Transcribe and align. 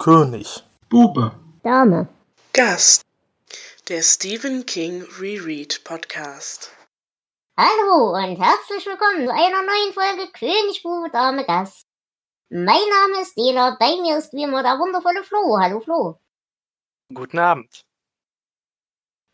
König. 0.00 0.64
Bube. 0.88 1.32
Dame. 1.62 2.08
Gast. 2.54 3.02
Der 3.90 4.00
Stephen 4.00 4.64
King 4.64 5.04
Reread 5.20 5.84
Podcast. 5.84 6.70
Hallo 7.54 8.14
und 8.14 8.40
herzlich 8.40 8.86
willkommen 8.86 9.26
zu 9.26 9.30
einer 9.30 9.62
neuen 9.62 9.92
Folge 9.92 10.32
König, 10.32 10.82
Bube, 10.82 11.10
Dame, 11.10 11.44
Gast. 11.44 11.84
Mein 12.48 12.64
Name 12.64 13.20
ist 13.20 13.36
Dela, 13.36 13.76
bei 13.78 13.94
mir 14.00 14.16
ist 14.16 14.32
wie 14.32 14.44
immer 14.44 14.62
der 14.62 14.78
wundervolle 14.78 15.22
Flo. 15.22 15.58
Hallo 15.60 15.80
Flo. 15.80 16.18
Guten 17.12 17.38
Abend. 17.38 17.82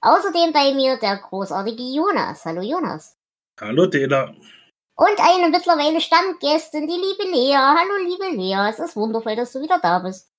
Außerdem 0.01 0.53
bei 0.53 0.75
mir 0.75 0.97
der 0.97 1.19
großartige 1.19 1.95
Jonas. 1.95 2.45
Hallo 2.45 2.63
Jonas. 2.63 3.17
Hallo 3.61 3.87
Dela. 3.87 4.35
Und 4.97 5.21
eine 5.21 5.49
mittlerweile 5.49 6.01
Stammgästin, 6.01 6.89
die 6.89 7.01
liebe 7.01 7.23
Lea. 7.23 7.55
Hallo 7.55 7.99
liebe 8.03 8.37
Lea, 8.37 8.69
es 8.69 8.81
ist 8.81 8.97
wundervoll, 8.97 9.37
dass 9.37 9.53
du 9.53 9.63
wieder 9.63 9.79
da 9.79 10.01
bist. 10.01 10.33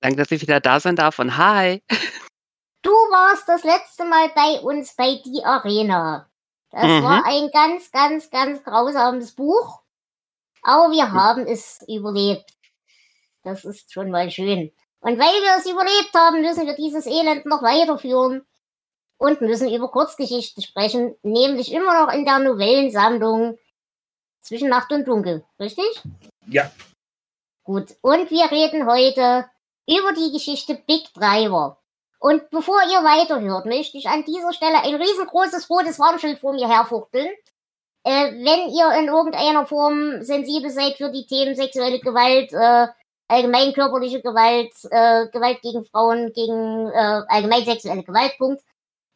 Danke, 0.00 0.16
dass 0.18 0.30
ich 0.30 0.42
wieder 0.42 0.60
da 0.60 0.78
sein 0.80 0.96
darf 0.96 1.18
und 1.18 1.36
hi. 1.36 1.82
Du 2.82 2.90
warst 2.90 3.48
das 3.48 3.64
letzte 3.64 4.04
Mal 4.04 4.28
bei 4.34 4.60
uns 4.60 4.94
bei 4.94 5.20
Die 5.24 5.44
Arena. 5.44 6.28
Das 6.70 6.84
Mhm. 6.84 7.02
war 7.02 7.24
ein 7.24 7.50
ganz, 7.50 7.90
ganz, 7.90 8.30
ganz 8.30 8.62
grausames 8.62 9.32
Buch. 9.34 9.80
Aber 10.62 10.90
wir 10.92 11.12
haben 11.12 11.46
es 11.46 11.80
überlebt. 11.88 12.50
Das 13.42 13.64
ist 13.64 13.92
schon 13.92 14.10
mal 14.10 14.30
schön. 14.30 14.72
Und 15.00 15.18
weil 15.18 15.42
wir 15.42 15.56
es 15.58 15.66
überlebt 15.70 16.12
haben, 16.14 16.40
müssen 16.42 16.66
wir 16.66 16.74
dieses 16.74 17.06
Elend 17.06 17.46
noch 17.46 17.62
weiterführen 17.62 18.44
und 19.18 19.40
müssen 19.40 19.72
über 19.72 19.88
Kurzgeschichten 19.88 20.62
sprechen, 20.62 21.16
nämlich 21.22 21.72
immer 21.72 22.04
noch 22.04 22.12
in 22.12 22.24
der 22.24 22.40
Novellensammlung 22.40 23.58
zwischen 24.40 24.68
Nacht 24.68 24.90
und 24.92 25.06
Dunkel. 25.06 25.44
Richtig? 25.60 26.02
Ja. 26.46 26.70
Gut. 27.62 27.94
Und 28.00 28.30
wir 28.30 28.50
reden 28.50 28.86
heute 28.86 29.48
über 29.86 30.12
die 30.12 30.32
Geschichte 30.32 30.74
Big 30.86 31.12
Driver. 31.14 31.78
Und 32.18 32.48
bevor 32.50 32.80
ihr 32.90 33.04
weiterhört, 33.04 33.66
möchte 33.66 33.98
ich 33.98 34.08
an 34.08 34.24
dieser 34.24 34.52
Stelle 34.52 34.82
ein 34.82 34.94
riesengroßes 34.94 35.68
rotes 35.70 35.98
Warnschild 35.98 36.38
vor 36.38 36.54
mir 36.54 36.68
herfuchteln. 36.68 37.28
Äh, 38.04 38.32
wenn 38.32 38.70
ihr 38.70 38.98
in 38.98 39.08
irgendeiner 39.08 39.66
Form 39.66 40.22
sensibel 40.22 40.70
seid 40.70 40.96
für 40.96 41.10
die 41.10 41.26
Themen 41.26 41.54
sexuelle 41.54 42.00
Gewalt, 42.00 42.52
äh, 42.52 42.86
allgemein 43.28 43.72
körperliche 43.72 44.22
Gewalt, 44.22 44.72
äh, 44.90 45.28
Gewalt 45.28 45.60
gegen 45.62 45.84
Frauen, 45.84 46.32
gegen 46.32 46.88
äh, 46.88 47.22
allgemein 47.28 47.64
sexuelle 47.64 48.04
Gewalt, 48.04 48.38
Punkt, 48.38 48.62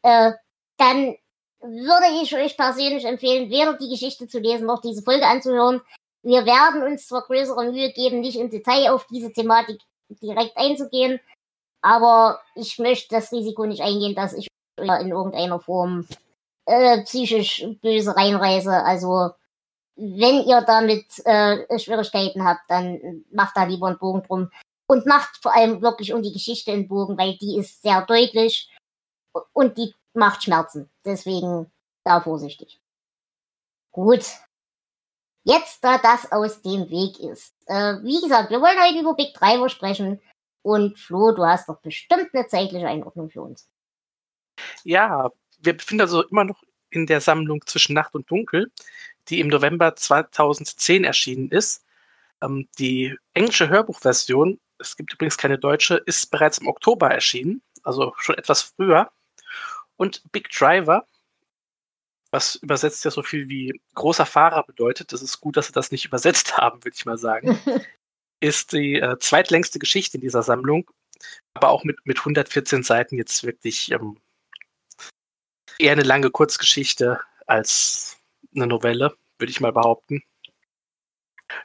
äh, 0.02 0.32
dann 0.76 1.16
würde 1.60 2.06
ich 2.22 2.34
euch 2.34 2.56
persönlich 2.56 3.04
empfehlen, 3.04 3.50
weder 3.50 3.74
die 3.74 3.90
Geschichte 3.90 4.26
zu 4.26 4.38
lesen 4.38 4.66
noch 4.66 4.80
diese 4.80 5.02
Folge 5.02 5.26
anzuhören. 5.26 5.80
Wir 6.22 6.44
werden 6.46 6.82
uns 6.82 7.06
zwar 7.06 7.22
größere 7.22 7.70
Mühe 7.70 7.92
geben, 7.92 8.20
nicht 8.20 8.38
im 8.38 8.50
Detail 8.50 8.90
auf 8.90 9.06
diese 9.06 9.32
Thematik 9.32 9.80
direkt 10.22 10.56
einzugehen, 10.56 11.20
aber 11.82 12.40
ich 12.54 12.78
möchte 12.78 13.14
das 13.14 13.32
Risiko 13.32 13.66
nicht 13.66 13.82
eingehen, 13.82 14.14
dass 14.14 14.32
ich 14.32 14.48
in 14.78 15.10
irgendeiner 15.10 15.60
Form 15.60 16.06
äh, 16.66 17.02
psychisch 17.02 17.66
böse 17.82 18.16
reinreise. 18.16 18.72
Also 18.72 19.30
wenn 19.96 20.42
ihr 20.46 20.62
damit 20.62 21.06
äh, 21.24 21.78
Schwierigkeiten 21.78 22.44
habt, 22.44 22.62
dann 22.68 23.24
macht 23.30 23.56
da 23.56 23.64
lieber 23.64 23.88
einen 23.88 23.98
Bogen 23.98 24.22
drum 24.22 24.50
und 24.86 25.06
macht 25.06 25.36
vor 25.42 25.54
allem 25.54 25.82
wirklich 25.82 26.12
um 26.12 26.22
die 26.22 26.32
Geschichte 26.32 26.72
einen 26.72 26.88
Bogen, 26.88 27.18
weil 27.18 27.36
die 27.36 27.58
ist 27.58 27.82
sehr 27.82 28.02
deutlich 28.02 28.70
und 29.52 29.76
die 29.76 29.94
macht 30.14 30.42
Schmerzen. 30.42 30.90
Deswegen 31.04 31.70
da 32.04 32.20
vorsichtig. 32.20 32.80
Gut. 33.92 34.24
Jetzt, 35.42 35.82
da 35.82 35.98
das 35.98 36.30
aus 36.30 36.60
dem 36.62 36.90
Weg 36.90 37.18
ist. 37.18 37.54
Äh, 37.66 37.96
wie 38.02 38.20
gesagt, 38.20 38.50
wir 38.50 38.60
wollen 38.60 38.78
heute 38.78 39.00
über 39.00 39.14
Big 39.14 39.34
Driver 39.34 39.68
sprechen. 39.68 40.20
Und 40.62 40.98
Flo, 40.98 41.32
du 41.32 41.44
hast 41.44 41.68
doch 41.68 41.80
bestimmt 41.80 42.28
eine 42.34 42.46
zeitliche 42.46 42.86
Einordnung 42.86 43.30
für 43.30 43.42
uns. 43.42 43.68
Ja, 44.84 45.30
wir 45.60 45.76
befinden 45.76 46.02
also 46.02 46.22
immer 46.24 46.44
noch 46.44 46.62
in 46.90 47.06
der 47.06 47.20
Sammlung 47.20 47.64
zwischen 47.66 47.94
Nacht 47.94 48.14
und 48.14 48.30
Dunkel, 48.30 48.70
die 49.28 49.40
im 49.40 49.48
November 49.48 49.96
2010 49.96 51.04
erschienen 51.04 51.50
ist. 51.50 51.84
Ähm, 52.42 52.68
die 52.78 53.16
englische 53.32 53.68
Hörbuchversion, 53.68 54.60
es 54.78 54.96
gibt 54.96 55.14
übrigens 55.14 55.38
keine 55.38 55.58
deutsche, 55.58 55.96
ist 56.06 56.30
bereits 56.30 56.58
im 56.58 56.68
Oktober 56.68 57.10
erschienen, 57.10 57.62
also 57.82 58.12
schon 58.18 58.36
etwas 58.36 58.62
früher. 58.62 59.10
Und 59.96 60.22
Big 60.32 60.50
Driver, 60.50 61.06
was 62.30 62.56
übersetzt 62.56 63.04
ja 63.04 63.10
so 63.10 63.22
viel 63.22 63.48
wie 63.48 63.80
großer 63.94 64.26
Fahrer 64.26 64.64
bedeutet, 64.64 65.12
das 65.12 65.22
ist 65.22 65.40
gut, 65.40 65.56
dass 65.56 65.66
sie 65.66 65.72
das 65.72 65.90
nicht 65.90 66.04
übersetzt 66.04 66.56
haben, 66.56 66.84
würde 66.84 66.94
ich 66.96 67.04
mal 67.04 67.18
sagen, 67.18 67.58
ist 68.40 68.72
die 68.72 68.96
äh, 68.96 69.18
zweitlängste 69.18 69.78
Geschichte 69.78 70.16
in 70.16 70.22
dieser 70.22 70.42
Sammlung, 70.42 70.90
aber 71.54 71.68
auch 71.68 71.84
mit, 71.84 71.98
mit 72.04 72.18
114 72.18 72.82
Seiten 72.82 73.16
jetzt 73.16 73.44
wirklich 73.44 73.90
ähm, 73.90 74.18
eher 75.78 75.92
eine 75.92 76.02
lange 76.02 76.30
Kurzgeschichte 76.30 77.20
als 77.46 78.18
eine 78.54 78.66
Novelle, 78.66 79.14
würde 79.38 79.50
ich 79.50 79.60
mal 79.60 79.72
behaupten. 79.72 80.22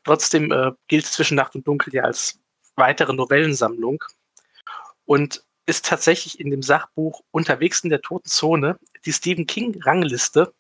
Trotzdem 0.04 0.52
äh, 0.52 0.72
gilt 0.88 1.06
zwischen 1.06 1.36
Nacht 1.36 1.56
und 1.56 1.68
Dunkel 1.68 1.94
ja 1.94 2.04
als 2.04 2.40
weitere 2.76 3.14
Novellensammlung 3.14 4.04
und 5.06 5.44
ist 5.68 5.86
tatsächlich 5.86 6.40
in 6.40 6.50
dem 6.50 6.62
Sachbuch 6.62 7.22
Unterwegs 7.32 7.84
in 7.84 7.90
der 7.90 8.02
toten 8.02 8.30
Zone 8.30 8.80
die 9.06 9.14
Stephen 9.14 9.48
King 9.48 9.82
Rangliste 9.84 10.54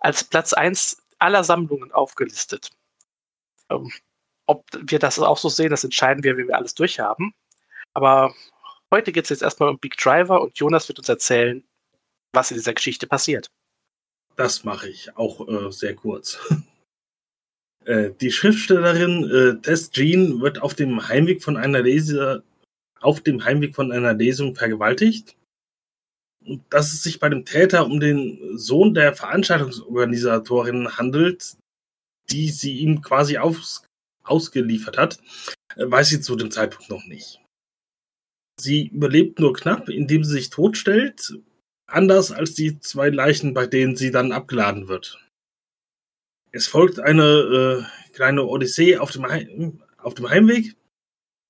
als 0.00 0.24
Platz 0.24 0.52
1 0.52 1.02
aller 1.18 1.44
Sammlungen 1.44 1.92
aufgelistet. 1.92 2.70
Ähm, 3.70 3.92
ob 4.46 4.64
wir 4.74 4.98
das 4.98 5.18
auch 5.18 5.38
so 5.38 5.48
sehen, 5.48 5.70
das 5.70 5.84
entscheiden 5.84 6.24
wir, 6.24 6.36
wenn 6.36 6.48
wir 6.48 6.56
alles 6.56 6.74
durchhaben. 6.74 7.32
Aber 7.94 8.34
heute 8.90 9.12
geht 9.12 9.24
es 9.24 9.30
jetzt 9.30 9.42
erstmal 9.42 9.68
um 9.68 9.78
Big 9.78 9.96
Driver 9.96 10.42
und 10.42 10.58
Jonas 10.58 10.88
wird 10.88 10.98
uns 10.98 11.08
erzählen, 11.08 11.64
was 12.32 12.50
in 12.50 12.56
dieser 12.56 12.74
Geschichte 12.74 13.06
passiert. 13.06 13.50
Das 14.36 14.64
mache 14.64 14.88
ich 14.88 15.16
auch 15.16 15.46
äh, 15.48 15.70
sehr 15.70 15.94
kurz. 15.94 16.38
äh, 17.84 18.10
die 18.20 18.32
Schriftstellerin 18.32 19.30
äh, 19.30 19.60
Tess 19.60 19.90
Jean 19.90 20.40
wird 20.40 20.60
auf 20.60 20.74
dem 20.74 21.06
Heimweg 21.08 21.42
von 21.42 21.56
einer 21.56 21.82
Lese 21.82 22.42
auf 23.00 23.20
dem 23.20 23.44
Heimweg 23.44 23.74
von 23.74 23.92
einer 23.92 24.14
Lesung 24.14 24.54
vergewaltigt. 24.54 25.36
Dass 26.70 26.92
es 26.92 27.02
sich 27.02 27.20
bei 27.20 27.28
dem 27.28 27.44
Täter 27.44 27.86
um 27.86 28.00
den 28.00 28.58
Sohn 28.58 28.94
der 28.94 29.14
Veranstaltungsorganisatorin 29.14 30.96
handelt, 30.96 31.56
die 32.30 32.48
sie 32.50 32.78
ihm 32.78 33.02
quasi 33.02 33.38
aus, 33.38 33.84
ausgeliefert 34.24 34.98
hat, 34.98 35.18
äh, 35.76 35.90
weiß 35.90 36.08
sie 36.08 36.20
zu 36.20 36.36
dem 36.36 36.50
Zeitpunkt 36.50 36.90
noch 36.90 37.04
nicht. 37.06 37.40
Sie 38.60 38.88
überlebt 38.88 39.40
nur 39.40 39.54
knapp, 39.54 39.88
indem 39.88 40.24
sie 40.24 40.32
sich 40.32 40.50
totstellt, 40.50 41.34
anders 41.86 42.32
als 42.32 42.54
die 42.54 42.78
zwei 42.80 43.08
Leichen, 43.08 43.54
bei 43.54 43.66
denen 43.66 43.96
sie 43.96 44.10
dann 44.10 44.32
abgeladen 44.32 44.88
wird. 44.88 45.18
Es 46.52 46.66
folgt 46.66 47.00
eine 47.00 47.86
äh, 47.88 48.12
kleine 48.12 48.44
Odyssee 48.44 48.98
auf 48.98 49.10
dem, 49.10 49.26
Heim 49.26 49.82
auf 49.96 50.14
dem 50.14 50.28
Heimweg. 50.28 50.76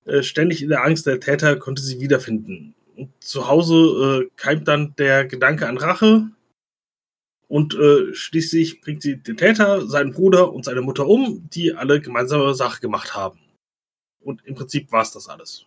Äh, 0.04 0.22
ständig 0.22 0.62
in 0.62 0.68
der 0.68 0.84
Angst, 0.84 1.06
der 1.06 1.20
Täter 1.20 1.56
konnte 1.56 1.82
sie 1.82 2.00
wiederfinden. 2.00 2.74
Und 2.96 3.10
zu 3.22 3.48
Hause 3.48 4.24
äh, 4.24 4.30
keimt 4.36 4.68
dann 4.68 4.94
der 4.96 5.26
Gedanke 5.26 5.66
an 5.66 5.78
Rache. 5.78 6.28
Und 7.48 7.74
äh, 7.74 8.14
schließlich 8.14 8.80
bringt 8.80 9.02
sie 9.02 9.22
den 9.22 9.36
Täter, 9.36 9.86
seinen 9.86 10.12
Bruder 10.12 10.52
und 10.52 10.64
seine 10.64 10.80
Mutter 10.80 11.06
um, 11.06 11.48
die 11.50 11.74
alle 11.74 12.00
gemeinsame 12.00 12.54
Sache 12.54 12.80
gemacht 12.80 13.14
haben. 13.14 13.40
Und 14.20 14.44
im 14.46 14.54
Prinzip 14.54 14.90
war 14.92 15.02
es 15.02 15.12
das 15.12 15.28
alles. 15.28 15.66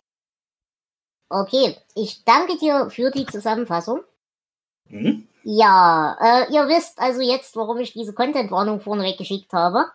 Okay, 1.28 1.76
ich 1.94 2.24
danke 2.24 2.56
dir 2.58 2.90
für 2.90 3.10
die 3.10 3.26
Zusammenfassung. 3.26 4.00
Mhm. 4.88 5.28
Ja, 5.42 6.16
äh, 6.20 6.52
ihr 6.52 6.66
wisst 6.68 6.98
also 6.98 7.20
jetzt, 7.20 7.54
warum 7.56 7.78
ich 7.78 7.92
diese 7.92 8.12
Content-Warnung 8.12 8.80
vorneweg 8.80 9.18
geschickt 9.18 9.52
habe. 9.52 9.86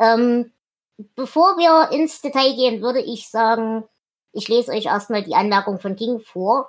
Ähm, 0.00 0.52
bevor 1.14 1.56
wir 1.58 1.96
ins 1.96 2.20
Detail 2.20 2.54
gehen, 2.54 2.82
würde 2.82 3.00
ich 3.00 3.28
sagen, 3.28 3.84
ich 4.32 4.48
lese 4.48 4.72
euch 4.72 4.86
erstmal 4.86 5.22
die 5.22 5.34
Anmerkung 5.34 5.80
von 5.80 5.96
King 5.96 6.20
vor. 6.20 6.68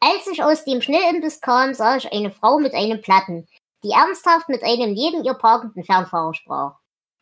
Als 0.00 0.26
ich 0.28 0.42
aus 0.42 0.64
dem 0.64 0.80
Schnellimbiss 0.82 1.40
kam, 1.40 1.74
sah 1.74 1.96
ich 1.96 2.12
eine 2.12 2.30
Frau 2.30 2.58
mit 2.58 2.74
einem 2.74 3.00
Platten, 3.00 3.48
die 3.82 3.90
ernsthaft 3.90 4.48
mit 4.48 4.62
einem 4.62 4.92
neben 4.92 5.24
ihr 5.24 5.34
parkenden 5.34 5.84
Fernfahrer 5.84 6.34
sprach. 6.34 6.78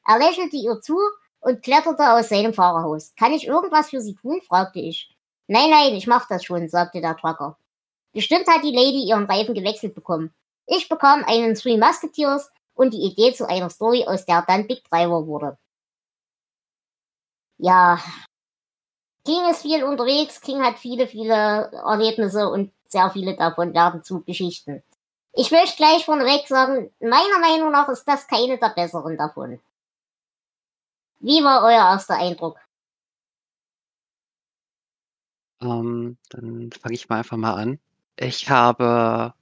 Er 0.06 0.18
lächelte 0.18 0.56
ihr 0.56 0.80
zu 0.80 0.98
und 1.40 1.62
kletterte 1.62 2.12
aus 2.12 2.28
seinem 2.28 2.52
Fahrerhaus. 2.52 3.14
Kann 3.16 3.32
ich 3.32 3.46
irgendwas 3.46 3.90
für 3.90 4.00
Sie 4.00 4.14
tun? 4.14 4.40
fragte 4.42 4.80
ich. 4.80 5.13
Nein, 5.46 5.70
nein, 5.70 5.94
ich 5.94 6.06
mach 6.06 6.26
das 6.28 6.44
schon, 6.44 6.68
sagte 6.68 7.00
der 7.00 7.16
Trucker. 7.16 7.58
Bestimmt 8.12 8.46
hat 8.48 8.62
die 8.64 8.74
Lady 8.74 9.04
ihren 9.08 9.26
Reifen 9.26 9.54
gewechselt 9.54 9.94
bekommen. 9.94 10.34
Ich 10.66 10.88
bekam 10.88 11.24
einen 11.24 11.54
Three 11.54 11.76
Musketeers 11.76 12.50
und 12.74 12.94
die 12.94 13.02
Idee 13.02 13.34
zu 13.34 13.48
einer 13.48 13.70
Story, 13.70 14.04
aus 14.06 14.24
der 14.24 14.42
dann 14.46 14.66
Big 14.66 14.84
Driver 14.90 15.26
wurde. 15.26 15.58
Ja, 17.58 17.98
King 19.24 19.48
ist 19.50 19.62
viel 19.62 19.82
unterwegs, 19.84 20.40
King 20.40 20.62
hat 20.62 20.78
viele, 20.78 21.06
viele 21.06 21.70
Erlebnisse 21.72 22.48
und 22.48 22.72
sehr 22.86 23.10
viele 23.10 23.34
davon 23.36 23.72
werden 23.74 24.02
zu 24.02 24.22
Geschichten. 24.22 24.82
Ich 25.32 25.50
möchte 25.50 25.76
gleich 25.78 26.04
vorneweg 26.04 26.46
sagen, 26.46 26.92
meiner 27.00 27.38
Meinung 27.40 27.72
nach 27.72 27.88
ist 27.88 28.04
das 28.06 28.26
keine 28.26 28.58
der 28.58 28.68
besseren 28.70 29.16
davon. 29.16 29.60
Wie 31.20 31.42
war 31.42 31.64
euer 31.64 31.90
erster 31.92 32.16
Eindruck? 32.16 32.56
Ähm, 35.64 36.16
dann 36.30 36.70
fange 36.72 36.94
ich 36.94 37.08
mal 37.08 37.18
einfach 37.18 37.36
mal 37.36 37.54
an. 37.54 37.78
Ich 38.16 38.48
habe 38.50 39.34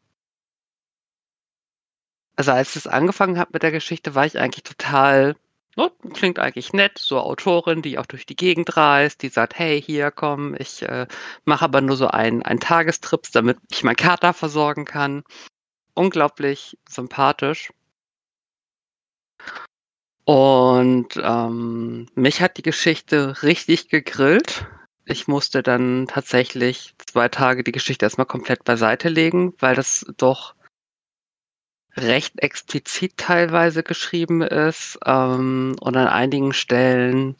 also 2.36 2.52
als 2.52 2.76
es 2.76 2.86
angefangen 2.86 3.38
hat 3.38 3.52
mit 3.52 3.62
der 3.62 3.72
Geschichte, 3.72 4.14
war 4.14 4.26
ich 4.26 4.38
eigentlich 4.38 4.64
total, 4.64 5.36
oh, 5.76 5.90
klingt 6.12 6.38
eigentlich 6.38 6.72
nett, 6.72 6.98
so 6.98 7.20
Autorin, 7.20 7.82
die 7.82 7.98
auch 7.98 8.06
durch 8.06 8.26
die 8.26 8.36
Gegend 8.36 8.76
reist, 8.76 9.22
die 9.22 9.28
sagt, 9.28 9.58
hey, 9.58 9.80
hier 9.80 10.10
komm, 10.10 10.54
ich 10.58 10.82
äh, 10.82 11.06
mache 11.44 11.64
aber 11.64 11.80
nur 11.80 11.96
so 11.96 12.08
einen, 12.08 12.42
einen 12.42 12.60
Tagestrip, 12.60 13.28
damit 13.32 13.58
ich 13.70 13.84
meinen 13.84 13.96
Kater 13.96 14.32
versorgen 14.32 14.84
kann. 14.84 15.24
Unglaublich 15.94 16.78
sympathisch. 16.88 17.72
Und 20.24 21.20
ähm, 21.22 22.06
mich 22.14 22.40
hat 22.40 22.56
die 22.56 22.62
Geschichte 22.62 23.42
richtig 23.42 23.88
gegrillt. 23.88 24.66
Ich 25.12 25.28
musste 25.28 25.62
dann 25.62 26.06
tatsächlich 26.08 26.94
zwei 27.06 27.28
Tage 27.28 27.62
die 27.64 27.72
Geschichte 27.72 28.06
erstmal 28.06 28.26
komplett 28.26 28.64
beiseite 28.64 29.10
legen, 29.10 29.52
weil 29.58 29.74
das 29.74 30.06
doch 30.16 30.54
recht 31.94 32.42
explizit 32.42 33.18
teilweise 33.18 33.82
geschrieben 33.82 34.40
ist. 34.40 34.98
Ähm, 35.04 35.76
und 35.78 35.96
an 35.98 36.08
einigen 36.08 36.54
Stellen 36.54 37.36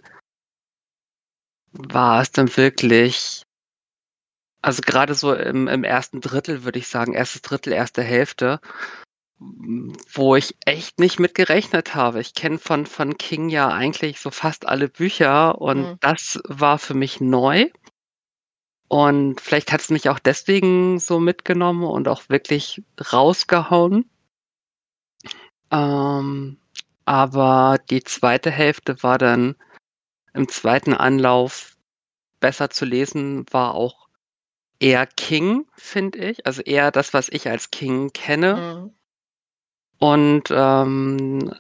war 1.73 2.21
es 2.21 2.31
dann 2.31 2.55
wirklich, 2.59 3.43
also 4.61 4.83
gerade 4.83 5.15
so 5.15 5.35
im, 5.35 5.67
im 5.67 5.83
ersten 5.83 6.21
Drittel 6.21 6.65
würde 6.65 6.79
ich 6.79 6.89
sagen, 6.89 7.15
erstes 7.15 7.41
Drittel, 7.41 7.73
erste 7.73 8.03
Hälfte, 8.03 8.61
wo 10.13 10.37
ich 10.37 10.57
echt 10.65 10.99
nicht 10.99 11.19
mit 11.21 11.35
gerechnet 11.35 11.95
habe. 11.95 12.21
Ich 12.21 12.35
kenne 12.35 12.59
von, 12.59 12.87
von 12.87 13.17
King 13.19 13.49
ja 13.49 13.69
eigentlich 13.69 14.21
so 14.21 14.31
fast 14.31 14.67
alle 14.67 14.89
Bücher 14.89 15.61
und 15.61 15.83
mhm. 15.83 15.97
das 16.01 16.41
war 16.47 16.79
für 16.79 16.95
mich 16.95 17.21
neu. 17.21 17.71
Und 18.89 19.41
vielleicht 19.41 19.73
hat 19.73 19.81
es 19.81 19.91
mich 19.91 20.09
auch 20.11 20.19
deswegen 20.19 20.99
so 20.99 21.19
mitgenommen 21.19 21.85
und 21.85 22.09
auch 22.09 22.29
wirklich 22.29 22.83
rausgehauen. 23.13 24.11
Ähm, 25.71 26.59
aber 27.07 27.79
die 27.91 28.05
zweite 28.05 28.51
Hälfte 28.51 29.03
war 29.03 29.17
dann 29.17 29.57
im 30.35 30.49
zweiten 30.49 30.93
Anlauf 30.95 31.77
besser 32.41 32.71
zu 32.71 32.85
lesen, 32.85 33.47
war 33.51 33.75
auch 33.75 34.09
eher 34.79 35.07
King, 35.07 35.67
finde 35.75 36.19
ich. 36.19 36.47
Also 36.47 36.61
eher 36.61 36.91
das, 36.91 37.15
was 37.15 37.29
ich 37.31 37.49
als 37.49 37.71
King 37.71 38.13
kenne. 38.13 38.57
Mhm. 38.57 38.95
Und 40.03 40.51
ähm, 40.51 41.55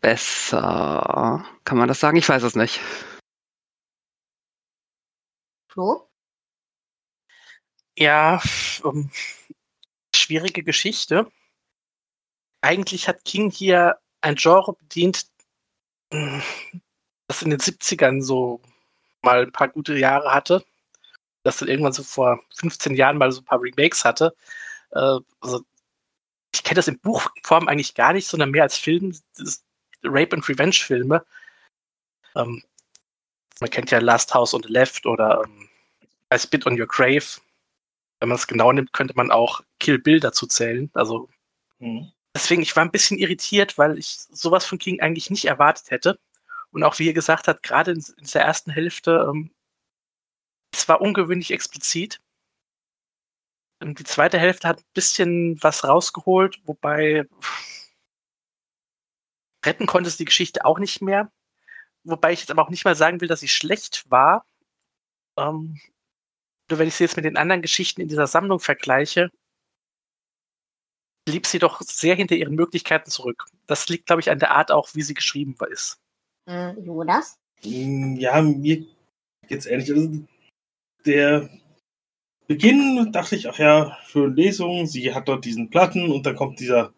besser, 0.00 1.44
kann 1.64 1.78
man 1.78 1.88
das 1.88 1.98
sagen? 1.98 2.16
Ich 2.16 2.28
weiß 2.28 2.44
es 2.44 2.54
nicht. 2.54 2.80
Flo? 5.68 6.08
Ja, 7.98 8.40
um, 8.84 9.10
schwierige 10.14 10.62
Geschichte. 10.62 11.28
Eigentlich 12.60 13.08
hat 13.08 13.24
King 13.24 13.50
hier 13.50 13.98
ein 14.20 14.36
Genre 14.36 14.74
bedient, 14.74 15.26
das 16.10 17.42
in 17.42 17.50
den 17.50 17.58
70ern 17.58 18.22
so 18.22 18.62
mal 19.22 19.42
ein 19.42 19.50
paar 19.50 19.70
gute 19.70 19.98
Jahre 19.98 20.32
hatte. 20.32 20.64
Das 21.42 21.56
dann 21.56 21.68
irgendwann 21.68 21.92
so 21.92 22.04
vor 22.04 22.38
15 22.54 22.94
Jahren 22.94 23.18
mal 23.18 23.32
so 23.32 23.40
ein 23.40 23.44
paar 23.44 23.60
Remakes 23.60 24.04
hatte. 24.04 24.36
Äh, 24.92 25.18
also 25.40 25.64
ich 26.56 26.64
kenne 26.64 26.76
das 26.76 26.88
in 26.88 26.98
Buchform 26.98 27.68
eigentlich 27.68 27.94
gar 27.94 28.12
nicht, 28.12 28.26
sondern 28.26 28.50
mehr 28.50 28.62
als 28.62 28.78
Film. 28.78 29.14
Rape 30.02 30.34
and 30.34 30.48
Revenge 30.48 30.76
Filme. 30.76 31.24
Ähm, 32.34 32.62
man 33.60 33.70
kennt 33.70 33.90
ja 33.90 33.98
Last 33.98 34.32
House 34.34 34.54
on 34.54 34.62
the 34.62 34.72
Left 34.72 35.06
oder 35.06 35.42
ähm, 35.44 35.68
I 36.32 36.38
Spit 36.38 36.66
on 36.66 36.80
Your 36.80 36.86
Grave. 36.86 37.24
Wenn 38.20 38.30
man 38.30 38.36
es 38.36 38.46
genau 38.46 38.72
nimmt, 38.72 38.92
könnte 38.92 39.14
man 39.16 39.30
auch 39.30 39.62
Kill 39.80 39.98
Bill 39.98 40.20
dazu 40.20 40.46
zählen. 40.46 40.90
Also 40.94 41.28
mhm. 41.78 42.10
deswegen, 42.34 42.62
ich 42.62 42.74
war 42.74 42.84
ein 42.84 42.90
bisschen 42.90 43.18
irritiert, 43.18 43.76
weil 43.76 43.98
ich 43.98 44.16
sowas 44.30 44.64
von 44.64 44.78
King 44.78 45.00
eigentlich 45.00 45.30
nicht 45.30 45.44
erwartet 45.44 45.90
hätte. 45.90 46.18
Und 46.70 46.82
auch 46.84 46.98
wie 46.98 47.08
er 47.08 47.14
gesagt 47.14 47.48
hat, 47.48 47.62
gerade 47.62 47.92
in, 47.92 48.04
in 48.18 48.26
der 48.32 48.42
ersten 48.42 48.70
Hälfte, 48.70 49.26
ähm, 49.28 49.50
es 50.72 50.88
war 50.88 51.02
ungewöhnlich 51.02 51.50
explizit. 51.50 52.20
Und 53.80 53.98
die 53.98 54.04
zweite 54.04 54.38
Hälfte 54.38 54.68
hat 54.68 54.80
ein 54.80 54.92
bisschen 54.94 55.62
was 55.62 55.84
rausgeholt, 55.84 56.60
wobei 56.64 57.26
retten 59.64 59.86
konnte 59.86 60.08
es 60.08 60.16
die 60.16 60.24
Geschichte 60.24 60.64
auch 60.64 60.78
nicht 60.78 61.02
mehr. 61.02 61.30
Wobei 62.04 62.32
ich 62.32 62.40
jetzt 62.40 62.50
aber 62.50 62.62
auch 62.62 62.70
nicht 62.70 62.84
mal 62.84 62.94
sagen 62.94 63.20
will, 63.20 63.28
dass 63.28 63.40
sie 63.40 63.48
schlecht 63.48 64.10
war. 64.10 64.46
Ähm, 65.36 65.78
nur 66.70 66.78
wenn 66.78 66.88
ich 66.88 66.94
sie 66.94 67.04
jetzt 67.04 67.16
mit 67.16 67.24
den 67.24 67.36
anderen 67.36 67.62
Geschichten 67.62 68.00
in 68.00 68.08
dieser 68.08 68.26
Sammlung 68.26 68.60
vergleiche, 68.60 69.30
blieb 71.26 71.46
sie 71.46 71.58
doch 71.58 71.80
sehr 71.82 72.14
hinter 72.14 72.36
ihren 72.36 72.54
Möglichkeiten 72.54 73.10
zurück. 73.10 73.44
Das 73.66 73.88
liegt, 73.88 74.06
glaube 74.06 74.20
ich, 74.20 74.30
an 74.30 74.38
der 74.38 74.52
Art 74.52 74.70
auch, 74.70 74.94
wie 74.94 75.02
sie 75.02 75.14
geschrieben 75.14 75.56
ist. 75.70 76.00
Hm, 76.48 76.82
Jonas? 76.84 77.38
Ja, 77.62 78.40
mir 78.40 78.86
geht's 79.48 79.66
ähnlich. 79.66 79.90
Also 79.90 80.24
der 81.04 81.50
Beginn 82.46 83.10
dachte 83.12 83.36
ich, 83.36 83.48
ach 83.48 83.58
ja, 83.58 83.98
schöne 84.06 84.34
Lesung, 84.34 84.86
sie 84.86 85.12
hat 85.12 85.28
dort 85.28 85.44
diesen 85.44 85.68
Platten 85.68 86.10
und 86.10 86.26
dann 86.26 86.36
kommt 86.36 86.60
dieser 86.60 86.92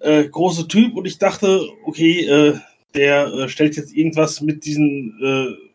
äh, 0.00 0.28
große 0.28 0.66
Typ 0.68 0.96
und 0.96 1.06
ich 1.06 1.18
dachte, 1.18 1.60
okay, 1.84 2.26
äh, 2.26 2.58
der 2.94 3.26
äh, 3.26 3.48
stellt 3.48 3.76
jetzt 3.76 3.92
irgendwas 3.92 4.40
mit 4.40 4.64
diesen 4.64 5.20
äh, 5.22 5.70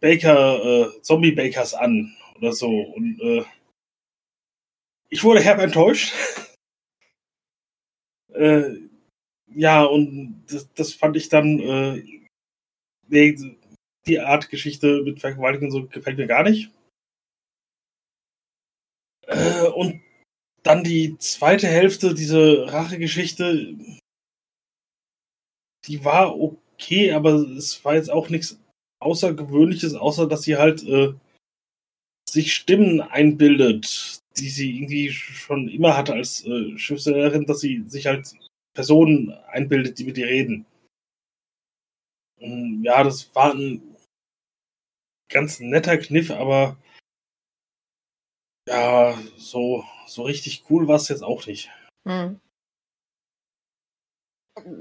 Baker, 0.00 0.64
äh, 0.64 1.02
Zombie-Bakers 1.02 1.74
an 1.74 2.16
oder 2.36 2.52
so. 2.52 2.68
Und 2.68 3.20
äh, 3.20 3.44
ich 5.08 5.22
wurde 5.22 5.40
herb 5.40 5.60
enttäuscht. 5.60 6.12
äh, 8.34 8.64
ja, 9.54 9.84
und 9.84 10.44
das, 10.50 10.72
das 10.74 10.94
fand 10.94 11.16
ich 11.16 11.28
dann, 11.28 11.60
äh, 11.60 12.02
die 14.06 14.20
Art 14.20 14.48
Geschichte 14.48 15.02
mit 15.02 15.20
Vergewaltigung 15.20 15.70
so 15.70 15.86
gefällt 15.86 16.16
mir 16.16 16.26
gar 16.26 16.42
nicht. 16.42 16.70
Äh, 19.26 19.68
und 19.68 20.00
dann 20.62 20.84
die 20.84 21.16
zweite 21.18 21.66
Hälfte, 21.66 22.14
diese 22.14 22.72
Rachegeschichte, 22.72 23.76
die 25.86 26.04
war 26.04 26.38
okay, 26.38 27.12
aber 27.12 27.34
es 27.34 27.84
war 27.84 27.94
jetzt 27.94 28.10
auch 28.10 28.28
nichts 28.28 28.60
Außergewöhnliches, 29.00 29.94
außer 29.94 30.28
dass 30.28 30.42
sie 30.42 30.56
halt 30.56 30.84
äh, 30.84 31.14
sich 32.28 32.54
Stimmen 32.54 33.00
einbildet, 33.00 34.20
die 34.36 34.48
sie 34.48 34.76
irgendwie 34.76 35.10
schon 35.10 35.68
immer 35.68 35.96
hatte 35.96 36.14
als 36.14 36.46
äh, 36.46 36.78
Schriftstellerin, 36.78 37.46
dass 37.46 37.60
sie 37.60 37.82
sich 37.86 38.06
halt 38.06 38.32
Personen 38.74 39.32
einbildet, 39.48 39.98
die 39.98 40.04
mit 40.04 40.18
ihr 40.18 40.26
reden. 40.26 40.66
Und 42.40 42.82
ja, 42.84 43.02
das 43.04 43.34
war 43.34 43.54
ein 43.54 43.82
ganz 45.30 45.60
netter 45.60 45.98
Kniff, 45.98 46.30
aber 46.30 46.76
ja, 48.68 49.16
so, 49.36 49.84
so 50.06 50.22
richtig 50.22 50.64
cool 50.70 50.88
war 50.88 50.96
es 50.96 51.08
jetzt 51.08 51.22
auch 51.22 51.46
nicht. 51.46 51.70
Hm. 52.06 52.40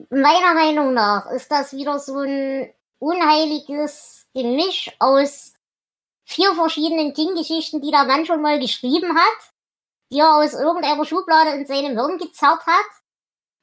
Meiner 0.10 0.54
Meinung 0.54 0.94
nach 0.94 1.32
ist 1.32 1.50
das 1.52 1.74
wieder 1.74 2.00
so 2.00 2.20
ein 2.20 2.74
unheiliges 3.00 4.28
Gemisch 4.34 4.92
aus 5.00 5.54
vier 6.26 6.54
verschiedenen 6.54 7.14
King-Geschichten, 7.14 7.82
die 7.82 7.92
der 7.92 8.06
Mann 8.06 8.26
schon 8.26 8.42
mal 8.42 8.60
geschrieben 8.60 9.16
hat, 9.16 9.54
die 10.12 10.20
er 10.20 10.38
aus 10.38 10.54
irgendeiner 10.54 11.06
Schublade 11.06 11.52
in 11.52 11.66
seinem 11.66 11.98
Hirn 11.98 12.18
gezerrt 12.18 12.66
hat 12.66 12.86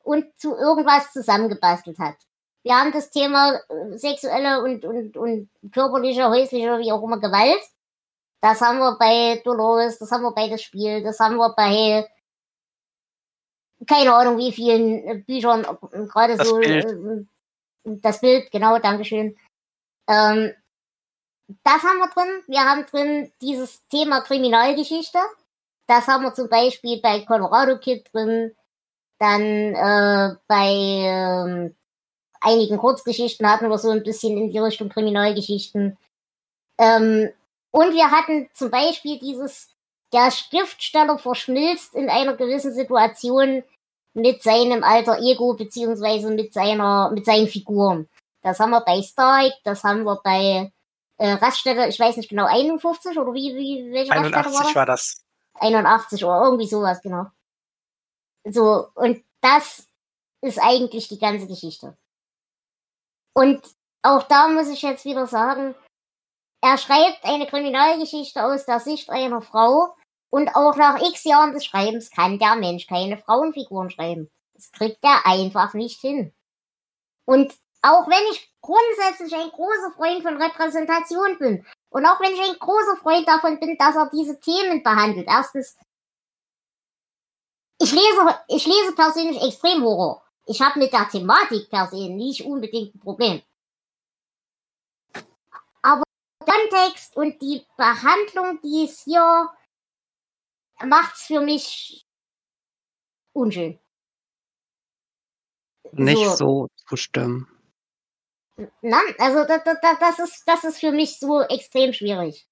und 0.03 0.27
zu 0.39 0.57
irgendwas 0.57 1.13
zusammengebastelt 1.13 1.99
hat. 1.99 2.17
Wir 2.65 2.75
haben 2.75 2.93
das 2.93 3.11
Thema 3.11 3.61
äh, 3.69 3.97
sexuelle 3.97 4.63
und, 4.63 4.85
und, 4.85 5.17
und 5.17 5.51
körperliche, 5.73 6.29
häusliche, 6.29 6.79
wie 6.79 6.93
auch 6.93 7.03
immer 7.03 7.21
Gewalt. 7.21 7.63
Das 8.41 8.61
haben 8.61 8.79
wir 8.79 8.97
bei 8.99 9.41
Dolores, 9.45 9.99
das 9.99 10.11
haben 10.13 10.23
wir 10.23 10.33
bei 10.33 10.49
das 10.49 10.63
Spiel, 10.63 11.03
das 11.03 11.19
haben 11.19 11.37
wir 11.37 11.55
bei 11.57 12.09
keine 13.87 14.15
Ahnung 14.15 14.39
wie 14.39 14.53
vielen 14.53 15.07
äh, 15.07 15.15
Büchern, 15.27 15.63
gerade 16.09 16.37
so 16.43 16.59
Bild. 16.59 16.85
Äh, 16.85 17.25
das 17.85 18.21
Bild, 18.21 18.51
genau, 18.51 18.79
Dankeschön. 18.79 19.37
Ähm, 20.09 20.53
das 21.65 21.83
haben 21.83 21.99
wir 21.99 22.09
drin. 22.09 22.43
Wir 22.47 22.61
haben 22.61 22.87
drin 22.87 23.33
dieses 23.41 23.87
Thema 23.89 24.21
Kriminalgeschichte. 24.21 25.19
Das 25.87 26.07
haben 26.07 26.25
wir 26.25 26.35
zum 26.35 26.49
Beispiel 26.49 27.01
bei 27.01 27.25
Colorado 27.25 27.79
Kid 27.79 28.13
drin. 28.13 28.55
Dann 29.19 29.43
äh, 29.43 30.37
bei 30.47 30.69
äh, 30.69 31.71
einigen 32.41 32.79
Kurzgeschichten 32.79 33.51
hatten 33.51 33.71
wir 33.71 33.79
so 33.79 33.91
ein 33.91 34.03
bisschen 34.03 34.37
in 34.37 34.51
die 34.51 34.59
Richtung 34.59 34.91
Kriminalgeschichten. 34.91 35.97
Ähm, 36.79 37.31
und 37.71 37.93
wir 37.95 38.11
hatten 38.11 38.49
zum 38.55 38.71
Beispiel 38.71 39.19
dieses, 39.19 39.69
der 40.13 40.31
Schriftsteller 40.31 41.19
verschmilzt 41.19 41.95
in 41.95 42.09
einer 42.09 42.37
gewissen 42.37 42.73
Situation 42.73 43.63
mit 44.15 44.43
seinem 44.43 44.83
alter 44.83 45.19
Ego 45.19 45.55
beziehungsweise 45.55 46.31
mit 46.31 46.53
seiner, 46.53 47.11
mit 47.11 47.25
seinen 47.25 47.49
Figuren. 47.49 48.09
Das 48.43 48.59
haben 48.61 48.71
wir 48.71 48.81
bei 48.81 49.03
Stark, 49.03 49.53
das 49.65 49.85
haben 49.85 50.05
wir 50.05 50.21
bei 50.23 50.73
äh, 51.19 51.33
Raststätte, 51.33 51.87
ich 51.87 51.99
weiß 51.99 52.17
nicht 52.17 52.29
genau, 52.29 52.47
51 52.47 53.19
oder 53.19 53.35
wie, 53.35 53.55
wie 53.55 53.93
welche 53.93 54.13
81 54.13 54.37
Raststätte 54.37 54.75
war 54.75 54.87
das? 54.87 55.25
81 55.55 56.25
oder 56.25 56.45
irgendwie 56.45 56.67
sowas, 56.67 57.03
genau. 57.03 57.27
So, 58.45 58.89
und 58.95 59.23
das 59.41 59.89
ist 60.41 60.59
eigentlich 60.59 61.09
die 61.09 61.19
ganze 61.19 61.47
Geschichte. 61.47 61.97
Und 63.35 63.63
auch 64.03 64.23
da 64.23 64.49
muss 64.49 64.69
ich 64.69 64.83
jetzt 64.83 65.05
wieder 65.05 65.27
sagen, 65.27 65.75
er 66.61 66.79
schreibt 66.79 67.25
eine 67.25 67.47
Kriminalgeschichte 67.47 68.45
aus 68.45 68.67
der 68.67 68.81
Sicht 68.81 69.11
einer 69.11 69.43
Frau 69.43 69.95
und 70.31 70.55
auch 70.55 70.77
nach 70.77 71.01
x 71.01 71.25
Jahren 71.25 71.53
des 71.53 71.65
Schreibens 71.65 72.11
kann 72.11 72.39
der 72.39 72.57
Mensch 72.57 72.87
keine 72.87 73.17
Frauenfiguren 73.17 73.91
schreiben. 73.91 74.31
Das 74.55 74.73
kriegt 74.73 75.03
er 75.03 75.25
einfach 75.25 75.75
nicht 75.75 76.01
hin. 76.01 76.35
Und 77.25 77.55
auch 77.83 78.09
wenn 78.09 78.33
ich 78.33 78.53
grundsätzlich 78.61 79.35
ein 79.35 79.51
großer 79.51 79.93
Freund 79.97 80.23
von 80.23 80.41
Repräsentation 80.43 81.39
bin 81.39 81.67
und 81.91 82.05
auch 82.05 82.21
wenn 82.21 82.33
ich 82.33 82.41
ein 82.41 82.59
großer 82.59 82.97
Freund 82.97 83.29
davon 83.29 83.61
bin, 83.61 83.77
dass 83.79 83.95
er 83.95 84.11
diese 84.13 84.41
Themen 84.41 84.83
behandelt. 84.83 85.29
Erstens, 85.29 85.77
ich 87.81 87.93
lese, 87.93 88.39
ich 88.49 88.67
lese 88.67 88.95
persönlich 88.97 89.41
Extremhorror. 89.41 90.23
Ich 90.47 90.61
habe 90.61 90.79
mit 90.81 90.93
der 90.93 91.09
Thematik 91.09 91.71
per 91.71 91.87
se 91.87 92.09
nicht 92.11 92.45
unbedingt 92.45 92.95
ein 92.95 93.01
Problem. 93.01 93.43
Kontext 96.49 97.17
und 97.17 97.41
die 97.43 97.67
Behandlung, 97.77 98.61
die 98.63 98.85
es 98.85 99.03
hier 99.03 99.51
macht's 100.85 101.27
für 101.27 101.41
mich 101.41 102.07
unschön. 103.33 103.79
Nicht 105.93 106.37
so 106.37 106.69
zustimmen. 106.89 107.47
Nein, 108.83 109.15
also 109.19 109.45
das, 109.45 109.63
das, 109.65 109.99
das, 110.01 110.19
ist, 110.19 110.43
das 110.47 110.65
ist 110.65 110.81
für 110.81 110.91
mich 110.91 111.19
so 111.19 111.43
extrem 111.43 111.93
schwierig. 111.93 112.49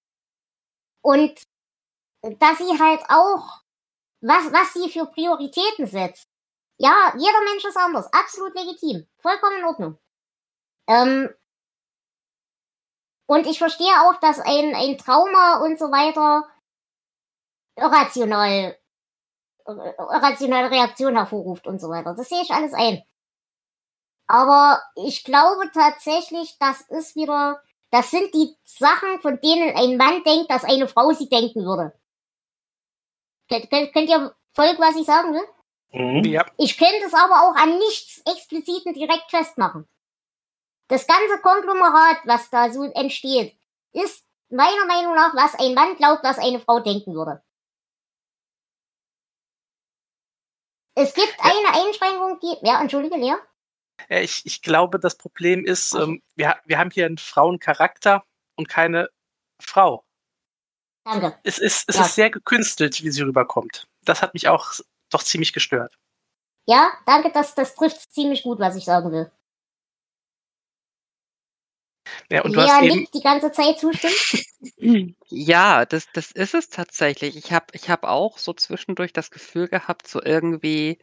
Und 1.02 1.42
dass 2.22 2.58
sie 2.58 2.78
halt 2.78 3.02
auch, 3.08 3.62
was, 4.20 4.52
was 4.52 4.72
sie 4.72 4.90
für 4.90 5.06
Prioritäten 5.06 5.86
setzt. 5.86 6.28
Ja, 6.78 7.12
jeder 7.16 7.42
Mensch 7.42 7.64
ist 7.64 7.76
anders, 7.76 8.12
absolut 8.12 8.54
legitim, 8.54 9.06
vollkommen 9.18 9.58
in 9.58 9.64
Ordnung. 9.64 9.98
Ähm, 10.88 11.30
und 13.26 13.46
ich 13.46 13.58
verstehe 13.58 13.92
auch, 14.02 14.18
dass 14.20 14.38
ein, 14.38 14.74
ein 14.74 14.98
Trauma 14.98 15.64
und 15.64 15.78
so 15.78 15.90
weiter 15.90 16.48
irrational, 17.76 18.76
irrationale 19.66 20.70
Reaktion 20.70 21.16
hervorruft 21.16 21.66
und 21.66 21.80
so 21.80 21.88
weiter. 21.88 22.14
Das 22.14 22.28
sehe 22.28 22.42
ich 22.42 22.50
alles 22.50 22.72
ein. 22.72 23.02
Aber 24.28 24.80
ich 24.94 25.24
glaube 25.24 25.70
tatsächlich, 25.72 26.56
das 26.58 26.80
ist 26.82 27.14
wieder, 27.16 27.60
das 27.90 28.10
sind 28.10 28.34
die 28.34 28.56
Sachen, 28.64 29.20
von 29.20 29.40
denen 29.40 29.76
ein 29.76 29.96
Mann 29.96 30.22
denkt, 30.24 30.50
dass 30.50 30.64
eine 30.64 30.88
Frau 30.88 31.12
sie 31.12 31.28
denken 31.28 31.64
würde. 31.64 31.92
Könnt, 33.48 33.70
könnt, 33.70 33.92
könnt 33.92 34.08
ihr 34.08 34.34
folgen, 34.52 34.80
was 34.80 34.96
ich 34.96 35.06
sagen 35.06 35.32
will? 35.32 35.46
Mhm. 35.92 36.24
Ja. 36.24 36.44
Ich 36.58 36.76
könnte 36.76 37.04
es 37.06 37.14
aber 37.14 37.42
auch 37.42 37.54
an 37.54 37.78
nichts 37.78 38.22
Expliziten 38.26 38.94
direkt 38.94 39.30
festmachen. 39.30 39.88
Das 40.88 41.06
ganze 41.06 41.40
Konglomerat, 41.40 42.18
was 42.24 42.48
da 42.50 42.70
so 42.72 42.84
entsteht, 42.84 43.58
ist 43.92 44.24
meiner 44.50 44.86
Meinung 44.86 45.14
nach, 45.14 45.34
was 45.34 45.54
ein 45.58 45.74
Mann 45.74 45.96
glaubt, 45.96 46.22
was 46.22 46.38
eine 46.38 46.60
Frau 46.60 46.80
denken 46.80 47.14
würde. 47.14 47.42
Es 50.94 51.12
gibt 51.14 51.34
eine 51.40 51.86
Einschränkung, 51.86 52.38
die, 52.40 52.56
ja, 52.66 52.80
entschuldige, 52.80 53.16
Lea. 53.16 53.34
Äh, 54.08 54.22
Ich, 54.22 54.46
ich 54.46 54.62
glaube, 54.62 54.98
das 54.98 55.16
Problem 55.16 55.64
ist, 55.64 55.92
ähm, 55.94 56.22
wir, 56.36 56.56
wir 56.64 56.78
haben 56.78 56.90
hier 56.90 57.06
einen 57.06 57.18
Frauencharakter 57.18 58.24
und 58.56 58.68
keine 58.68 59.10
Frau. 59.60 60.04
Danke. 61.04 61.38
Es 61.42 61.58
ist, 61.58 61.88
es 61.88 61.96
Ja. 61.96 62.02
ist 62.06 62.14
sehr 62.14 62.30
gekünstelt, 62.30 63.02
wie 63.02 63.10
sie 63.10 63.22
rüberkommt. 63.22 63.86
Das 64.04 64.22
hat 64.22 64.34
mich 64.34 64.48
auch 64.48 64.72
doch 65.10 65.22
ziemlich 65.22 65.52
gestört. 65.52 65.98
Ja, 66.66 66.90
danke, 67.04 67.30
das, 67.30 67.54
das 67.54 67.74
trifft 67.74 68.12
ziemlich 68.12 68.42
gut, 68.42 68.58
was 68.58 68.74
ich 68.76 68.84
sagen 68.84 69.12
will. 69.12 69.30
Ja, 72.30 72.42
und 72.42 72.54
du 72.54 72.60
Lea 72.60 72.68
hast 72.68 72.82
eben, 72.82 72.98
nickt 72.98 73.14
die 73.14 73.22
ganze 73.22 73.52
Zeit 73.52 73.78
zustimmt. 73.78 74.46
Ja, 75.28 75.84
das, 75.84 76.08
das 76.12 76.30
ist 76.32 76.54
es 76.54 76.68
tatsächlich. 76.68 77.36
Ich 77.36 77.52
habe 77.52 77.66
ich 77.72 77.90
hab 77.90 78.04
auch 78.04 78.38
so 78.38 78.52
zwischendurch 78.52 79.12
das 79.12 79.30
Gefühl 79.30 79.68
gehabt, 79.68 80.06
so 80.06 80.22
irgendwie, 80.22 80.98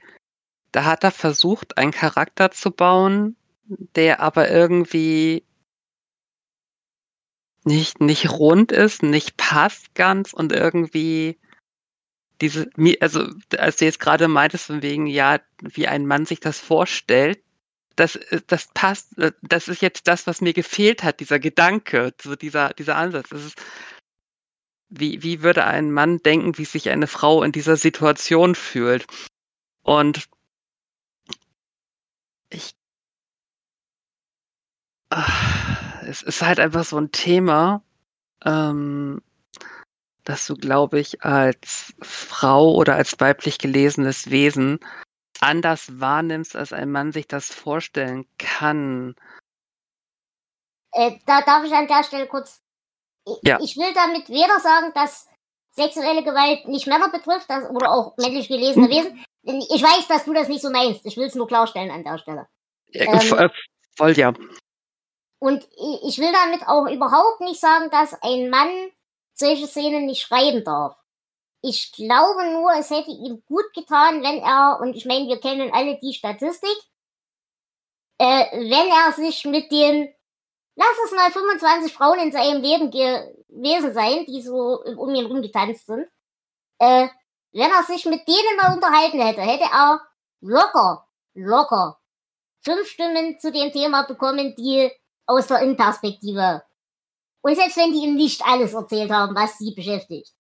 da 0.72 0.86
hat 0.86 1.04
er 1.04 1.12
versucht, 1.12 1.78
einen 1.78 1.92
Charakter 1.92 2.52
zu 2.52 2.72
bauen, 2.72 3.36
der 3.68 4.20
aber 4.22 4.50
irgendwie 4.50 5.44
nicht, 7.66 8.02
nicht 8.02 8.30
rund 8.30 8.72
ist, 8.72 9.04
nicht 9.04 9.38
passt 9.38 9.96
ganz 9.96 10.34
und 10.34 10.52
irgendwie 10.52 11.40
diese, 12.42 12.70
also 13.00 13.28
als 13.58 13.78
du 13.78 13.86
jetzt 13.86 14.00
gerade 14.00 14.28
meintest, 14.28 14.66
von 14.66 14.82
wegen, 14.82 15.08
ja, 15.08 15.40
wie 15.62 15.88
ein 15.88 16.06
Mann 16.06 16.26
sich 16.26 16.40
das 16.40 16.60
vorstellt, 16.60 17.42
das, 17.96 18.16
äh, 18.16 18.42
das 18.48 18.70
passt, 18.74 19.18
äh, 19.18 19.32
das 19.42 19.68
ist 19.68 19.82
jetzt 19.82 20.08
das, 20.08 20.28
was 20.28 20.42
mir 20.42 20.54
gefehlt 20.54 21.04
hat, 21.04 21.20
dieser 21.20 21.40
Gedanke, 21.40 22.14
so 22.22 22.36
dieser, 22.36 22.74
dieser 22.74 22.96
Ansatz. 22.96 23.32
Ist, 23.32 23.62
wie, 24.90 25.24
wie 25.24 25.42
würde 25.42 25.66
ein 25.66 25.92
Mann 25.92 26.20
denken, 26.20 26.58
wie 26.58 26.66
sich 26.66 26.90
eine 26.90 27.08
Frau 27.08 27.44
in 27.44 27.52
dieser 27.52 27.78
Situation 27.78 28.56
fühlt? 28.56 29.08
Und 29.84 30.30
ich, 32.50 32.76
Ah, 35.16 36.00
es 36.08 36.24
ist 36.24 36.42
halt 36.42 36.60
einfach 36.60 36.84
so 36.84 36.98
ein 36.98 37.12
Thema, 37.12 37.84
ähm, 38.44 39.22
dass 40.24 40.48
du, 40.48 40.56
glaube 40.56 41.00
ich, 41.00 41.22
als 41.24 41.94
Frau 42.02 42.74
oder 42.74 42.96
als 42.96 43.20
weiblich 43.20 43.60
gelesenes 43.60 44.32
Wesen 44.32 44.80
anders 45.44 46.00
wahrnimmst, 46.00 46.56
als 46.56 46.74
ein 46.74 46.92
Mann 46.92 47.12
sich 47.12 47.28
das 47.28 47.54
vorstellen 47.54 48.26
kann. 48.38 49.16
Äh, 50.92 51.20
da 51.26 51.42
darf 51.42 51.64
ich 51.64 51.74
an 51.74 51.88
der 51.88 52.04
Stelle 52.04 52.28
kurz. 52.28 52.62
Ich, 53.26 53.38
Ja. 53.44 53.60
ich 53.62 53.78
will 53.78 53.94
damit 53.94 54.30
weder 54.30 54.60
sagen, 54.60 54.92
dass 54.94 55.28
sexuelle 55.72 56.24
Gewalt 56.24 56.68
nicht 56.68 56.88
Männer 56.88 57.10
betrifft 57.10 57.50
das, 57.50 57.70
oder 57.70 57.92
auch 57.92 58.16
männlich 58.18 58.48
gelesene 58.48 58.90
Wesen. 58.90 59.24
Ich 59.44 59.82
weiß, 59.84 60.08
dass 60.08 60.26
du 60.26 60.34
das 60.34 60.48
nicht 60.48 60.62
so 60.62 60.70
meinst. 60.70 61.06
Ich 61.06 61.18
will 61.18 61.26
es 61.28 61.36
nur 61.36 61.48
klarstellen 61.48 61.92
an 61.92 62.04
der 62.04 62.18
Stelle. 62.20 62.48
Ja, 62.88 63.06
Ähm, 63.12 63.20
vo- 63.20 63.36
äh, 63.38 63.50
voll 63.98 64.12
ja. 64.18 64.34
Und 65.40 65.68
ich 66.06 66.18
will 66.20 66.32
damit 66.32 66.62
auch 66.68 66.86
überhaupt 66.88 67.42
nicht 67.42 67.60
sagen, 67.60 67.90
dass 67.90 68.14
ein 68.22 68.50
Mann 68.50 68.70
solche 69.34 69.68
Szenen 69.68 70.06
nicht 70.06 70.22
schreiben 70.22 70.64
darf. 70.64 70.96
Ich 71.66 71.94
glaube 71.94 72.52
nur, 72.52 72.74
es 72.74 72.90
hätte 72.90 73.12
ihm 73.12 73.42
gut 73.46 73.74
getan, 73.74 74.22
wenn 74.22 74.40
er, 74.40 74.80
und 74.82 74.96
ich 74.96 75.06
meine, 75.06 75.28
wir 75.28 75.40
kennen 75.40 75.72
alle 75.74 75.98
die 76.00 76.14
Statistik, 76.14 76.78
äh, 78.18 78.46
wenn 78.52 78.90
er 78.92 79.14
sich 79.14 79.46
mit 79.46 79.72
den, 79.72 80.14
lass 80.76 80.88
es 81.06 81.12
mal 81.14 81.32
25 81.32 81.94
Frauen 81.94 82.20
in 82.20 82.32
seinem 82.34 82.62
Leben 82.62 82.92
gewesen 82.92 83.94
sein, 83.94 84.26
die 84.26 84.42
so 84.42 84.84
um 84.84 85.16
ihn 85.16 85.26
rumgetanzt 85.26 85.88
sind, 85.88 86.08
äh, 86.80 87.08
wenn 87.54 87.72
er 87.72 87.84
sich 87.84 88.06
mit 88.06 88.28
denen 88.28 88.58
mal 88.62 88.74
unterhalten 88.74 89.22
hätte, 89.22 89.42
hätte 89.42 89.66
er 89.72 90.02
locker, 90.42 91.08
locker 91.34 91.98
fünf 92.64 92.88
Stimmen 92.88 93.40
zu 93.40 93.52
dem 93.52 93.72
Thema 93.72 94.04
bekommen, 94.04 94.56
die 94.56 94.92
aus 95.26 95.48
der 95.48 95.60
Innenperspektive. 95.60 96.64
Und 97.42 97.56
selbst 97.56 97.78
wenn 97.78 97.92
die 97.92 98.00
ihm 98.00 98.16
nicht 98.16 98.42
alles 98.46 98.74
erzählt 98.74 99.12
haben, 99.12 99.36
was 99.36 99.58
sie 99.58 99.74
beschäftigt. 99.74 100.34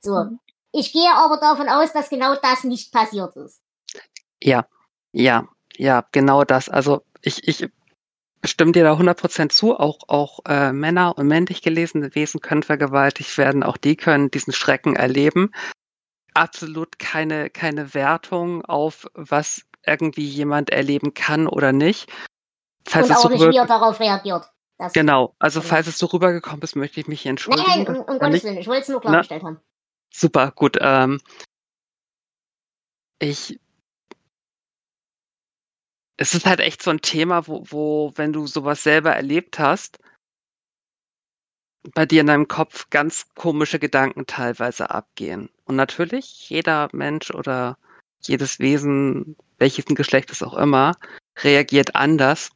So. 0.00 0.38
Ich 0.72 0.92
gehe 0.92 1.14
aber 1.14 1.36
davon 1.36 1.68
aus, 1.68 1.92
dass 1.92 2.08
genau 2.08 2.34
das 2.36 2.64
nicht 2.64 2.92
passiert 2.92 3.36
ist. 3.36 3.60
Ja, 4.42 4.66
ja, 5.12 5.46
ja, 5.76 6.04
genau 6.12 6.44
das. 6.44 6.68
Also 6.68 7.02
ich, 7.20 7.46
ich 7.46 7.68
stimme 8.44 8.72
dir 8.72 8.84
da 8.84 8.94
100% 8.94 9.50
zu. 9.50 9.78
Auch, 9.78 9.98
auch 10.08 10.40
äh, 10.46 10.72
Männer 10.72 11.16
und 11.16 11.26
männlich 11.28 11.62
gelesene 11.62 12.14
Wesen 12.14 12.40
können 12.40 12.62
vergewaltigt 12.62 13.36
werden. 13.38 13.62
Auch 13.62 13.76
die 13.76 13.96
können 13.96 14.30
diesen 14.30 14.52
Schrecken 14.52 14.96
erleben. 14.96 15.52
Absolut 16.34 16.98
keine, 16.98 17.50
keine 17.50 17.92
Wertung 17.94 18.64
auf, 18.64 19.06
was 19.14 19.62
irgendwie 19.86 20.24
jemand 20.26 20.70
erleben 20.70 21.12
kann 21.12 21.46
oder 21.46 21.72
nicht. 21.72 22.10
Falls 22.88 23.08
und 23.10 23.16
auch 23.16 23.22
so 23.22 23.28
nicht, 23.28 23.48
wie 23.50 23.56
er 23.56 23.66
darauf 23.66 24.00
reagiert. 24.00 24.48
Genau, 24.94 25.34
also 25.38 25.60
Genau. 25.60 25.70
falls 25.70 25.86
es 25.86 25.98
so 25.98 26.06
rübergekommen 26.06 26.62
ist, 26.62 26.74
möchte 26.74 26.98
ich 26.98 27.06
mich 27.06 27.24
Nein, 27.24 27.30
entschuldigen. 27.32 27.68
nein, 27.68 27.84
Das 27.84 27.98
um, 27.98 28.04
um 28.04 28.18
Gottes 28.18 28.44
Willen. 28.44 28.58
Ich 28.58 28.66
wollte 28.66 28.82
es 28.82 28.88
nur 28.88 29.00
klargestellt 29.00 29.44
haben. 29.44 29.60
Super, 30.12 30.52
gut. 30.52 30.76
Ähm, 30.80 31.18
ich. 33.20 33.58
Es 36.16 36.34
ist 36.34 36.46
halt 36.46 36.60
echt 36.60 36.82
so 36.82 36.90
ein 36.90 37.00
Thema, 37.02 37.46
wo, 37.48 37.64
wo, 37.68 38.12
wenn 38.16 38.32
du 38.32 38.46
sowas 38.46 38.82
selber 38.82 39.12
erlebt 39.14 39.58
hast, 39.58 39.98
bei 41.94 42.06
dir 42.06 42.20
in 42.20 42.26
deinem 42.26 42.48
Kopf 42.48 42.90
ganz 42.90 43.26
komische 43.34 43.78
Gedanken 43.78 44.26
teilweise 44.26 44.90
abgehen. 44.90 45.48
Und 45.64 45.76
natürlich, 45.76 46.48
jeder 46.50 46.88
Mensch 46.92 47.30
oder 47.30 47.78
jedes 48.20 48.58
Wesen, 48.60 49.36
welches 49.58 49.88
ein 49.88 49.94
Geschlecht 49.94 50.30
es 50.30 50.42
auch 50.42 50.54
immer, 50.54 50.96
reagiert 51.42 51.94
anders. 51.96 52.50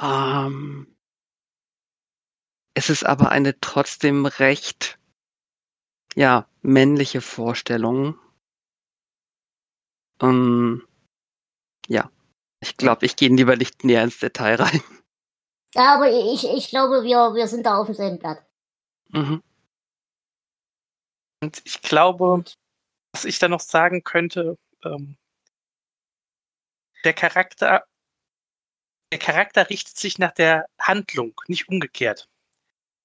Ähm, 0.00 0.91
es 2.74 2.90
ist 2.90 3.04
aber 3.04 3.30
eine 3.30 3.58
trotzdem 3.60 4.26
recht, 4.26 4.98
ja, 6.14 6.48
männliche 6.62 7.20
Vorstellung. 7.20 8.18
Ähm, 10.20 10.86
ja, 11.88 12.10
ich 12.60 12.76
glaube, 12.76 13.06
ich 13.06 13.16
gehe 13.16 13.28
lieber 13.28 13.56
nicht 13.56 13.84
näher 13.84 14.04
ins 14.04 14.18
Detail 14.18 14.56
rein. 14.56 14.82
Ja, 15.74 15.94
aber 15.94 16.10
ich, 16.10 16.44
ich 16.44 16.68
glaube, 16.68 17.02
wir, 17.02 17.34
wir 17.34 17.48
sind 17.48 17.64
da 17.64 17.78
auf 17.78 17.86
demselben 17.86 18.18
Blatt. 18.18 18.44
Mhm. 19.08 19.42
Und 21.42 21.62
ich 21.64 21.80
glaube, 21.82 22.44
was 23.12 23.24
ich 23.24 23.38
da 23.38 23.48
noch 23.48 23.60
sagen 23.60 24.04
könnte, 24.04 24.58
ähm, 24.84 25.16
der 27.04 27.14
Charakter, 27.14 27.84
der 29.12 29.18
Charakter 29.18 29.68
richtet 29.68 29.96
sich 29.96 30.18
nach 30.18 30.32
der 30.32 30.66
Handlung, 30.78 31.34
nicht 31.48 31.68
umgekehrt. 31.68 32.28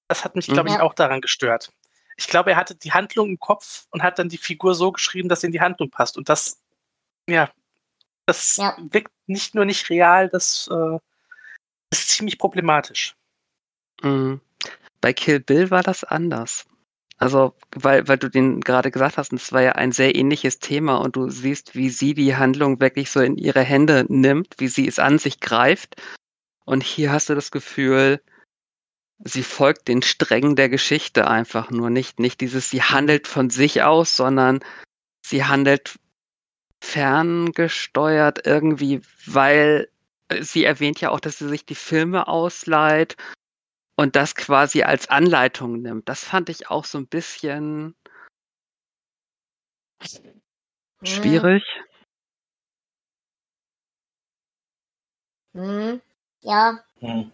Das 0.08 0.24
hat 0.24 0.36
mich, 0.36 0.46
glaube 0.46 0.68
ich, 0.70 0.76
Mhm. 0.76 0.80
auch 0.80 0.94
daran 0.94 1.20
gestört. 1.20 1.72
Ich 2.16 2.26
glaube, 2.26 2.50
er 2.50 2.56
hatte 2.56 2.74
die 2.74 2.92
Handlung 2.92 3.28
im 3.28 3.38
Kopf 3.38 3.86
und 3.90 4.02
hat 4.02 4.18
dann 4.18 4.28
die 4.28 4.38
Figur 4.38 4.74
so 4.74 4.90
geschrieben, 4.90 5.28
dass 5.28 5.42
sie 5.42 5.46
in 5.46 5.52
die 5.52 5.60
Handlung 5.60 5.90
passt. 5.90 6.16
Und 6.16 6.28
das, 6.28 6.60
ja, 7.28 7.50
das 8.26 8.56
Ja. 8.56 8.76
wirkt 8.90 9.12
nicht 9.26 9.54
nur 9.54 9.64
nicht 9.64 9.88
real, 9.90 10.28
das 10.28 10.68
äh, 10.72 10.98
ist 11.92 12.08
ziemlich 12.08 12.38
problematisch. 12.38 13.14
Mhm. 14.02 14.40
Bei 15.00 15.12
Kill 15.12 15.40
Bill 15.40 15.70
war 15.70 15.82
das 15.82 16.02
anders. 16.04 16.66
Also, 17.18 17.54
weil, 17.74 18.06
weil 18.06 18.18
du 18.18 18.28
den 18.28 18.60
gerade 18.60 18.90
gesagt 18.90 19.16
hast, 19.16 19.32
und 19.32 19.40
es 19.40 19.52
war 19.52 19.60
ja 19.62 19.72
ein 19.72 19.90
sehr 19.92 20.14
ähnliches 20.14 20.60
Thema 20.60 20.96
und 20.96 21.16
du 21.16 21.28
siehst, 21.30 21.74
wie 21.74 21.90
sie 21.90 22.14
die 22.14 22.36
Handlung 22.36 22.80
wirklich 22.80 23.10
so 23.10 23.20
in 23.20 23.36
ihre 23.36 23.62
Hände 23.62 24.06
nimmt, 24.08 24.54
wie 24.58 24.68
sie 24.68 24.86
es 24.86 24.98
an 25.00 25.18
sich 25.18 25.40
greift. 25.40 25.96
Und 26.64 26.82
hier 26.84 27.10
hast 27.10 27.28
du 27.28 27.34
das 27.34 27.50
Gefühl, 27.50 28.22
sie 29.24 29.42
folgt 29.42 29.88
den 29.88 30.02
Strängen 30.02 30.56
der 30.56 30.68
Geschichte 30.68 31.28
einfach 31.28 31.70
nur 31.70 31.90
nicht, 31.90 32.20
nicht 32.20 32.40
dieses, 32.40 32.70
sie 32.70 32.82
handelt 32.82 33.26
von 33.26 33.50
sich 33.50 33.82
aus, 33.82 34.16
sondern 34.16 34.60
sie 35.24 35.44
handelt 35.44 35.98
ferngesteuert 36.80 38.46
irgendwie, 38.46 39.02
weil 39.26 39.90
äh, 40.28 40.42
sie 40.42 40.64
erwähnt 40.64 41.00
ja 41.00 41.10
auch, 41.10 41.20
dass 41.20 41.38
sie 41.38 41.48
sich 41.48 41.66
die 41.66 41.74
Filme 41.74 42.28
ausleiht 42.28 43.16
und 43.96 44.14
das 44.14 44.34
quasi 44.34 44.82
als 44.82 45.08
Anleitung 45.08 45.82
nimmt. 45.82 46.08
Das 46.08 46.24
fand 46.24 46.48
ich 46.48 46.70
auch 46.70 46.84
so 46.84 46.98
ein 46.98 47.08
bisschen 47.08 47.96
schwierig. 51.02 51.64
Mhm. 55.52 56.00
Ja. 56.40 56.84
Hm. 57.00 57.32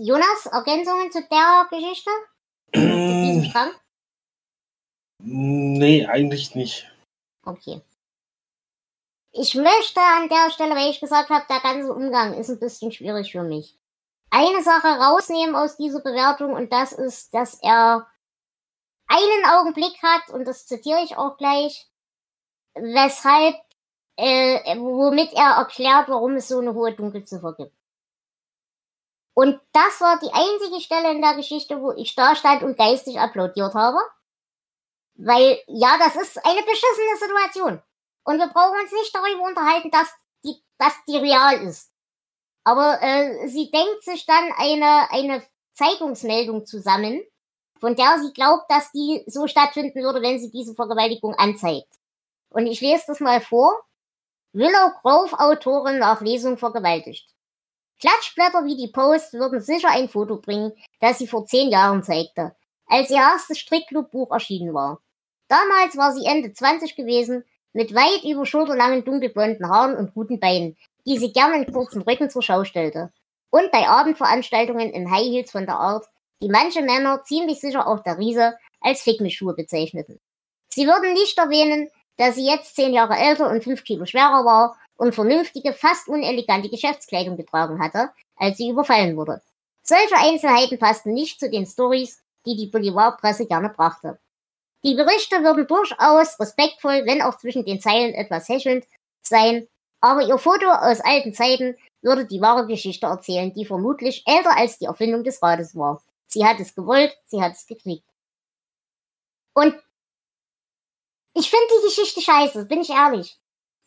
Jonas, 0.00 0.46
Ergänzungen 0.46 1.10
zu 1.10 1.22
der 1.22 1.66
Geschichte? 1.70 2.10
Zu 2.72 2.80
diesem 2.80 3.44
Strang? 3.44 3.70
Nee, 5.20 6.06
eigentlich 6.06 6.54
nicht. 6.54 6.88
Okay. 7.44 7.82
Ich 9.32 9.56
möchte 9.56 10.00
an 10.00 10.28
der 10.28 10.50
Stelle, 10.50 10.76
weil 10.76 10.90
ich 10.90 11.00
gesagt 11.00 11.28
habe, 11.28 11.44
der 11.50 11.58
ganze 11.58 11.92
Umgang 11.92 12.34
ist 12.34 12.50
ein 12.50 12.60
bisschen 12.60 12.92
schwierig 12.92 13.32
für 13.32 13.42
mich. 13.42 13.76
Eine 14.30 14.62
Sache 14.62 14.86
rausnehmen 14.86 15.56
aus 15.56 15.76
dieser 15.76 16.00
Bewertung 16.00 16.52
und 16.52 16.72
das 16.72 16.92
ist, 16.92 17.34
dass 17.34 17.54
er 17.60 18.06
einen 19.08 19.44
Augenblick 19.46 20.00
hat, 20.02 20.30
und 20.30 20.44
das 20.44 20.66
zitiere 20.66 21.02
ich 21.02 21.16
auch 21.16 21.36
gleich, 21.36 21.90
weshalb, 22.74 23.56
äh, 24.16 24.76
womit 24.78 25.32
er 25.32 25.56
erklärt, 25.56 26.08
warum 26.08 26.36
es 26.36 26.46
so 26.46 26.60
eine 26.60 26.74
hohe 26.74 26.94
Dunkelziffer 26.94 27.54
gibt. 27.54 27.77
Und 29.38 29.60
das 29.70 30.00
war 30.00 30.18
die 30.18 30.32
einzige 30.32 30.80
Stelle 30.80 31.12
in 31.12 31.22
der 31.22 31.34
Geschichte, 31.34 31.80
wo 31.80 31.92
ich 31.92 32.16
da 32.16 32.34
stand 32.34 32.64
und 32.64 32.76
geistig 32.76 33.20
applaudiert 33.20 33.72
habe. 33.72 33.98
Weil, 35.14 35.62
ja, 35.68 35.96
das 35.96 36.16
ist 36.16 36.44
eine 36.44 36.60
beschissene 36.62 37.16
Situation. 37.20 37.80
Und 38.24 38.38
wir 38.40 38.48
brauchen 38.48 38.80
uns 38.80 38.90
nicht 38.90 39.14
darüber 39.14 39.44
unterhalten, 39.44 39.92
dass 39.92 40.08
die, 40.44 40.60
dass 40.76 40.92
die 41.06 41.18
real 41.18 41.62
ist. 41.62 41.92
Aber 42.64 43.00
äh, 43.00 43.46
sie 43.46 43.70
denkt 43.70 44.02
sich 44.02 44.26
dann 44.26 44.50
eine, 44.56 45.08
eine 45.12 45.46
Zeitungsmeldung 45.72 46.66
zusammen, 46.66 47.22
von 47.78 47.94
der 47.94 48.18
sie 48.18 48.32
glaubt, 48.32 48.68
dass 48.68 48.90
die 48.90 49.22
so 49.28 49.46
stattfinden 49.46 50.02
würde, 50.02 50.20
wenn 50.20 50.40
sie 50.40 50.50
diese 50.50 50.74
Vergewaltigung 50.74 51.36
anzeigt. 51.36 51.94
Und 52.50 52.66
ich 52.66 52.80
lese 52.80 53.04
das 53.06 53.20
mal 53.20 53.40
vor. 53.40 53.84
Willow 54.52 54.90
Grove 55.00 55.38
Autorin 55.38 56.00
nach 56.00 56.22
Lesung 56.22 56.58
vergewaltigt. 56.58 57.37
Klatschblätter 58.00 58.64
wie 58.64 58.76
die 58.76 58.92
Post 58.92 59.32
würden 59.32 59.60
sicher 59.60 59.88
ein 59.90 60.08
Foto 60.08 60.36
bringen, 60.36 60.72
das 61.00 61.18
sie 61.18 61.26
vor 61.26 61.46
zehn 61.46 61.70
Jahren 61.70 62.02
zeigte, 62.02 62.54
als 62.86 63.10
ihr 63.10 63.16
erstes 63.16 63.58
Strickclub-Buch 63.58 64.30
erschienen 64.30 64.72
war. 64.72 65.00
Damals 65.48 65.96
war 65.96 66.12
sie 66.12 66.26
Ende 66.26 66.52
20 66.52 66.94
gewesen, 66.94 67.44
mit 67.72 67.94
weit 67.94 68.24
über 68.24 68.46
schulterlangen 68.46 69.04
dunkelblonden 69.04 69.68
Haaren 69.68 69.96
und 69.96 70.14
guten 70.14 70.38
Beinen, 70.40 70.76
die 71.06 71.18
sie 71.18 71.32
gern 71.32 71.54
in 71.54 71.72
kurzen 71.72 72.02
Rücken 72.02 72.30
zur 72.30 72.42
Schau 72.42 72.64
stellte. 72.64 73.12
Und 73.50 73.70
bei 73.72 73.88
Abendveranstaltungen 73.88 74.90
in 74.90 75.10
High 75.10 75.26
Heels 75.26 75.50
von 75.50 75.66
der 75.66 75.76
Art, 75.76 76.06
die 76.42 76.48
manche 76.48 76.82
Männer, 76.82 77.22
ziemlich 77.24 77.60
sicher 77.60 77.86
auch 77.86 78.02
der 78.02 78.18
Riese, 78.18 78.56
als 78.80 79.02
Fickmischschuhe 79.02 79.54
bezeichneten. 79.54 80.20
Sie 80.68 80.86
würden 80.86 81.14
nicht 81.14 81.36
erwähnen, 81.38 81.90
dass 82.16 82.34
sie 82.34 82.46
jetzt 82.46 82.76
zehn 82.76 82.92
Jahre 82.92 83.16
älter 83.16 83.48
und 83.48 83.64
fünf 83.64 83.84
Kilo 83.84 84.04
schwerer 84.04 84.44
war 84.44 84.76
und 84.98 85.14
vernünftige, 85.14 85.72
fast 85.72 86.08
unelegante 86.08 86.68
Geschäftskleidung 86.68 87.36
getragen 87.36 87.80
hatte, 87.80 88.10
als 88.36 88.58
sie 88.58 88.68
überfallen 88.68 89.16
wurde. 89.16 89.40
Solche 89.82 90.16
Einzelheiten 90.16 90.78
passten 90.78 91.14
nicht 91.14 91.40
zu 91.40 91.48
den 91.48 91.64
Stories, 91.64 92.22
die 92.44 92.56
die 92.56 92.66
Boulevardpresse 92.66 93.46
gerne 93.46 93.70
brachte. 93.70 94.18
Die 94.84 94.94
Berichte 94.94 95.42
würden 95.42 95.66
durchaus 95.66 96.38
respektvoll, 96.38 97.06
wenn 97.06 97.22
auch 97.22 97.36
zwischen 97.38 97.64
den 97.64 97.80
Zeilen 97.80 98.14
etwas 98.14 98.48
hechelnd, 98.48 98.84
sein, 99.22 99.66
aber 100.00 100.22
ihr 100.22 100.38
Foto 100.38 100.70
aus 100.70 101.00
alten 101.00 101.32
Zeiten 101.32 101.76
würde 102.02 102.26
die 102.26 102.40
wahre 102.40 102.66
Geschichte 102.66 103.06
erzählen, 103.06 103.52
die 103.52 103.64
vermutlich 103.64 104.24
älter 104.26 104.56
als 104.56 104.78
die 104.78 104.84
Erfindung 104.84 105.24
des 105.24 105.42
Rades 105.42 105.74
war. 105.74 106.02
Sie 106.26 106.44
hat 106.44 106.60
es 106.60 106.74
gewollt, 106.74 107.16
sie 107.26 107.42
hat 107.42 107.52
es 107.52 107.66
gekriegt. 107.66 108.04
Und 109.54 109.74
ich 111.34 111.50
finde 111.50 111.66
die 111.78 111.86
Geschichte 111.86 112.20
scheiße, 112.20 112.66
bin 112.66 112.80
ich 112.80 112.90
ehrlich. 112.90 113.38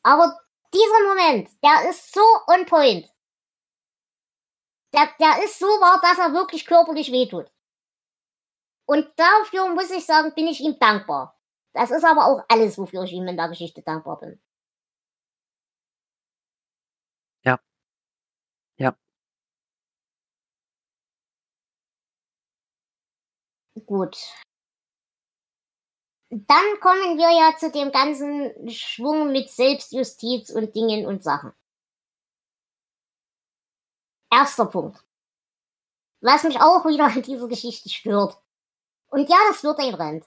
Aber 0.04 0.38
dieser 0.74 1.08
Moment, 1.08 1.50
der 1.64 1.90
ist 1.90 2.14
so 2.14 2.22
on 2.48 2.66
point. 2.66 3.08
Der, 4.94 5.10
der 5.20 5.44
ist 5.44 5.60
so 5.60 5.66
wahr, 5.66 6.00
dass 6.02 6.18
er 6.18 6.34
wirklich 6.34 6.66
körperlich 6.66 7.12
wehtut. 7.12 7.50
Und 8.86 9.08
dafür 9.18 9.70
muss 9.74 9.90
ich 9.92 10.06
sagen, 10.06 10.34
bin 10.36 10.48
ich 10.48 10.60
ihm 10.60 10.78
dankbar. 10.80 11.38
Das 11.74 11.92
ist 11.92 12.04
aber 12.04 12.26
auch 12.28 12.44
alles, 12.50 12.78
wofür 12.78 13.04
ich 13.04 13.14
ihm 13.14 13.28
in 13.28 13.38
der 13.38 13.48
Geschichte 13.50 13.82
dankbar 13.82 14.20
bin. 14.20 14.42
Ja. 17.44 17.58
Ja. 18.78 18.96
Gut. 23.86 24.18
Dann 26.34 26.80
kommen 26.80 27.18
wir 27.18 27.30
ja 27.30 27.58
zu 27.58 27.72
dem 27.72 27.92
ganzen 27.92 28.70
Schwung 28.70 29.34
mit 29.34 29.50
Selbstjustiz 29.50 30.50
und 30.50 30.74
Dingen 30.74 31.06
und 31.06 31.22
Sachen. 31.22 31.52
Erster 34.32 34.66
Punkt. 34.66 35.04
Was 36.22 36.44
mich 36.44 36.62
auch 36.62 36.86
wieder 36.86 37.06
an 37.06 37.22
dieser 37.22 37.50
Geschichte 37.50 37.90
stört. 37.90 38.42
Und 39.10 39.30
ja, 39.30 39.36
das 39.50 39.62
wird 39.66 39.80
ein 39.80 39.94
Rand. 39.94 40.26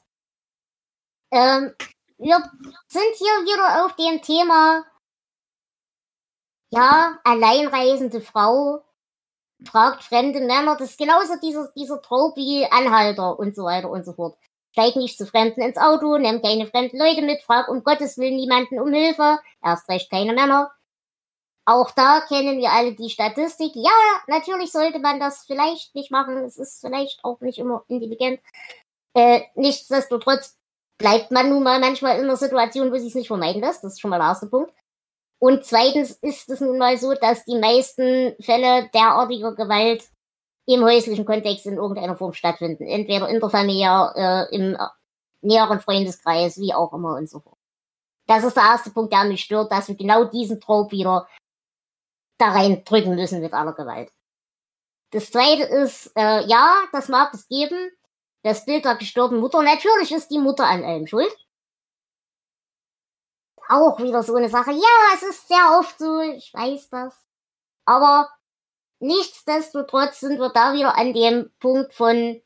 Ähm, 1.31 1.75
wir 2.19 2.37
sind 2.87 3.17
hier 3.17 3.45
wieder 3.47 3.87
auf 3.87 3.97
dem 3.97 4.21
Thema, 4.21 4.85
ja, 6.69 7.19
alleinreisende 7.25 8.21
Frau 8.21 8.85
fragt 9.65 10.03
fremde 10.03 10.41
Männer. 10.41 10.77
Das 10.77 10.91
ist 10.91 10.99
genauso 10.99 11.39
dieser, 11.41 11.73
dieser 11.73 12.03
Trope 12.03 12.37
wie 12.37 12.67
Anhalter 12.71 13.39
und 13.39 13.57
so 13.57 13.65
weiter 13.65 13.89
und 13.89 14.05
so 14.05 14.13
fort. 14.13 14.37
Steig 14.75 14.97
nicht 14.97 15.17
zu 15.17 15.25
Fremden 15.25 15.63
ins 15.63 15.77
Auto, 15.77 16.19
nimm 16.19 16.43
keine 16.43 16.67
fremden 16.67 16.99
Leute 16.99 17.23
mit, 17.23 17.41
frag 17.43 17.69
um 17.69 17.85
Gottes 17.85 18.19
Willen 18.19 18.35
niemanden 18.35 18.81
um 18.81 18.93
Hilfe, 18.93 19.39
erst 19.63 19.89
recht 19.89 20.11
keine 20.11 20.33
Männer. 20.33 20.73
Auch 21.65 21.93
da 21.93 22.23
kennen 22.23 22.59
wir 22.59 22.73
alle 22.73 22.93
die 22.93 23.09
Statistik. 23.09 23.71
Ja, 23.77 23.93
natürlich 24.27 24.73
sollte 24.73 24.99
man 24.99 25.21
das 25.21 25.45
vielleicht 25.47 25.95
nicht 25.95 26.11
machen. 26.11 26.39
Es 26.39 26.59
ist 26.59 26.81
vielleicht 26.81 27.25
auch 27.25 27.41
nicht 27.41 27.59
immer 27.59 27.85
intelligent. 27.87 28.41
Äh, 29.15 29.43
nichtsdestotrotz 29.55 30.59
bleibt 30.99 31.31
man 31.31 31.51
nun 31.51 31.63
mal 31.63 31.79
manchmal 31.79 32.19
in 32.19 32.25
einer 32.25 32.37
Situation, 32.37 32.93
wo 32.93 32.99
sie 32.99 33.07
es 33.07 33.15
nicht 33.15 33.29
vermeiden 33.29 33.63
lässt. 33.63 33.85
Das 33.85 33.93
ist 33.93 34.01
schon 34.01 34.11
mal 34.11 34.19
der 34.19 34.27
erste 34.27 34.49
Punkt. 34.49 34.75
Und 35.39 35.65
zweitens 35.65 36.11
ist 36.21 36.51
es 36.51 36.61
nun 36.61 36.79
mal 36.79 36.99
so, 36.99 37.15
dass 37.15 37.45
die 37.45 37.59
meisten 37.59 38.35
Fälle 38.43 38.91
derartiger 38.93 39.55
Gewalt 39.55 40.11
im 40.67 40.85
häuslichen 40.85 41.25
Kontext 41.25 41.67
in 41.67 41.77
irgendeiner 41.77 42.17
Form 42.17 42.33
stattfinden. 42.33 42.85
Entweder 42.85 43.29
in 43.29 43.41
der 43.41 43.51
Familie, 43.51 44.13
äh, 44.15 44.55
im 44.55 44.77
näheren 45.43 45.81
Freundeskreis, 45.81 46.59
wie 46.59 46.73
auch 46.75 46.93
immer 46.93 47.17
und 47.17 47.29
so 47.29 47.41
fort. 47.41 47.59
Das 48.27 48.45
ist 48.45 48.57
der 48.57 48.63
erste 48.63 48.91
Punkt, 48.91 49.13
der 49.13 49.25
mich 49.25 49.43
stört, 49.43 49.71
dass 49.71 49.89
wir 49.89 49.95
genau 49.95 50.25
diesen 50.25 50.61
Trope 50.61 50.93
wieder 50.93 51.29
da 52.39 52.53
reindrücken 52.53 53.15
müssen 53.15 53.41
mit 53.41 53.53
aller 53.53 53.75
Gewalt. 53.75 54.11
Das 55.11 55.31
zweite 55.31 55.65
ist, 55.65 56.11
äh, 56.17 56.45
ja, 56.47 56.75
das 56.93 57.09
mag 57.09 57.33
es 57.35 57.47
geben. 57.49 57.91
Das 58.43 58.65
Bild 58.65 58.85
der 58.85 58.97
gestorbenen 58.97 59.43
Mutter. 59.43 59.63
Natürlich 59.63 60.13
ist 60.13 60.31
die 60.31 60.39
Mutter 60.39 60.67
an 60.67 60.85
allem 60.85 61.07
schuld 61.07 61.35
auch 63.69 63.99
wieder 63.99 64.23
so 64.23 64.35
eine 64.37 64.49
Sache. 64.49 64.73
Ja, 64.73 65.15
es 65.15 65.23
ist 65.23 65.49
sehr 65.49 65.79
oft 65.79 65.99
so, 65.99 66.21
ich 66.21 66.53
weiß 66.53 66.89
das. 66.91 67.15
Aber 67.85 68.29
nichtsdestotrotz 69.05 70.21
sind 70.21 70.39
wir 70.39 70.51
da 70.51 70.73
wieder 70.73 70.97
an 70.97 71.13
dem 71.13 71.51
Punkt 71.61 71.95
von 71.95 72.41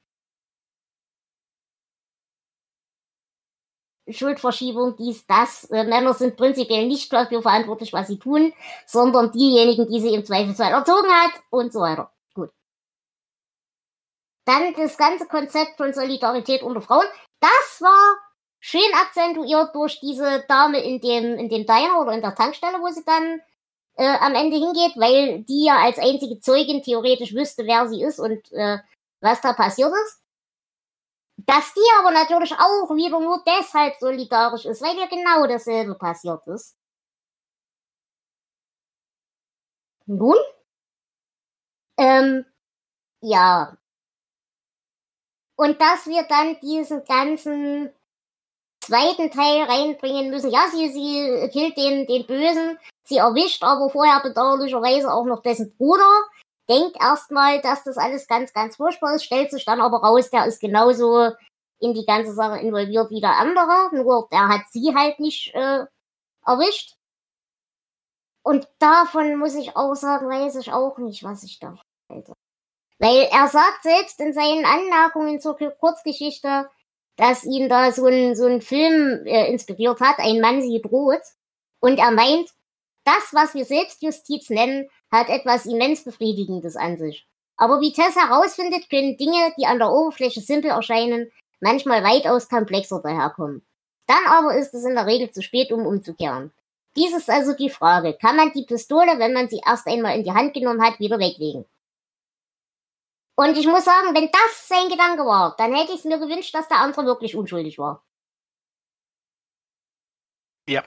Schuldverschiebung, 4.10 4.96
dies, 4.96 5.26
das. 5.26 5.64
Äh, 5.64 5.84
Männer 5.84 6.14
sind 6.14 6.36
prinzipiell 6.36 6.86
nicht 6.86 7.12
dafür 7.12 7.42
verantwortlich, 7.42 7.92
was 7.92 8.08
sie 8.08 8.18
tun, 8.18 8.52
sondern 8.86 9.32
diejenigen, 9.32 9.86
die 9.90 10.00
sie 10.00 10.14
im 10.14 10.24
Zweifelsfall 10.24 10.72
erzogen 10.72 11.10
hat 11.10 11.32
und 11.50 11.72
so 11.72 11.80
weiter. 11.80 12.10
Gut. 12.34 12.50
Dann 14.46 14.72
das 14.74 14.96
ganze 14.96 15.26
Konzept 15.26 15.76
von 15.76 15.92
Solidarität 15.92 16.62
unter 16.62 16.80
Frauen. 16.80 17.06
Das 17.40 17.80
war 17.80 18.16
schön 18.60 18.92
akzentuiert 18.94 19.74
durch 19.74 20.00
diese 20.00 20.44
Dame 20.48 20.82
in 20.82 21.00
dem, 21.00 21.38
in 21.38 21.48
dem 21.48 21.66
Diner 21.66 22.00
oder 22.00 22.12
in 22.12 22.22
der 22.22 22.34
Tankstelle, 22.34 22.80
wo 22.80 22.88
sie 22.88 23.04
dann 23.04 23.40
äh, 23.98 24.16
am 24.20 24.34
Ende 24.34 24.56
hingeht, 24.56 24.96
weil 24.96 25.42
die 25.42 25.64
ja 25.64 25.78
als 25.78 25.98
einzige 25.98 26.38
Zeugin 26.40 26.82
theoretisch 26.82 27.34
wüsste, 27.34 27.66
wer 27.66 27.88
sie 27.88 28.02
ist 28.02 28.20
und 28.20 28.50
äh, 28.52 28.78
was 29.20 29.40
da 29.40 29.52
passiert 29.52 29.92
ist. 30.04 30.22
Dass 31.36 31.72
die 31.74 31.80
aber 31.98 32.12
natürlich 32.12 32.52
auch 32.52 32.94
wieder 32.94 33.20
nur 33.20 33.42
deshalb 33.44 33.96
solidarisch 33.96 34.66
ist, 34.66 34.82
weil 34.82 34.96
ja 34.96 35.06
genau 35.06 35.46
dasselbe 35.46 35.94
passiert 35.96 36.46
ist. 36.46 36.76
Nun? 40.06 40.36
Ähm, 41.98 42.44
ja. 43.20 43.76
Und 45.56 45.80
dass 45.80 46.06
wir 46.06 46.22
dann 46.24 46.58
diesen 46.60 47.04
ganzen 47.04 47.92
zweiten 48.88 49.30
Teil 49.30 49.62
reinbringen 49.64 50.30
müssen. 50.30 50.50
Ja, 50.50 50.66
sie, 50.70 50.88
sie 50.88 51.48
killt 51.52 51.76
den, 51.76 52.06
den 52.06 52.26
Bösen, 52.26 52.78
sie 53.04 53.18
erwischt 53.18 53.62
aber 53.62 53.90
vorher 53.90 54.20
bedauerlicherweise 54.20 55.12
auch 55.12 55.26
noch 55.26 55.42
dessen 55.42 55.76
Bruder, 55.76 56.08
denkt 56.68 56.96
erstmal, 57.00 57.60
dass 57.60 57.84
das 57.84 57.96
alles 57.96 58.26
ganz, 58.26 58.52
ganz 58.52 58.76
furchtbar 58.76 59.14
ist, 59.14 59.24
stellt 59.24 59.50
sich 59.50 59.64
dann 59.64 59.80
aber 59.80 59.98
raus, 59.98 60.30
der 60.30 60.46
ist 60.46 60.60
genauso 60.60 61.32
in 61.80 61.94
die 61.94 62.06
ganze 62.06 62.32
Sache 62.32 62.58
involviert 62.58 63.10
wie 63.10 63.20
der 63.20 63.36
andere, 63.36 63.94
nur 63.94 64.28
der 64.32 64.48
hat 64.48 64.62
sie 64.70 64.94
halt 64.94 65.20
nicht 65.20 65.54
äh, 65.54 65.84
erwischt. 66.44 66.96
Und 68.42 68.66
davon 68.78 69.36
muss 69.36 69.54
ich 69.54 69.76
auch 69.76 69.94
sagen, 69.94 70.28
weiß 70.28 70.56
ich 70.56 70.72
auch 70.72 70.96
nicht, 70.98 71.22
was 71.22 71.42
ich 71.42 71.58
da 71.58 71.76
halte. 72.10 72.32
Weil 72.98 73.28
er 73.30 73.46
sagt 73.48 73.82
selbst 73.82 74.18
in 74.20 74.32
seinen 74.32 74.64
Anmerkungen 74.64 75.40
zur 75.40 75.56
Kurzgeschichte, 75.56 76.68
dass 77.18 77.44
ihn 77.44 77.68
da 77.68 77.90
so 77.90 78.06
ein, 78.06 78.36
so 78.36 78.46
ein 78.46 78.62
Film 78.62 79.26
äh, 79.26 79.50
inspiriert 79.50 80.00
hat, 80.00 80.18
Ein 80.18 80.40
Mann 80.40 80.62
sie 80.62 80.80
droht. 80.80 81.20
Und 81.80 81.98
er 81.98 82.12
meint, 82.12 82.48
das, 83.04 83.32
was 83.32 83.54
wir 83.54 83.64
Selbstjustiz 83.64 84.50
nennen, 84.50 84.88
hat 85.10 85.28
etwas 85.28 85.66
immens 85.66 86.04
Befriedigendes 86.04 86.76
an 86.76 86.96
sich. 86.96 87.26
Aber 87.56 87.80
wie 87.80 87.92
Tess 87.92 88.14
herausfindet, 88.14 88.88
können 88.88 89.16
Dinge, 89.16 89.52
die 89.58 89.66
an 89.66 89.78
der 89.78 89.90
Oberfläche 89.90 90.40
simpel 90.40 90.70
erscheinen, 90.70 91.30
manchmal 91.60 92.04
weitaus 92.04 92.48
komplexer 92.48 93.00
daherkommen. 93.02 93.66
Dann 94.06 94.24
aber 94.28 94.56
ist 94.56 94.72
es 94.74 94.84
in 94.84 94.94
der 94.94 95.06
Regel 95.06 95.30
zu 95.30 95.42
spät, 95.42 95.72
um 95.72 95.86
umzukehren. 95.86 96.52
Dies 96.96 97.16
ist 97.16 97.28
also 97.28 97.52
die 97.52 97.70
Frage, 97.70 98.14
kann 98.14 98.36
man 98.36 98.52
die 98.52 98.64
Pistole, 98.64 99.18
wenn 99.18 99.32
man 99.32 99.48
sie 99.48 99.60
erst 99.66 99.88
einmal 99.88 100.16
in 100.16 100.22
die 100.22 100.32
Hand 100.32 100.54
genommen 100.54 100.82
hat, 100.82 101.00
wieder 101.00 101.18
weglegen? 101.18 101.64
Und 103.38 103.56
ich 103.56 103.66
muss 103.68 103.84
sagen, 103.84 104.16
wenn 104.16 104.28
das 104.32 104.66
sein 104.66 104.88
Gedanke 104.88 105.24
war, 105.24 105.54
dann 105.58 105.72
hätte 105.72 105.92
ich 105.92 106.00
es 106.00 106.04
mir 106.04 106.18
gewünscht, 106.18 106.52
dass 106.56 106.66
der 106.66 106.80
andere 106.80 107.04
wirklich 107.06 107.36
unschuldig 107.36 107.78
war. 107.78 108.04
Ja. 110.68 110.84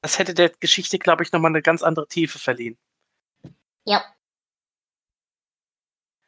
Das 0.00 0.18
hätte 0.18 0.32
der 0.32 0.48
Geschichte, 0.48 0.98
glaube 0.98 1.22
ich, 1.22 1.30
nochmal 1.30 1.50
eine 1.50 1.60
ganz 1.60 1.82
andere 1.82 2.08
Tiefe 2.08 2.38
verliehen. 2.38 2.78
Ja. 3.84 4.02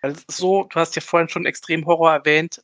Also 0.03 0.23
so, 0.29 0.65
du 0.65 0.79
hast 0.79 0.95
ja 0.95 1.01
vorhin 1.01 1.31
schon 1.31 1.47
extrem 1.47 1.87
Horror 1.87 2.13
erwähnt. 2.13 2.63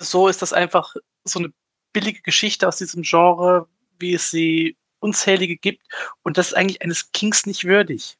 So 0.00 0.26
ist 0.26 0.40
das 0.40 0.54
einfach 0.54 0.96
so 1.24 1.40
eine 1.40 1.52
billige 1.92 2.22
Geschichte 2.22 2.66
aus 2.66 2.78
diesem 2.78 3.02
Genre, 3.02 3.68
wie 3.98 4.14
es 4.14 4.30
sie 4.30 4.78
unzählige 5.00 5.58
gibt. 5.58 5.86
Und 6.22 6.38
das 6.38 6.48
ist 6.48 6.54
eigentlich 6.54 6.80
eines 6.80 7.12
Kings 7.12 7.44
nicht 7.44 7.64
würdig. 7.64 8.16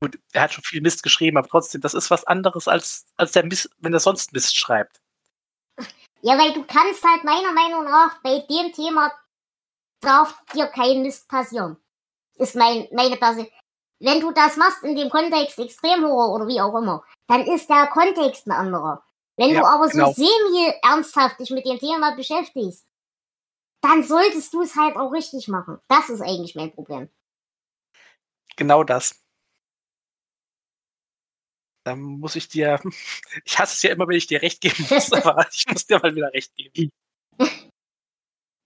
Gut, 0.00 0.18
er 0.32 0.42
hat 0.42 0.54
schon 0.54 0.64
viel 0.64 0.80
Mist 0.80 1.02
geschrieben, 1.02 1.36
aber 1.36 1.48
trotzdem, 1.48 1.82
das 1.82 1.92
ist 1.92 2.10
was 2.10 2.24
anderes 2.24 2.68
als, 2.68 3.04
als 3.16 3.32
der 3.32 3.44
Mist, 3.44 3.68
wenn 3.78 3.92
er 3.92 4.00
sonst 4.00 4.32
Mist 4.32 4.56
schreibt. 4.56 5.00
Ja, 6.22 6.38
weil 6.38 6.52
du 6.52 6.64
kannst 6.64 7.04
halt 7.04 7.24
meiner 7.24 7.52
Meinung 7.52 7.84
nach 7.84 8.20
bei 8.22 8.40
dem 8.40 8.72
Thema 8.72 9.12
darf 10.00 10.34
dir 10.54 10.66
kein 10.66 11.02
Mist 11.02 11.28
passieren. 11.28 11.76
Ist 12.36 12.56
mein, 12.56 12.88
meine 12.92 13.16
Person. 13.16 13.46
Wenn 13.98 14.20
du 14.20 14.32
das 14.32 14.56
machst 14.56 14.82
in 14.82 14.96
dem 14.96 15.10
Kontext 15.10 15.58
Extremhorror 15.58 16.34
oder 16.34 16.46
wie 16.46 16.60
auch 16.60 16.74
immer, 16.74 17.04
dann 17.26 17.46
ist 17.46 17.68
der 17.68 17.86
Kontext 17.88 18.46
ein 18.46 18.52
anderer. 18.52 19.04
Wenn 19.36 19.50
ja, 19.50 19.60
du 19.60 19.66
aber 19.66 19.88
genau. 19.88 20.12
so 20.12 20.24
semi-ernsthaft 20.24 21.38
dich 21.38 21.50
mit 21.50 21.66
dem 21.66 21.78
Thema 21.78 22.14
beschäftigst, 22.16 22.86
dann 23.82 24.02
solltest 24.02 24.54
du 24.54 24.62
es 24.62 24.76
halt 24.76 24.96
auch 24.96 25.12
richtig 25.12 25.48
machen. 25.48 25.78
Das 25.88 26.08
ist 26.08 26.22
eigentlich 26.22 26.54
mein 26.54 26.72
Problem. 26.72 27.10
Genau 28.56 28.84
das 28.84 29.19
da 31.84 31.96
muss 31.96 32.36
ich 32.36 32.48
dir, 32.48 32.80
ich 33.44 33.58
hasse 33.58 33.74
es 33.74 33.82
ja 33.82 33.90
immer, 33.90 34.08
wenn 34.08 34.16
ich 34.16 34.26
dir 34.26 34.42
recht 34.42 34.60
geben 34.60 34.86
muss, 34.90 35.12
aber 35.12 35.46
ich 35.52 35.66
muss 35.68 35.86
dir 35.86 35.98
mal 35.98 36.14
wieder 36.14 36.32
recht 36.32 36.54
geben. 36.56 36.90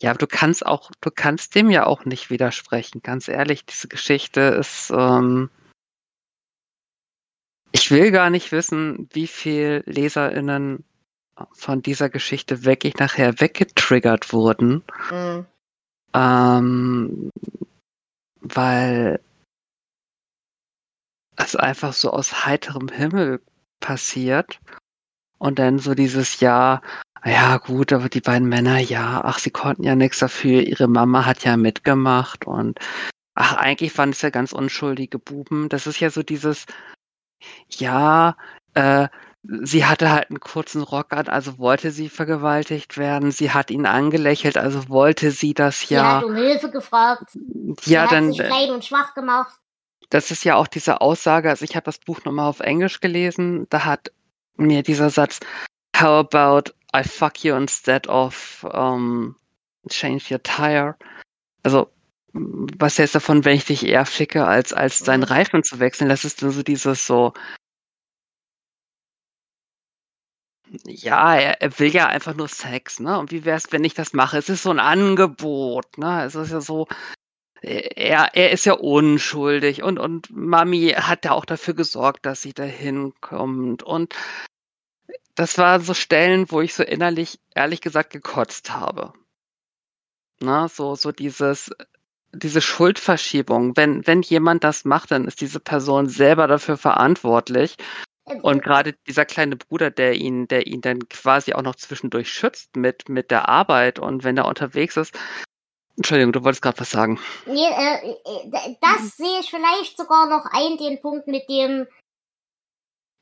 Ja, 0.03 0.11
aber 0.11 0.19
du 0.19 0.27
kannst 0.27 0.67
auch, 0.67 0.91
du 1.01 1.11
kannst 1.11 1.55
dem 1.55 1.71
ja 1.71 1.87
auch 1.87 2.05
nicht 2.05 2.29
widersprechen. 2.29 3.01
Ganz 3.03 3.29
ehrlich, 3.29 3.65
diese 3.65 3.89
Geschichte 3.89 4.41
ist, 4.41 4.91
ähm, 4.91 5.49
ich 7.73 7.91
will 7.91 8.11
gar 8.11 8.29
nicht 8.29 8.53
wissen, 8.53 9.09
wie 9.13 9.29
viel 9.29 9.83
LeserInnen 9.87 10.85
von 11.53 11.81
dieser 11.81 12.11
Geschichte 12.11 12.65
wirklich 12.65 12.97
nachher 12.97 13.41
weggetriggert 13.41 14.33
wurden. 14.33 14.83
Mhm. 15.11 15.47
Ähm, 16.13 17.31
weil 18.41 19.21
es 21.37 21.57
einfach 21.57 21.93
so 21.93 22.11
aus 22.11 22.47
heiterem 22.47 22.89
Himmel 22.89 23.41
passiert. 23.81 24.61
Und 25.39 25.59
dann 25.59 25.79
so 25.79 25.95
dieses 25.95 26.41
Jahr, 26.41 26.81
ja 27.25 27.59
gut, 27.59 27.93
aber 27.93 28.09
die 28.09 28.21
beiden 28.21 28.49
Männer, 28.49 28.79
ja, 28.79 29.23
ach, 29.25 29.39
sie 29.39 29.51
konnten 29.51 29.83
ja 29.83 29.95
nichts 29.95 30.19
dafür, 30.19 30.63
ihre 30.63 30.89
Mama 30.89 31.27
hat 31.27 31.45
ja 31.45 31.57
mitgemacht 31.57 32.47
und 32.47 32.79
ach, 33.35 33.55
eigentlich 33.57 33.97
waren 33.99 34.11
es 34.11 34.23
ja 34.23 34.31
ganz 34.31 34.53
unschuldige 34.53 35.19
Buben. 35.19 35.69
Das 35.69 35.87
ist 35.87 36.01
ja 36.01 36.11
so 36.11 36.23
dieses, 36.23 36.67
ja, 37.69 38.37
äh, 38.75 39.09
sie 39.43 39.85
hatte 39.85 40.11
halt 40.13 40.31
einen 40.31 40.41
kurzen 40.41 40.83
Rock 40.83 41.13
an, 41.13 41.29
also 41.29 41.59
wollte 41.59 41.91
sie 41.91 42.09
vergewaltigt 42.09 42.97
werden. 42.97 43.31
Sie 43.31 43.51
hat 43.51 43.71
ihn 43.71 43.87
angelächelt, 43.87 44.57
also 44.57 44.89
wollte 44.89 45.31
sie 45.31 45.53
das 45.53 45.89
ja. 45.89 46.01
Sie 46.01 46.17
hat 46.17 46.25
um 46.25 46.37
Hilfe 46.37 46.71
gefragt. 46.71 47.31
Sie 47.33 47.93
ja, 47.93 48.05
hat 48.05 48.13
dann, 48.13 48.33
sich 48.33 48.39
klein 48.39 48.71
und 48.71 48.85
schwach 48.85 49.15
gemacht 49.15 49.59
das 50.15 50.31
ist 50.31 50.45
ja 50.45 50.55
auch 50.55 50.69
diese 50.69 51.01
Aussage, 51.01 51.51
also 51.51 51.65
ich 51.65 51.75
habe 51.75 51.87
das 51.87 51.99
Buch 51.99 52.25
nochmal 52.25 52.49
auf 52.49 52.61
Englisch 52.61 53.01
gelesen, 53.01 53.67
da 53.71 53.85
hat 53.85 54.13
mir 54.57 54.85
dieser 54.85 55.11
Satz, 55.11 55.41
how 55.97 56.21
about 56.21 56.71
I 56.95 57.03
fuck 57.03 57.43
you 57.43 57.57
instead 57.57 58.07
of 58.07 58.65
um, 58.73 59.35
change 59.89 60.33
your 60.33 60.41
tire? 60.41 60.95
Also, 61.65 61.91
was 62.33 62.97
heißt 63.01 63.17
davon, 63.17 63.45
wenn 63.45 63.57
ich 63.57 63.65
dich 63.65 63.85
eher 63.85 64.07
ficke, 64.07 64.47
als, 64.47 64.73
als 64.73 65.01
deinen 65.01 65.23
mhm. 65.23 65.27
Reifen 65.27 65.65
zu 65.65 65.81
wechseln? 65.81 66.09
Das 66.09 66.25
ist 66.25 66.43
dann 66.43 66.53
so 66.53 66.63
dieses 66.63 67.09
so, 67.09 67.33
ja, 70.85 71.35
er, 71.35 71.61
er, 71.61 71.79
will 71.81 71.93
ja 71.93 72.07
einfach 72.07 72.35
nur 72.37 72.47
Sex, 72.47 73.01
ne? 73.01 73.19
Und 73.19 73.33
wie 73.33 73.45
wäre 73.45 73.57
es, 73.57 73.73
wenn 73.73 73.83
ich 73.83 73.95
das 73.95 74.13
mache? 74.13 74.39
Es 74.39 74.49
ist 74.49 74.63
so 74.63 74.71
ein 74.71 74.79
Angebot, 74.79 75.99
ne? 75.99 76.23
Es 76.23 76.37
ist 76.37 76.53
ja 76.53 76.61
so, 76.61 76.87
er, 77.65 78.35
er 78.35 78.51
ist 78.51 78.67
ja 78.67 78.75
unschuldig 78.75 79.83
und, 79.83 79.99
und 79.99 80.31
Mami 80.31 80.91
hat 80.97 81.25
ja 81.25 81.33
auch 81.33 81.45
dafür 81.45 81.75
gesorgt, 81.75 82.27
dass 82.27 82.43
sie 82.43 82.53
da 82.53 82.65
hinkommt. 82.65 83.83
Und 83.83 84.15
das 85.35 85.59
war 85.59 85.81
so 85.81 85.95
Stellen, 85.95 86.51
wo 86.51 86.61
ich 86.61 86.75
so 86.75 86.83
innerlich, 86.83 87.41
ehrlich 87.55 87.81
gesagt, 87.81 88.11
gekotzt 88.11 88.71
habe. 88.71 89.13
Na, 90.41 90.69
so, 90.69 90.95
so 90.95 91.13
dieses, 91.13 91.71
diese 92.33 92.61
Schuldverschiebung. 92.61 93.77
Wenn, 93.77 94.07
wenn 94.07 94.23
jemand 94.23 94.65
das 94.65 94.85
macht, 94.85 95.11
dann 95.11 95.27
ist 95.27 95.41
diese 95.41 95.61
Person 95.61 96.09
selber 96.09 96.47
dafür 96.47 96.77
verantwortlich. 96.77 97.77
Und 98.25 98.63
gerade 98.63 98.95
dieser 99.07 99.27
kleine 99.27 99.57
Bruder, 99.57 99.91
der 99.91 100.15
ihn, 100.15 100.49
der 100.49 100.67
ihn 100.67 100.81
dann 100.81 101.09
quasi 101.09 101.53
auch 101.53 101.63
noch 101.63 101.75
zwischendurch 101.75 102.33
schützt 102.33 102.75
mit, 102.75 103.09
mit 103.09 103.31
der 103.31 103.49
Arbeit 103.49 103.99
und 103.99 104.25
wenn 104.25 104.39
er 104.39 104.47
unterwegs 104.47 104.97
ist. 104.97 105.19
Entschuldigung, 105.97 106.33
du 106.33 106.43
wolltest 106.45 106.63
gerade 106.63 106.81
was 106.81 106.91
sagen. 106.91 107.21
Nee, 107.47 107.67
äh, 107.67 108.11
äh, 108.11 108.77
das 108.81 109.17
sehe 109.17 109.41
ich 109.41 109.51
vielleicht 109.51 109.97
sogar 109.97 110.29
noch 110.29 110.45
ein, 110.51 110.77
den 110.77 111.01
Punkt 111.01 111.29
mit 111.29 111.49
dem, 111.49 111.87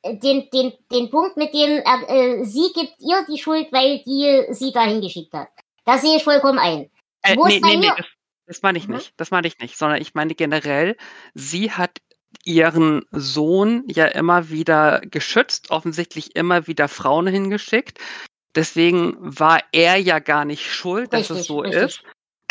äh, 0.03 0.17
den, 0.17 0.49
den, 0.51 0.73
den 0.91 1.11
Punkt 1.11 1.37
mit 1.37 1.53
dem, 1.53 1.83
er, 1.85 2.09
äh, 2.09 2.45
sie 2.45 2.73
gibt 2.75 2.95
ihr 2.99 3.25
die 3.29 3.39
Schuld, 3.39 3.69
weil 3.73 4.03
die 4.05 4.47
sie 4.55 4.73
dahin 4.73 5.01
geschickt 5.01 5.35
hat. 5.35 5.49
Das 5.85 6.01
sehe 6.03 6.17
ich 6.17 6.25
vollkommen 6.25 6.59
ein. 6.59 6.91
Äh, 7.23 7.37
Wo 7.37 7.47
nee, 7.47 7.61
nee, 7.63 7.77
nee, 7.77 7.91
das, 7.97 8.07
das 8.47 8.63
meine 8.63 8.79
ich 8.79 8.89
Mhm. 8.89 8.95
nicht. 8.95 9.13
Das 9.17 9.31
meine 9.31 9.47
ich 9.47 9.59
nicht, 9.59 9.77
sondern 9.77 10.01
ich 10.01 10.15
meine 10.15 10.35
generell, 10.35 10.97
sie 11.35 11.73
hat 11.73 11.99
ihren 12.45 13.05
Sohn 13.11 13.85
ja 13.87 14.07
immer 14.07 14.49
wieder 14.49 15.01
geschützt, 15.03 15.71
offensichtlich 15.71 16.35
immer 16.37 16.67
wieder 16.67 16.89
Frauen 16.89 17.27
hingeschickt. 17.27 17.99
Deswegen 18.55 19.17
war 19.21 19.61
er 19.73 19.97
ja 19.97 20.19
gar 20.19 20.45
nicht 20.45 20.73
schuld, 20.73 21.13
dass 21.13 21.31
es 21.31 21.31
Richtig, 21.31 21.47
so 21.47 21.61
richtig. 21.61 21.83
ist. 21.83 22.03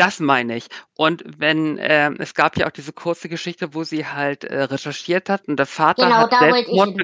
Das 0.02 0.20
meine 0.20 0.58
ich. 0.58 0.68
Und 0.96 1.24
wenn, 1.38 1.78
ähm, 1.80 2.18
es 2.20 2.34
gab 2.34 2.58
ja 2.58 2.66
auch 2.68 2.72
diese 2.72 2.92
kurze 2.92 3.30
Geschichte, 3.30 3.76
wo 3.76 3.84
sie 3.84 4.08
halt 4.08 4.44
äh, 4.44 4.64
recherchiert 4.64 5.30
hat 5.30 5.48
und 5.48 5.58
der 5.58 5.68
Vater 5.68 6.06
Genau, 6.06 6.16
hat 6.16 6.32
Selbstmord 6.32 6.98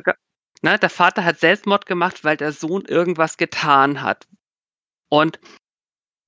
ne, 0.63 0.79
der 0.79 0.89
Vater 0.89 1.23
hat 1.23 1.39
Selbstmord 1.39 1.86
gemacht, 1.86 2.23
weil 2.23 2.38
der 2.38 2.51
Sohn 2.51 2.86
irgendwas 2.86 3.38
getan 3.38 4.01
hat. 4.01 4.27
Und 5.10 5.39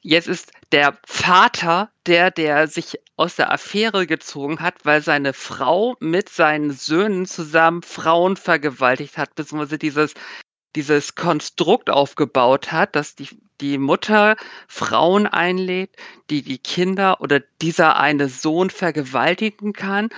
jetzt 0.02 0.28
ist 0.28 0.52
der 0.72 1.00
Vater 1.08 1.92
der, 2.06 2.30
der 2.30 2.68
sich 2.68 3.00
aus 3.16 3.36
der 3.36 3.52
Affäre 3.52 4.06
gezogen 4.06 4.60
hat, 4.60 4.86
weil 4.86 5.02
seine 5.02 5.34
Frau 5.34 5.96
mit 6.00 6.30
seinen 6.30 6.72
Söhnen 6.72 7.26
zusammen 7.26 7.82
Frauen 7.82 8.38
vergewaltigt 8.38 9.18
hat, 9.18 9.34
beziehungsweise 9.34 9.80
dieses, 9.80 10.14
dieses 10.76 11.16
Konstrukt 11.16 11.90
aufgebaut 11.90 12.72
hat, 12.72 12.96
dass 12.96 13.16
die, 13.16 13.30
die 13.62 13.78
Mutter 13.78 14.36
Frauen 14.68 15.28
einlädt, 15.28 15.96
die 16.30 16.42
die 16.42 16.58
Kinder 16.58 17.22
oder 17.22 17.42
dieser 17.62 17.98
eine 17.98 18.30
Sohn 18.30 18.70
vergewaltigen 18.70 19.74
kann. 19.74 20.10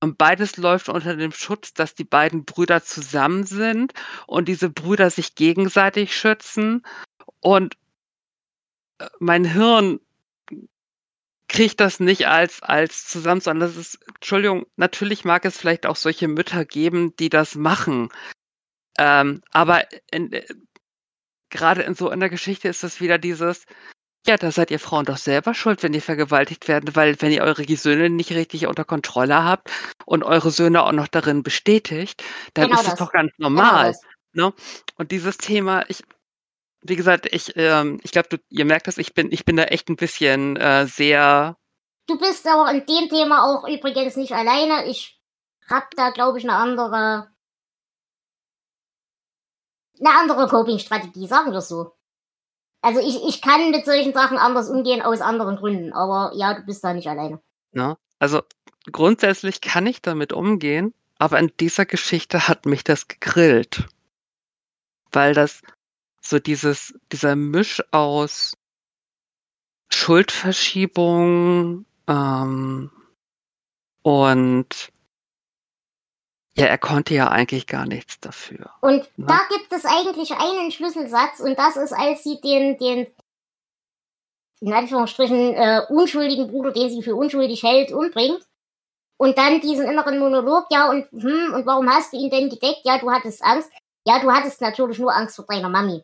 Und 0.00 0.16
beides 0.16 0.56
läuft 0.56 0.88
unter 0.88 1.16
dem 1.16 1.32
Schutz, 1.32 1.74
dass 1.74 1.94
die 1.94 2.04
beiden 2.04 2.44
Brüder 2.44 2.82
zusammen 2.82 3.44
sind 3.44 3.92
und 4.26 4.48
diese 4.48 4.70
Brüder 4.70 5.10
sich 5.10 5.34
gegenseitig 5.34 6.16
schützen. 6.16 6.84
Und 7.40 7.74
äh, 8.98 9.06
mein 9.18 9.44
Hirn 9.44 10.00
kriegt 11.48 11.80
das 11.80 11.98
nicht 11.98 12.28
als, 12.28 12.62
als 12.62 13.08
zusammen, 13.08 13.40
sondern 13.40 13.68
das 13.68 13.76
ist, 13.76 13.98
Entschuldigung, 14.06 14.66
natürlich 14.76 15.24
mag 15.24 15.44
es 15.44 15.58
vielleicht 15.58 15.86
auch 15.86 15.96
solche 15.96 16.28
Mütter 16.28 16.64
geben, 16.64 17.16
die 17.16 17.30
das 17.30 17.54
machen. 17.54 18.10
Ähm, 18.98 19.42
aber 19.52 19.84
in, 20.10 20.32
äh, 20.32 20.44
gerade 21.50 21.82
in 21.82 21.94
so 21.94 22.08
einer 22.08 22.28
Geschichte 22.28 22.68
ist 22.68 22.82
das 22.82 23.00
wieder 23.00 23.18
dieses, 23.18 23.64
ja, 24.26 24.36
da 24.36 24.50
seid 24.50 24.70
ihr 24.70 24.78
Frauen 24.78 25.04
doch 25.04 25.16
selber 25.16 25.54
schuld, 25.54 25.82
wenn 25.82 25.94
ihr 25.94 26.02
vergewaltigt 26.02 26.68
werdet, 26.68 26.96
weil 26.96 27.20
wenn 27.22 27.32
ihr 27.32 27.42
eure 27.42 27.64
Söhne 27.76 28.10
nicht 28.10 28.32
richtig 28.32 28.66
unter 28.66 28.84
Kontrolle 28.84 29.42
habt 29.44 29.70
und 30.04 30.22
eure 30.24 30.50
Söhne 30.50 30.82
auch 30.84 30.92
noch 30.92 31.08
darin 31.08 31.42
bestätigt, 31.42 32.22
dann 32.54 32.68
Genau 32.68 32.80
ist 32.80 32.86
es 32.88 32.90
das. 32.90 32.98
doch 32.98 33.12
ganz 33.12 33.32
Genau 33.36 33.48
normal. 33.50 33.92
das. 34.34 34.52
Und 34.96 35.10
dieses 35.10 35.38
Thema, 35.38 35.84
ich, 35.88 36.02
wie 36.82 36.96
gesagt, 36.96 37.26
ich, 37.32 37.54
ähm, 37.56 38.00
ich 38.02 38.12
glaube, 38.12 38.40
ihr 38.50 38.64
merkt 38.64 38.86
das, 38.86 38.98
ich 38.98 39.14
bin, 39.14 39.32
ich 39.32 39.44
bin 39.44 39.56
da 39.56 39.64
echt 39.64 39.88
ein 39.88 39.96
bisschen 39.96 40.56
äh, 40.56 40.86
sehr, 40.86 41.56
Du 42.06 42.18
bist 42.18 42.46
aber 42.46 42.70
in 42.70 42.86
dem 42.86 43.08
Thema 43.10 43.44
auch 43.44 43.68
übrigens 43.68 44.16
nicht 44.16 44.32
alleine. 44.32 44.86
Ich 44.86 45.20
hab 45.68 45.90
da, 45.90 46.08
glaube 46.10 46.38
ich, 46.38 46.44
eine 46.44 46.54
andere, 46.54 47.28
eine 50.00 50.14
andere 50.18 50.48
Coping-Strategie, 50.48 51.26
sagen 51.26 51.52
wir 51.52 51.60
so. 51.60 51.92
Also 52.80 53.00
ich, 53.00 53.22
ich 53.26 53.42
kann 53.42 53.70
mit 53.70 53.84
solchen 53.84 54.12
Sachen 54.12 54.38
anders 54.38 54.70
umgehen 54.70 55.02
aus 55.02 55.20
anderen 55.20 55.56
Gründen, 55.56 55.92
aber 55.92 56.32
ja, 56.34 56.54
du 56.54 56.62
bist 56.62 56.84
da 56.84 56.94
nicht 56.94 57.08
alleine. 57.08 57.40
ne? 57.72 57.96
Also 58.18 58.42
grundsätzlich 58.92 59.60
kann 59.60 59.86
ich 59.86 60.00
damit 60.00 60.32
umgehen, 60.32 60.94
aber 61.18 61.38
in 61.38 61.52
dieser 61.58 61.86
Geschichte 61.86 62.48
hat 62.48 62.66
mich 62.66 62.84
das 62.84 63.08
gegrillt. 63.08 63.88
Weil 65.10 65.34
das 65.34 65.62
so 66.20 66.38
dieses, 66.38 66.94
dieser 67.10 67.34
Misch 67.34 67.82
aus 67.92 68.54
Schuldverschiebung 69.88 71.86
ähm, 72.06 72.90
und 74.02 74.92
ja, 76.58 76.66
er 76.66 76.78
konnte 76.78 77.14
ja 77.14 77.28
eigentlich 77.28 77.66
gar 77.66 77.86
nichts 77.86 78.20
dafür. 78.20 78.70
Und 78.80 79.08
Ja. 79.16 79.26
da 79.26 79.38
gibt 79.50 79.72
es 79.72 79.84
eigentlich 79.84 80.32
einen 80.32 80.70
Schlüsselsatz 80.70 81.40
und 81.40 81.58
das 81.58 81.76
ist, 81.76 81.92
als 81.92 82.22
sie 82.24 82.40
den, 82.40 82.78
den 82.78 83.06
in 84.60 84.72
Anführungsstrichen 84.72 85.54
äh, 85.54 85.82
unschuldigen 85.88 86.48
Bruder, 86.50 86.72
den 86.72 86.90
sie 86.90 87.02
für 87.02 87.14
unschuldig 87.14 87.62
hält, 87.62 87.92
umbringt. 87.92 88.44
Und 89.16 89.36
dann 89.36 89.60
diesen 89.60 89.86
inneren 89.88 90.18
Monolog, 90.18 90.66
ja, 90.70 90.90
und 90.90 91.06
hm, 91.10 91.52
und 91.54 91.66
warum 91.66 91.88
hast 91.90 92.12
du 92.12 92.16
ihn 92.16 92.30
denn 92.30 92.48
gedeckt? 92.50 92.80
Ja, 92.84 92.98
du 92.98 93.10
hattest 93.10 93.42
Angst. 93.44 93.70
Ja, 94.06 94.20
du 94.20 94.30
hattest 94.32 94.60
natürlich 94.60 94.98
nur 94.98 95.14
Angst 95.14 95.36
vor 95.36 95.44
deiner 95.48 95.68
Mami. 95.68 96.02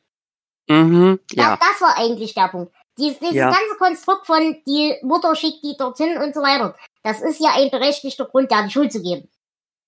Mhm, 0.68 1.20
ja, 1.32 1.56
Das 1.60 1.80
war 1.80 1.96
eigentlich 1.96 2.34
der 2.34 2.48
Punkt. 2.48 2.72
Dies, 2.98 3.18
dieses 3.18 3.34
Ja. 3.34 3.46
ganze 3.50 3.76
Konstrukt 3.78 4.26
von 4.26 4.56
die 4.66 4.96
Mutter 5.02 5.34
schickt 5.36 5.62
die 5.64 5.76
dorthin 5.76 6.16
und 6.18 6.34
so 6.34 6.40
weiter, 6.42 6.74
das 7.02 7.20
ist 7.20 7.40
ja 7.40 7.50
ein 7.54 7.70
berechtigter 7.70 8.24
Grund, 8.26 8.50
da 8.50 8.62
die 8.62 8.70
Schuld 8.70 8.92
zu 8.92 9.02
geben. 9.02 9.28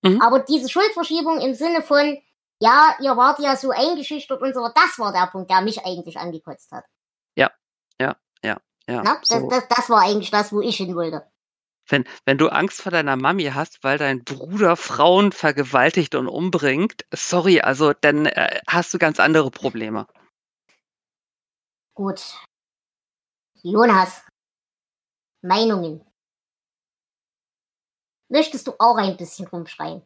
Mhm. 0.03 0.21
Aber 0.21 0.39
diese 0.39 0.69
Schuldverschiebung 0.69 1.39
im 1.41 1.53
Sinne 1.53 1.81
von, 1.81 2.17
ja, 2.59 2.95
ihr 2.99 3.15
wart 3.17 3.39
ja 3.39 3.55
so 3.55 3.71
eingeschüchtert 3.71 4.41
und 4.41 4.53
so, 4.53 4.69
das 4.73 4.99
war 4.99 5.11
der 5.11 5.27
Punkt, 5.27 5.49
der 5.49 5.61
mich 5.61 5.85
eigentlich 5.85 6.17
angekotzt 6.17 6.71
hat. 6.71 6.85
ja. 8.87 9.03
Na? 9.03 9.17
Das, 9.19 9.29
so. 9.29 9.49
das, 9.49 9.67
das 9.67 9.89
war 9.89 10.01
eigentlich 10.01 10.31
das, 10.31 10.51
wo 10.51 10.61
ich 10.61 10.77
hin 10.77 10.95
wollte. 10.95 11.29
Wenn, 11.89 12.05
wenn 12.25 12.37
du 12.37 12.49
Angst 12.49 12.81
vor 12.81 12.91
deiner 12.91 13.15
Mami 13.15 13.45
hast, 13.45 13.83
weil 13.83 13.97
dein 13.97 14.23
Bruder 14.23 14.75
Frauen 14.75 15.31
vergewaltigt 15.31 16.15
und 16.15 16.27
umbringt, 16.27 17.05
sorry, 17.13 17.61
also 17.61 17.93
dann 17.93 18.25
äh, 18.25 18.59
hast 18.67 18.93
du 18.93 18.97
ganz 18.97 19.19
andere 19.19 19.51
Probleme. 19.51 20.05
Gut. 21.93 22.35
Jonas. 23.63 24.21
Meinungen. 25.41 26.06
Möchtest 28.29 28.67
du 28.67 28.73
auch 28.79 28.97
ein 28.97 29.15
bisschen 29.17 29.47
rumschreien? 29.47 30.01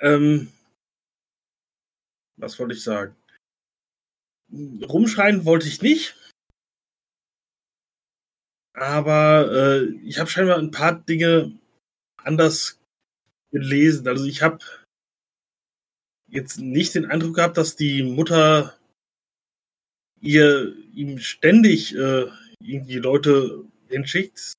Ähm, 0.00 0.52
was 2.36 2.58
wollte 2.58 2.74
ich 2.74 2.82
sagen? 2.82 3.16
Rumschreien 4.52 5.44
wollte 5.46 5.68
ich 5.68 5.80
nicht. 5.80 6.16
Aber 8.74 9.50
äh, 9.52 9.84
ich 10.04 10.18
habe 10.18 10.28
scheinbar 10.28 10.58
ein 10.58 10.70
paar 10.70 10.94
Dinge 10.94 11.58
anders 12.16 12.81
gelesen. 13.52 14.08
Also 14.08 14.24
ich 14.24 14.42
habe 14.42 14.58
jetzt 16.28 16.58
nicht 16.58 16.94
den 16.94 17.06
Eindruck 17.06 17.36
gehabt, 17.36 17.56
dass 17.58 17.76
die 17.76 18.02
Mutter 18.02 18.76
ihr 20.20 20.74
ihm 20.94 21.18
ständig 21.18 21.94
äh, 21.94 22.26
irgendwie 22.60 22.98
Leute 22.98 23.64
hinschickt. 23.88 24.52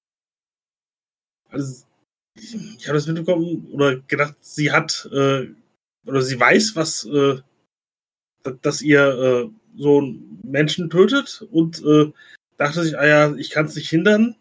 Also 1.50 1.86
ich, 2.36 2.54
ich 2.56 2.88
habe 2.88 2.98
das 2.98 3.08
mitbekommen 3.08 3.68
oder 3.72 3.98
gedacht, 4.02 4.36
sie 4.42 4.72
hat 4.72 5.08
äh, 5.12 5.48
oder 6.06 6.22
sie 6.22 6.40
weiß, 6.40 6.76
was 6.76 7.06
äh, 7.06 7.42
dass- 8.62 8.82
ihr 8.82 9.02
äh, 9.08 9.50
so 9.76 10.02
ein 10.02 10.40
Menschen 10.44 10.90
tötet 10.90 11.42
und 11.52 11.82
äh, 11.84 12.12
dachte 12.58 12.84
sich, 12.84 12.98
ah 12.98 13.08
ja, 13.08 13.36
ich 13.36 13.50
kann 13.50 13.66
es 13.66 13.76
nicht 13.76 13.90
hindern. 13.90 14.36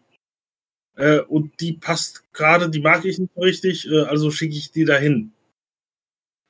Äh, 0.95 1.21
und 1.21 1.59
die 1.59 1.73
passt 1.73 2.31
gerade, 2.33 2.69
die 2.69 2.79
mag 2.81 3.03
ich 3.05 3.17
nicht 3.17 3.33
so 3.33 3.41
richtig, 3.41 3.87
äh, 3.89 4.03
also 4.03 4.29
schicke 4.31 4.55
ich 4.55 4.71
die 4.71 4.85
dahin. 4.85 5.33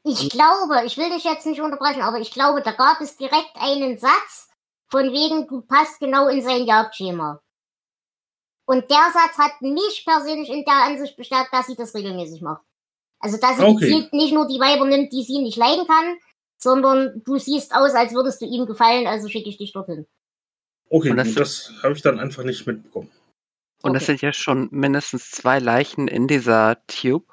Ich 0.05 0.29
glaube, 0.29 0.83
ich 0.85 0.97
will 0.97 1.09
dich 1.11 1.23
jetzt 1.23 1.45
nicht 1.45 1.61
unterbrechen, 1.61 2.01
aber 2.01 2.19
ich 2.19 2.31
glaube, 2.31 2.61
da 2.61 2.73
gab 2.73 2.99
es 2.99 3.15
direkt 3.15 3.55
einen 3.55 3.97
Satz 3.97 4.49
von 4.89 5.11
wegen, 5.11 5.47
du 5.47 5.61
passt 5.61 5.99
genau 5.99 6.27
in 6.27 6.41
sein 6.41 6.65
Jagdschema. 6.65 7.41
Und 8.65 8.89
der 8.89 9.11
Satz 9.13 9.37
hat 9.37 9.61
mich 9.61 10.03
persönlich 10.05 10.49
in 10.49 10.65
der 10.65 10.83
Ansicht 10.85 11.15
bestärkt, 11.15 11.53
dass 11.53 11.67
sie 11.67 11.75
das 11.75 11.93
regelmäßig 11.95 12.41
macht. 12.41 12.63
Also, 13.19 13.37
dass 13.37 13.57
sie 13.57 13.63
Okay. 13.63 14.09
nicht 14.11 14.33
nur 14.33 14.47
die 14.47 14.59
Weiber 14.59 14.85
nimmt, 14.85 15.13
die 15.13 15.23
sie 15.23 15.39
nicht 15.39 15.57
leiden 15.57 15.87
kann, 15.87 16.17
sondern 16.57 17.21
du 17.23 17.37
siehst 17.37 17.73
aus, 17.73 17.93
als 17.93 18.13
würdest 18.13 18.41
du 18.41 18.45
ihm 18.45 18.65
gefallen, 18.65 19.07
also 19.07 19.29
schicke 19.29 19.49
ich 19.49 19.57
dich 19.57 19.71
dorthin. 19.71 20.05
Okay, 20.89 21.11
Und 21.11 21.17
das- 21.17 21.33
das 21.33 21.71
habe 21.81 21.93
ich 21.93 22.01
dann 22.01 22.19
einfach 22.19 22.43
nicht 22.43 22.67
mitbekommen. 22.67 23.09
Und 23.83 23.95
es 23.95 24.03
Okay. 24.03 24.05
sind 24.13 24.21
ja 24.21 24.33
schon 24.33 24.69
mindestens 24.71 25.29
zwei 25.29 25.59
Leichen 25.59 26.07
in 26.07 26.27
dieser 26.27 26.77
Tube. 26.87 27.25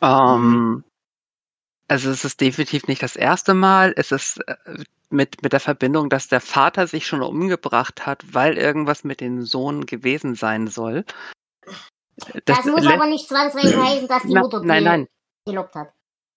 Ähm, 0.00 0.82
also 1.88 2.10
es 2.10 2.24
ist 2.24 2.40
definitiv 2.40 2.88
nicht 2.88 3.02
das 3.02 3.14
erste 3.14 3.54
Mal. 3.54 3.92
Es 3.96 4.12
ist 4.12 4.38
äh, 4.48 4.56
mit, 5.10 5.42
mit 5.42 5.52
der 5.52 5.60
Verbindung, 5.60 6.08
dass 6.08 6.28
der 6.28 6.40
Vater 6.40 6.86
sich 6.86 7.06
schon 7.06 7.22
umgebracht 7.22 8.06
hat, 8.06 8.24
weil 8.32 8.56
irgendwas 8.56 9.04
mit 9.04 9.20
dem 9.20 9.42
Sohn 9.44 9.84
gewesen 9.86 10.34
sein 10.34 10.66
soll. 10.68 11.04
Das, 12.46 12.64
muss 12.64 12.82
lä- 12.82 12.94
aber 12.94 13.06
nicht 13.06 13.28
zwangsweise 13.28 13.82
heißen, 13.82 14.08
dass 14.08 14.22
die 14.22 14.34
Mutter 14.34 14.62
nein, 14.64 14.84
nein, 14.84 15.08
gelobt 15.46 15.74
hat. 15.74 15.92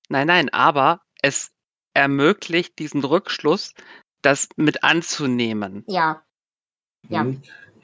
nein, 0.10 0.28
nein, 0.28 0.50
aber 0.50 1.02
es 1.22 1.52
ermöglicht 1.94 2.80
diesen 2.80 3.04
Rückschluss, 3.04 3.74
das 4.22 4.50
mit 4.58 4.84
anzunehmen. 4.84 5.84
Ja. 5.88 6.22
Ja. 7.10 7.26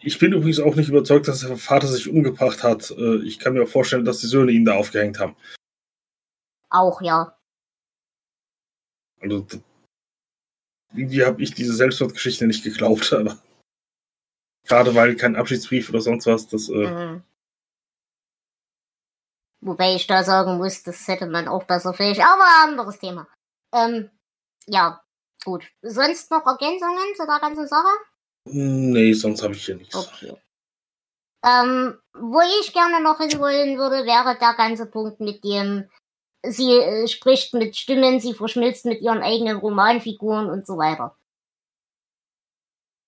Ich 0.03 0.17
bin 0.17 0.33
übrigens 0.33 0.59
auch 0.59 0.75
nicht 0.75 0.89
überzeugt, 0.89 1.27
dass 1.27 1.41
der 1.41 1.57
Vater 1.57 1.87
sich 1.87 2.09
umgebracht 2.09 2.63
hat. 2.63 2.91
Äh, 2.91 3.17
Ich 3.23 3.39
kann 3.39 3.53
mir 3.53 3.63
auch 3.63 3.69
vorstellen, 3.69 4.05
dass 4.05 4.19
die 4.19 4.27
Söhne 4.27 4.51
ihn 4.51 4.65
da 4.65 4.73
aufgehängt 4.75 5.19
haben. 5.19 5.35
Auch, 6.69 7.01
ja. 7.01 7.37
Also, 9.19 9.45
irgendwie 10.93 11.23
habe 11.23 11.41
ich 11.43 11.53
diese 11.53 11.73
Selbstmordgeschichte 11.73 12.47
nicht 12.47 12.63
geglaubt, 12.63 13.13
aber 13.13 13.37
gerade 14.67 14.95
weil 14.95 15.15
kein 15.15 15.35
Abschiedsbrief 15.35 15.89
oder 15.89 16.01
sonst 16.01 16.25
was, 16.25 16.47
das, 16.47 16.69
äh, 16.69 16.87
Mhm. 16.87 17.23
Wobei 19.63 19.93
ich 19.93 20.07
da 20.07 20.23
sagen 20.23 20.57
muss, 20.57 20.81
das 20.81 21.07
hätte 21.07 21.27
man 21.27 21.47
auch 21.47 21.65
besser 21.65 21.93
fähig, 21.93 22.23
aber 22.23 22.43
anderes 22.63 22.97
Thema. 22.97 23.27
Ähm, 23.71 24.09
ja, 24.65 25.03
gut. 25.45 25.63
Sonst 25.83 26.31
noch 26.31 26.43
Ergänzungen 26.47 27.15
zu 27.15 27.27
der 27.27 27.39
ganzen 27.39 27.67
Sache? 27.67 27.87
Nee, 28.45 29.13
sonst 29.13 29.43
habe 29.43 29.54
ich 29.54 29.65
hier 29.65 29.75
nichts. 29.75 29.95
Okay. 29.95 30.36
Ähm, 31.43 31.97
wo 32.13 32.39
ich 32.62 32.73
gerne 32.73 33.01
noch 33.01 33.17
hinwollen 33.17 33.77
würde, 33.77 34.06
wäre 34.06 34.38
der 34.38 34.54
ganze 34.54 34.86
Punkt 34.86 35.19
mit 35.19 35.43
dem, 35.43 35.89
sie 36.43 36.71
äh, 36.73 37.08
spricht 37.08 37.54
mit 37.54 37.75
Stimmen, 37.75 38.19
sie 38.19 38.34
verschmilzt 38.34 38.86
mit 38.86 39.01
ihren 39.01 39.23
eigenen 39.23 39.58
Romanfiguren 39.58 40.49
und 40.49 40.67
so 40.67 40.77
weiter. 40.77 41.17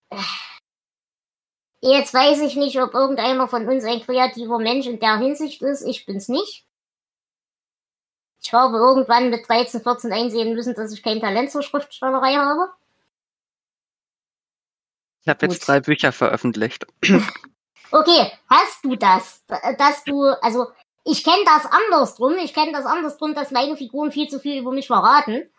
Äh. 0.10 0.18
Jetzt 1.82 2.14
weiß 2.14 2.40
ich 2.42 2.56
nicht, 2.56 2.80
ob 2.82 2.94
irgendeiner 2.94 3.48
von 3.50 3.68
uns 3.68 3.84
ein 3.84 4.02
kreativer 4.02 4.58
Mensch 4.58 4.88
in 4.88 5.00
der 5.00 5.18
Hinsicht 5.18 5.62
ist. 5.62 5.82
Ich 5.82 6.06
bin's 6.06 6.30
nicht. 6.30 6.66
Ich 8.42 8.54
habe 8.54 8.78
irgendwann 8.78 9.30
mit 9.30 9.48
13, 9.48 9.82
14 9.82 10.12
einsehen 10.12 10.54
müssen, 10.54 10.76
dass 10.76 10.94
ich 10.94 11.04
kein 11.04 11.20
Talent 11.20 11.52
zur 11.52 11.62
Schriftstellerei 11.62 12.36
habe. 12.36 12.72
Ich 15.24 15.30
habe 15.30 15.46
jetzt 15.46 15.68
drei 15.68 15.80
Bücher 15.80 16.12
veröffentlicht. 16.12 16.86
Okay, 17.92 18.32
hast 18.50 18.84
du 18.84 18.96
das? 18.96 19.44
Dass 19.78 20.04
du, 20.04 20.24
also, 20.42 20.68
ich 21.06 21.24
kenne 21.24 21.44
das 21.46 21.66
andersrum. 21.66 22.34
Ich 22.38 22.54
kenne 22.54 22.72
das 22.72 22.86
andersrum, 22.86 23.34
dass 23.36 23.52
meine 23.52 23.78
Figuren 23.78 24.12
viel 24.12 24.28
zu 24.28 24.40
viel 24.40 24.60
über 24.60 24.72
mich 24.72 24.88
verraten. 24.88 25.50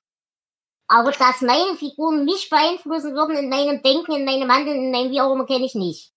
Aber 0.86 1.12
dass 1.12 1.40
meine 1.40 1.76
Figuren 1.76 2.24
mich 2.24 2.50
beeinflussen 2.50 3.14
würden 3.14 3.36
in 3.36 3.48
meinem 3.48 3.82
Denken, 3.82 4.12
in 4.12 4.24
meinem 4.24 4.50
Handeln, 4.50 4.76
in 4.76 4.90
meinem 4.90 5.10
wie 5.10 5.20
auch 5.20 5.32
immer, 5.32 5.46
kenne 5.46 5.64
ich 5.64 5.74
nicht. 5.74 6.12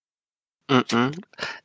Mhm. 0.68 1.12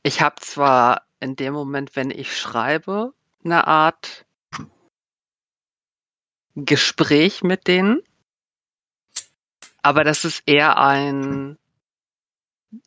Ich 0.04 0.22
habe 0.22 0.36
zwar 0.40 1.06
in 1.20 1.36
dem 1.36 1.54
Moment, 1.54 1.96
wenn 1.96 2.12
ich 2.12 2.38
schreibe, 2.38 3.14
eine 3.44 3.68
Art 3.68 4.26
Gespräch 6.56 7.44
mit 7.44 7.68
denen, 7.68 8.04
aber 9.82 10.04
das 10.04 10.24
ist 10.24 10.44
eher 10.46 10.78
ein, 10.78 11.58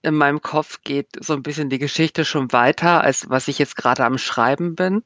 in 0.02 0.14
meinem 0.14 0.42
Kopf 0.42 0.82
geht 0.82 1.08
so 1.20 1.34
ein 1.34 1.42
bisschen 1.42 1.70
die 1.70 1.78
Geschichte 1.78 2.24
schon 2.24 2.52
weiter, 2.52 3.02
als 3.02 3.28
was 3.28 3.48
ich 3.48 3.58
jetzt 3.58 3.76
gerade 3.76 4.04
am 4.04 4.18
Schreiben 4.18 4.74
bin. 4.74 5.04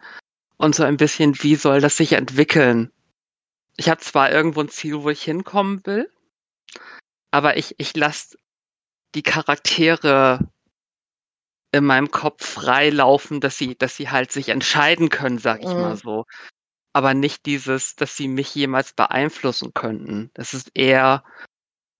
Und 0.56 0.74
so 0.74 0.82
ein 0.84 0.96
bisschen, 0.96 1.42
wie 1.42 1.56
soll 1.56 1.80
das 1.80 1.96
sich 1.96 2.12
entwickeln? 2.12 2.92
Ich 3.76 3.88
habe 3.88 4.00
zwar 4.00 4.30
irgendwo 4.30 4.60
ein 4.60 4.68
Ziel, 4.68 5.02
wo 5.02 5.08
ich 5.08 5.22
hinkommen 5.22 5.84
will, 5.86 6.10
aber 7.30 7.56
ich, 7.56 7.74
ich 7.78 7.96
lasse 7.96 8.36
die 9.14 9.22
Charaktere 9.22 10.50
in 11.72 11.84
meinem 11.84 12.10
Kopf 12.10 12.46
frei 12.46 12.90
laufen, 12.90 13.40
dass 13.40 13.56
sie, 13.56 13.76
dass 13.76 13.96
sie 13.96 14.10
halt 14.10 14.32
sich 14.32 14.48
entscheiden 14.48 15.08
können, 15.08 15.38
sag 15.38 15.62
ich 15.62 15.76
mal 15.76 15.94
Mhm. 15.94 15.98
so. 15.98 16.26
Aber 16.92 17.14
nicht 17.14 17.46
dieses, 17.46 17.94
dass 17.94 18.16
sie 18.16 18.28
mich 18.28 18.54
jemals 18.54 18.92
beeinflussen 18.92 19.72
könnten. 19.72 20.30
Das 20.34 20.52
ist 20.52 20.72
eher 20.74 21.24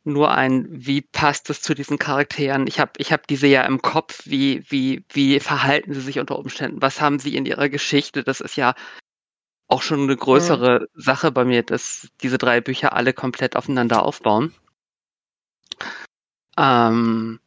nur 0.05 0.31
ein, 0.31 0.67
wie 0.71 1.03
passt 1.03 1.51
es 1.51 1.61
zu 1.63 1.75
diesen 1.75 1.99
Charakteren? 1.99 2.67
Ich 2.67 2.81
habe 2.81 2.93
ich 2.97 3.13
hab 3.13 3.27
diese 3.27 3.47
ja 3.47 3.63
im 3.63 3.83
Kopf, 3.83 4.23
wie, 4.25 4.65
wie, 4.69 5.05
wie 5.11 5.41
verhalten 5.41 5.93
sie 5.93 6.01
sich 6.01 6.19
unter 6.19 6.39
Umständen? 6.39 6.81
Was 6.81 7.01
haben 7.01 7.19
sie 7.19 7.37
in 7.37 7.47
ihrer 7.47 7.69
Geschichte? 7.69 8.25
Das 8.25 8.41
ist 8.41 8.57
ja 8.57 8.75
auch 9.69 9.83
schon 9.83 10.03
eine 10.03 10.17
größere 10.17 10.89
Sache 10.95 11.31
bei 11.31 11.45
mir, 11.45 11.63
dass 11.63 12.09
diese 12.23 12.39
drei 12.39 12.61
Bücher 12.61 12.95
alle 12.95 13.13
komplett 13.13 13.57
aufeinander 13.57 14.03
aufbauen. 14.03 14.55
Ähm, 16.57 17.39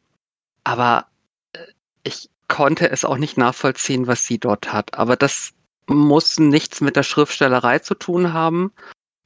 aber 0.64 1.08
äh, 1.54 1.66
ich 2.04 2.30
konnte 2.48 2.90
es 2.90 3.04
auch 3.04 3.18
nicht 3.18 3.38
nachvollziehen, 3.38 4.08
was 4.08 4.26
sie 4.26 4.40
dort 4.40 4.72
hat. 4.72 4.94
Aber 4.98 5.16
das 5.16 5.54
muss 5.88 6.40
nichts 6.40 6.82
mit 6.82 6.96
der 6.96 7.04
Schriftstellerei 7.04 7.80
zu 7.80 7.96
tun 7.96 8.32
haben, 8.32 8.72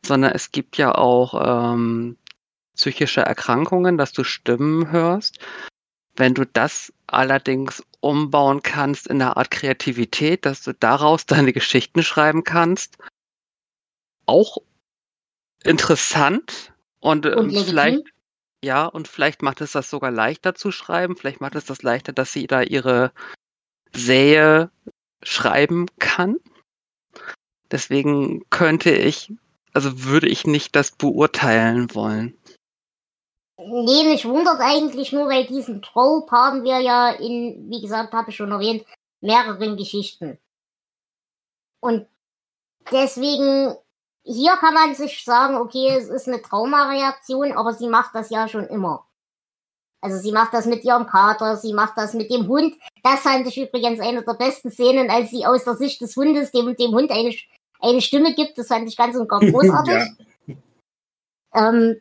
sondern 0.04 0.32
es 0.32 0.52
gibt 0.52 0.78
ja 0.78 0.96
auch 0.96 1.74
ähm, 1.74 2.18
psychische 2.78 3.22
Erkrankungen, 3.22 3.98
dass 3.98 4.14
du 4.14 4.24
Stimmen 4.24 4.92
hörst. 4.92 5.40
Wenn 6.16 6.34
du 6.34 6.46
das 6.46 6.94
allerdings 7.06 7.84
umbauen 8.00 8.64
kannst 8.64 9.08
in 9.08 9.22
eine 9.22 9.38
Art 9.38 9.52
Kreativität, 9.52 10.46
dass 10.46 10.64
du 10.64 10.74
daraus 10.74 11.26
deine 11.28 11.54
Geschichten 11.54 12.04
schreiben 12.04 12.44
kannst, 12.44 12.98
auch 14.26 14.58
interessant 15.64 16.74
und, 17.00 17.26
ähm, 17.26 17.34
Und 17.38 17.58
vielleicht 17.66 18.04
ja, 18.64 18.86
und 18.86 19.08
vielleicht 19.08 19.44
macht 19.44 19.62
es 19.62 19.74
das 19.74 19.90
sogar 19.90 20.12
leichter 20.12 20.56
zu 20.56 20.72
schreiben. 20.72 21.16
Vielleicht 21.16 21.42
macht 21.42 21.56
es 21.56 21.66
das 21.66 21.84
leichter, 21.84 22.12
dass 22.12 22.34
sie 22.34 22.48
da 22.48 22.62
ihre 22.64 23.12
Sähe 23.94 24.72
schreiben 25.22 25.86
kann. 26.00 26.38
Deswegen 27.70 28.50
könnte 28.50 28.92
ich, 28.92 29.32
also 29.74 30.04
würde 30.06 30.28
ich 30.28 30.48
nicht 30.48 30.76
das 30.76 30.92
beurteilen 30.92 31.94
wollen. 31.94 32.36
Nee, 33.60 34.04
mich 34.04 34.26
wundert 34.26 34.60
eigentlich 34.60 35.12
nur, 35.12 35.28
weil 35.28 35.46
diesen 35.46 35.82
Trope 35.82 36.32
haben 36.32 36.64
wir 36.64 36.80
ja 36.80 37.10
in, 37.10 37.70
wie 37.70 37.82
gesagt, 37.82 38.14
habe 38.14 38.30
ich 38.30 38.36
schon 38.36 38.52
erwähnt, 38.52 38.86
mehreren 39.20 39.78
Geschichten. 39.78 40.38
Und 41.80 42.08
deswegen, 42.92 43.76
hier 44.24 44.56
kann 44.58 44.76
man 44.76 44.94
sich 44.94 45.24
sagen, 45.24 45.56
okay, 45.56 45.90
es 45.98 46.08
ist 46.08 46.28
eine 46.28 46.42
Traumareaktion, 46.42 47.54
aber 47.54 47.74
sie 47.74 47.88
macht 47.88 48.14
das 48.14 48.30
ja 48.30 48.48
schon 48.48 48.68
immer. 48.68 49.08
Also 50.02 50.20
sie 50.20 50.32
macht 50.32 50.54
das 50.54 50.68
mit 50.68 50.84
ihrem 50.84 51.08
Kater, 51.08 51.58
sie 51.58 51.74
macht 51.74 51.98
das 51.98 52.14
mit 52.14 52.30
dem 52.30 52.48
Hund. 52.48 52.76
Das 53.02 53.22
fand 53.22 53.48
ich 53.48 53.58
übrigens 53.58 54.00
eine 54.00 54.24
der 54.24 54.34
besten 54.34 54.70
Szenen, 54.70 55.10
als 55.10 55.32
sie 55.32 55.46
aus 55.48 55.64
der 55.64 55.76
Sicht 55.76 56.00
des 56.02 56.16
Hundes 56.16 56.52
dem, 56.52 56.76
dem 56.76 56.92
Hund 56.92 57.10
eine, 57.10 57.34
eine 57.80 58.02
Stimme 58.02 58.36
gibt. 58.36 58.60
Das 58.60 58.68
fand 58.68 58.88
ich 58.88 58.96
ganz 58.96 59.16
und 59.16 59.28
gar 59.28 59.40
großartig. 59.52 59.96
ja. 60.46 60.56
ähm, 61.56 62.00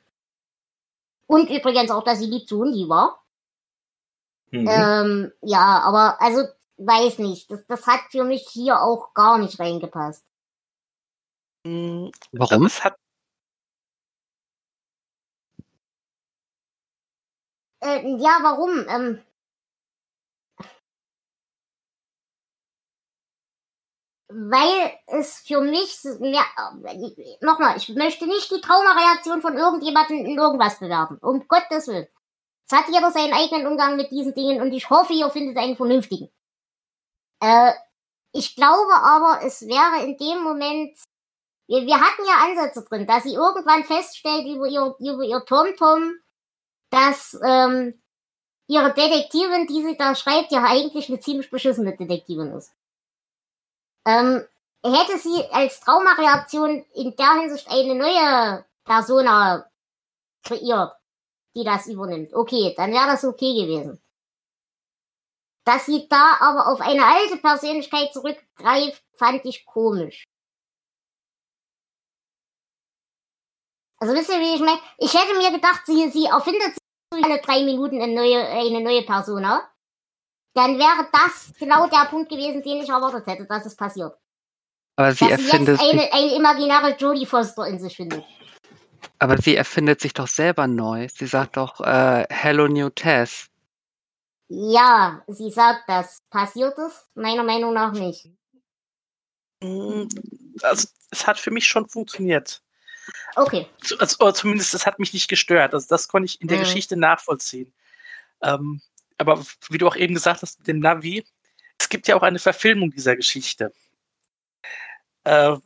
und 1.27 1.51
übrigens 1.51 1.91
auch, 1.91 2.05
dass 2.05 2.19
sie 2.19 2.27
lieb 2.27 2.49
zu 2.49 2.59
Hundi 2.59 2.89
war. 2.89 3.23
Mhm. 4.51 4.69
Ähm, 4.69 5.33
ja, 5.43 5.81
aber 5.81 6.21
also 6.21 6.47
weiß 6.79 7.19
nicht. 7.19 7.51
Das, 7.51 7.67
das 7.67 7.87
hat 7.87 8.01
für 8.11 8.25
mich 8.25 8.49
hier 8.49 8.81
auch 8.81 9.13
gar 9.15 9.39
nicht 9.39 9.59
reingepasst. 9.59 10.25
Mm, 11.65 12.09
Warum? 12.33 12.67
Es 12.67 12.85
hat, 12.85 12.97
Äh, 17.87 18.17
ja, 18.19 18.39
warum? 18.43 18.85
Ähm, 18.89 19.23
weil 24.29 24.93
es 25.07 25.39
für 25.39 25.61
mich 25.61 25.99
mehr, 26.19 26.45
nochmal, 27.41 27.77
ich 27.77 27.89
möchte 27.91 28.27
nicht 28.27 28.51
die 28.51 28.61
Traumareaktion 28.61 29.41
von 29.41 29.57
irgendjemandem 29.57 30.27
in 30.27 30.39
irgendwas 30.39 30.79
bewerben. 30.79 31.19
Um 31.21 31.47
Gottes 31.47 31.87
Willen. 31.89 32.09
Es 32.69 32.77
hat 32.77 32.89
jeder 32.89 33.13
seinen 33.13 33.33
eigenen 33.33 33.67
Umgang 33.69 33.97
mit 33.97 34.11
diesen 34.11 34.35
Dingen 34.35 34.61
und 34.61 34.73
ich 34.73 34.91
hoffe, 34.91 35.13
ihr 35.13 35.31
findet 35.31 35.57
einen 35.57 35.77
vernünftigen. 35.77 36.29
Äh, 37.41 37.73
ich 38.33 38.57
glaube 38.57 38.93
aber, 38.95 39.45
es 39.45 39.63
wäre 39.63 40.05
in 40.05 40.17
dem 40.17 40.43
Moment, 40.43 40.99
wir, 41.69 41.87
wir 41.87 42.01
hatten 42.01 42.23
ja 42.27 42.45
Ansätze 42.45 42.85
drin, 42.85 43.07
dass 43.07 43.23
sie 43.23 43.35
irgendwann 43.35 43.85
feststellt 43.85 44.47
über 44.47 44.67
ihr, 44.67 44.97
über 44.99 45.23
ihr 45.23 45.45
TomTom, 45.45 46.15
dass 46.91 47.39
ähm, 47.45 48.03
ihre 48.67 48.93
Detektivin, 48.93 49.69
die 49.69 49.83
sie 49.85 49.97
da 49.97 50.17
schreibt, 50.17 50.51
ja 50.51 50.65
eigentlich 50.65 51.09
eine 51.09 51.21
ziemlich 51.21 51.51
beschissene 51.51 51.97
Detektivin 51.97 52.53
ist. 52.53 52.73
Ähm, 54.07 54.47
hätte 54.85 55.19
sie 55.19 55.45
als 55.51 55.81
Traumareaktion 55.81 56.85
in 56.95 57.17
der 57.17 57.35
Hinsicht 57.41 57.69
eine 57.69 57.95
neue 57.95 58.65
Persona 58.85 59.69
kreiert, 60.45 60.97
die 61.57 61.65
das 61.65 61.89
übernimmt, 61.89 62.33
okay, 62.33 62.73
dann 62.77 62.93
wäre 62.93 63.07
das 63.07 63.25
okay 63.25 63.55
gewesen. 63.55 64.01
Dass 65.65 65.87
sie 65.87 66.09
da 66.09 66.37
aber 66.39 66.69
auf 66.69 66.81
eine 66.81 67.05
alte 67.05 67.39
Persönlichkeit 67.39 68.13
zurückgreift, 68.13 69.03
fand 69.15 69.45
ich 69.45 69.67
komisch. 69.67 70.25
Also 73.99 74.15
wisst 74.15 74.31
ihr, 74.31 74.39
wie 74.39 74.55
ich 74.55 74.61
meine? 74.61 74.79
Ich 74.99 75.15
hätte 75.15 75.37
mir 75.37 75.51
gedacht, 75.51 75.85
sie, 75.87 76.09
sie 76.11 76.27
erfindet 76.27 76.75
sich 76.75 77.25
alle 77.25 77.41
drei 77.41 77.65
Minuten 77.65 78.01
eine 78.01 78.15
neue, 78.15 78.47
eine 78.47 78.81
neue 78.83 79.03
Persona. 79.03 79.69
Dann 80.57 80.79
wäre 80.79 81.07
das 81.13 81.53
genau 81.59 81.87
der 81.87 82.07
Punkt 82.07 82.31
gewesen, 82.31 82.63
den 82.63 82.79
ich 82.83 82.89
erwartet 82.89 83.27
hätte, 83.27 83.45
dass 83.47 83.67
es 83.67 83.77
passiert. 83.77 84.15
Aber 84.97 85.13
sie 85.13 85.29
dass 85.29 85.39
sie 85.39 85.51
erfindet 85.51 85.79
jetzt 85.81 85.91
eine, 85.91 86.01
sich, 86.01 86.13
eine 86.15 86.35
imaginäre 86.35 86.97
Jodie 86.97 87.27
Foster 87.27 87.67
in 87.67 87.79
sich 87.79 87.95
findet. 87.95 88.25
aber 89.19 89.37
sie 89.37 89.55
erfindet 89.55 90.01
sich 90.01 90.15
doch 90.15 90.27
selber 90.29 90.67
neu. 90.67 91.09
Sie 91.15 91.27
sagt 91.27 91.59
doch 91.59 91.81
äh, 91.83 92.25
Hello 92.31 92.69
New 92.69 92.89
Tess. 92.89 93.49
Ja, 94.49 95.23
sie 95.27 95.51
sagt 95.51 95.83
das. 95.89 96.23
Passiert 96.31 96.79
es? 96.79 97.07
Meiner 97.15 97.43
Meinung 97.43 97.75
nach 97.75 97.93
nicht. 97.93 98.31
Mm, 99.63 100.05
Also, 100.63 100.89
es 101.11 101.27
hat 101.27 101.39
für 101.39 101.51
mich 101.51 101.67
schon 101.67 101.89
funktioniert. 101.89 102.63
Okay. 103.37 103.69
Also, 103.99 104.33
zumindest, 104.33 104.73
es 104.75 104.87
hat 104.87 104.99
mich 104.99 105.13
nicht 105.13 105.29
gestört. 105.29 105.75
Also, 105.75 105.87
das 105.91 106.09
konnte 106.09 106.27
ich 106.27 106.41
in 106.41 106.49
der 106.49 106.59
Mhm. 106.59 106.63
Geschichte 106.63 106.97
nachvollziehen. 106.97 107.75
Ähm, 108.43 108.81
aber 109.19 109.45
wie 109.71 109.79
du 109.79 109.87
auch 109.89 109.97
eben 109.97 110.15
gesagt 110.15 110.43
hast 110.43 110.59
mit 110.61 110.69
dem 110.69 110.79
Navi, 110.81 111.25
es 111.79 111.89
gibt 111.89 112.09
ja 112.09 112.17
auch 112.17 112.23
eine 112.23 112.39
Verfilmung 112.39 112.91
dieser 112.91 113.17
Geschichte. 113.17 113.73
Äh, 115.25 115.57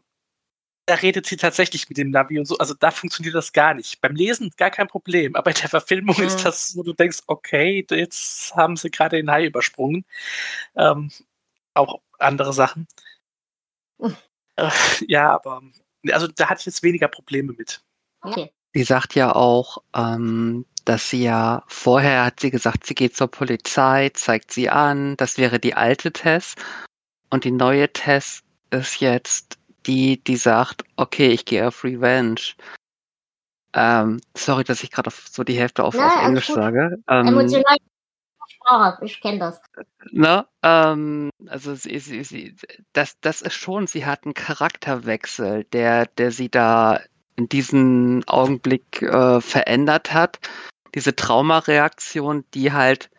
da 0.87 0.95
redet 0.97 1.27
sie 1.27 1.37
tatsächlich 1.37 1.89
mit 1.89 1.99
dem 1.99 2.11
Navi 2.11 2.39
und 2.39 2.47
so. 2.47 2.59
Also 2.59 2.75
da 2.75 2.91
funktioniert 2.91 3.35
das 3.35 3.53
gar 3.53 3.75
nicht. 3.75 4.01
Beim 4.01 4.17
Lesen 4.17 4.51
gar 4.57 4.71
kein 4.71 4.89
Problem, 4.89 5.37
aber 5.37 5.51
in 5.51 5.57
der 5.57 5.69
Verfilmung 5.69 6.17
Mhm. 6.19 6.25
ist 6.25 6.45
das, 6.45 6.75
wo 6.77 6.83
du 6.83 6.93
denkst, 6.93 7.21
okay, 7.29 7.87
jetzt 7.91 8.55
haben 8.57 8.77
sie 8.77 8.91
gerade 8.91 9.17
den 9.17 9.31
Hai 9.31 9.47
übersprungen. 9.47 10.05
Ähm, 10.77 11.11
auch 11.75 12.01
andere 12.19 12.53
Sachen. 12.53 12.89
Mhm. 13.99 14.17
Äh, 14.57 14.71
ja, 15.07 15.31
aber 15.33 15.63
also 16.11 16.27
da 16.27 16.49
hatte 16.49 16.61
ich 16.61 16.67
jetzt 16.67 16.83
weniger 16.83 17.09
Probleme 17.09 17.53
mit. 17.53 17.83
Okay. 18.23 18.51
Sie 18.73 18.85
sagt 18.85 19.15
ja 19.15 19.35
auch, 19.35 19.79
ähm, 19.95 20.65
dass 20.85 21.11
sie 21.11 21.25
ja 21.25 21.65
vorher 21.67 22.25
hat 22.25 22.41
sie 22.41 22.51
gesagt, 22.51 22.87
sie 22.87 22.95
geht 22.95 23.17
zur 23.17 23.29
Polizei, 23.29 24.11
zeigt 24.15 24.53
sie 24.53 24.71
an, 24.71 25.17
das 25.17 25.39
wäre 25.39 25.59
die 25.59 25.75
alte 25.75 26.13
Tess. 26.13 26.55
Und 27.31 27.45
die 27.45 27.51
neue 27.51 27.93
Tess 27.93 28.43
ist 28.71 29.01
jetzt 29.01 29.59
die, 29.87 30.23
die 30.23 30.37
sagt, 30.37 30.85
okay, 30.97 31.29
ich 31.29 31.45
gehe 31.45 31.67
auf 31.67 31.85
Revenge. 31.85 32.41
Ähm, 33.73 34.21
sorry, 34.37 34.65
dass 34.65 34.83
ich 34.83 34.91
gerade 34.91 35.11
so 35.11 35.45
die 35.45 35.59
Hälfte 35.59 35.85
auf, 35.85 35.95
Na, 35.97 36.09
auf 36.09 36.25
Englisch 36.25 36.49
gut. 36.49 36.57
sage. 36.57 36.99
Ähm, 37.09 37.29
Emotional 37.29 37.77
Sprache, 38.61 39.05
ich 39.05 39.21
kenne 39.21 39.39
das. 39.39 39.61
Ne? 40.11 40.47
Ähm, 40.63 41.31
also 41.47 41.75
sie, 41.75 41.99
sie, 41.99 42.25
sie, 42.25 42.57
das, 42.93 43.19
das 43.21 43.43
ist 43.43 43.55
schon, 43.55 43.87
sie 43.87 44.07
hat 44.07 44.25
einen 44.25 44.35
Charakterwechsel, 44.35 45.65
der, 45.65 46.07
der 46.07 46.31
sie 46.31 46.51
da 46.51 47.01
in 47.41 47.49
diesem 47.49 48.23
Augenblick 48.27 49.01
äh, 49.01 49.41
verändert 49.41 50.13
hat. 50.13 50.39
Diese 50.95 51.17
Traumareaktion, 51.17 52.45
die 52.53 52.73
halt 52.73 53.11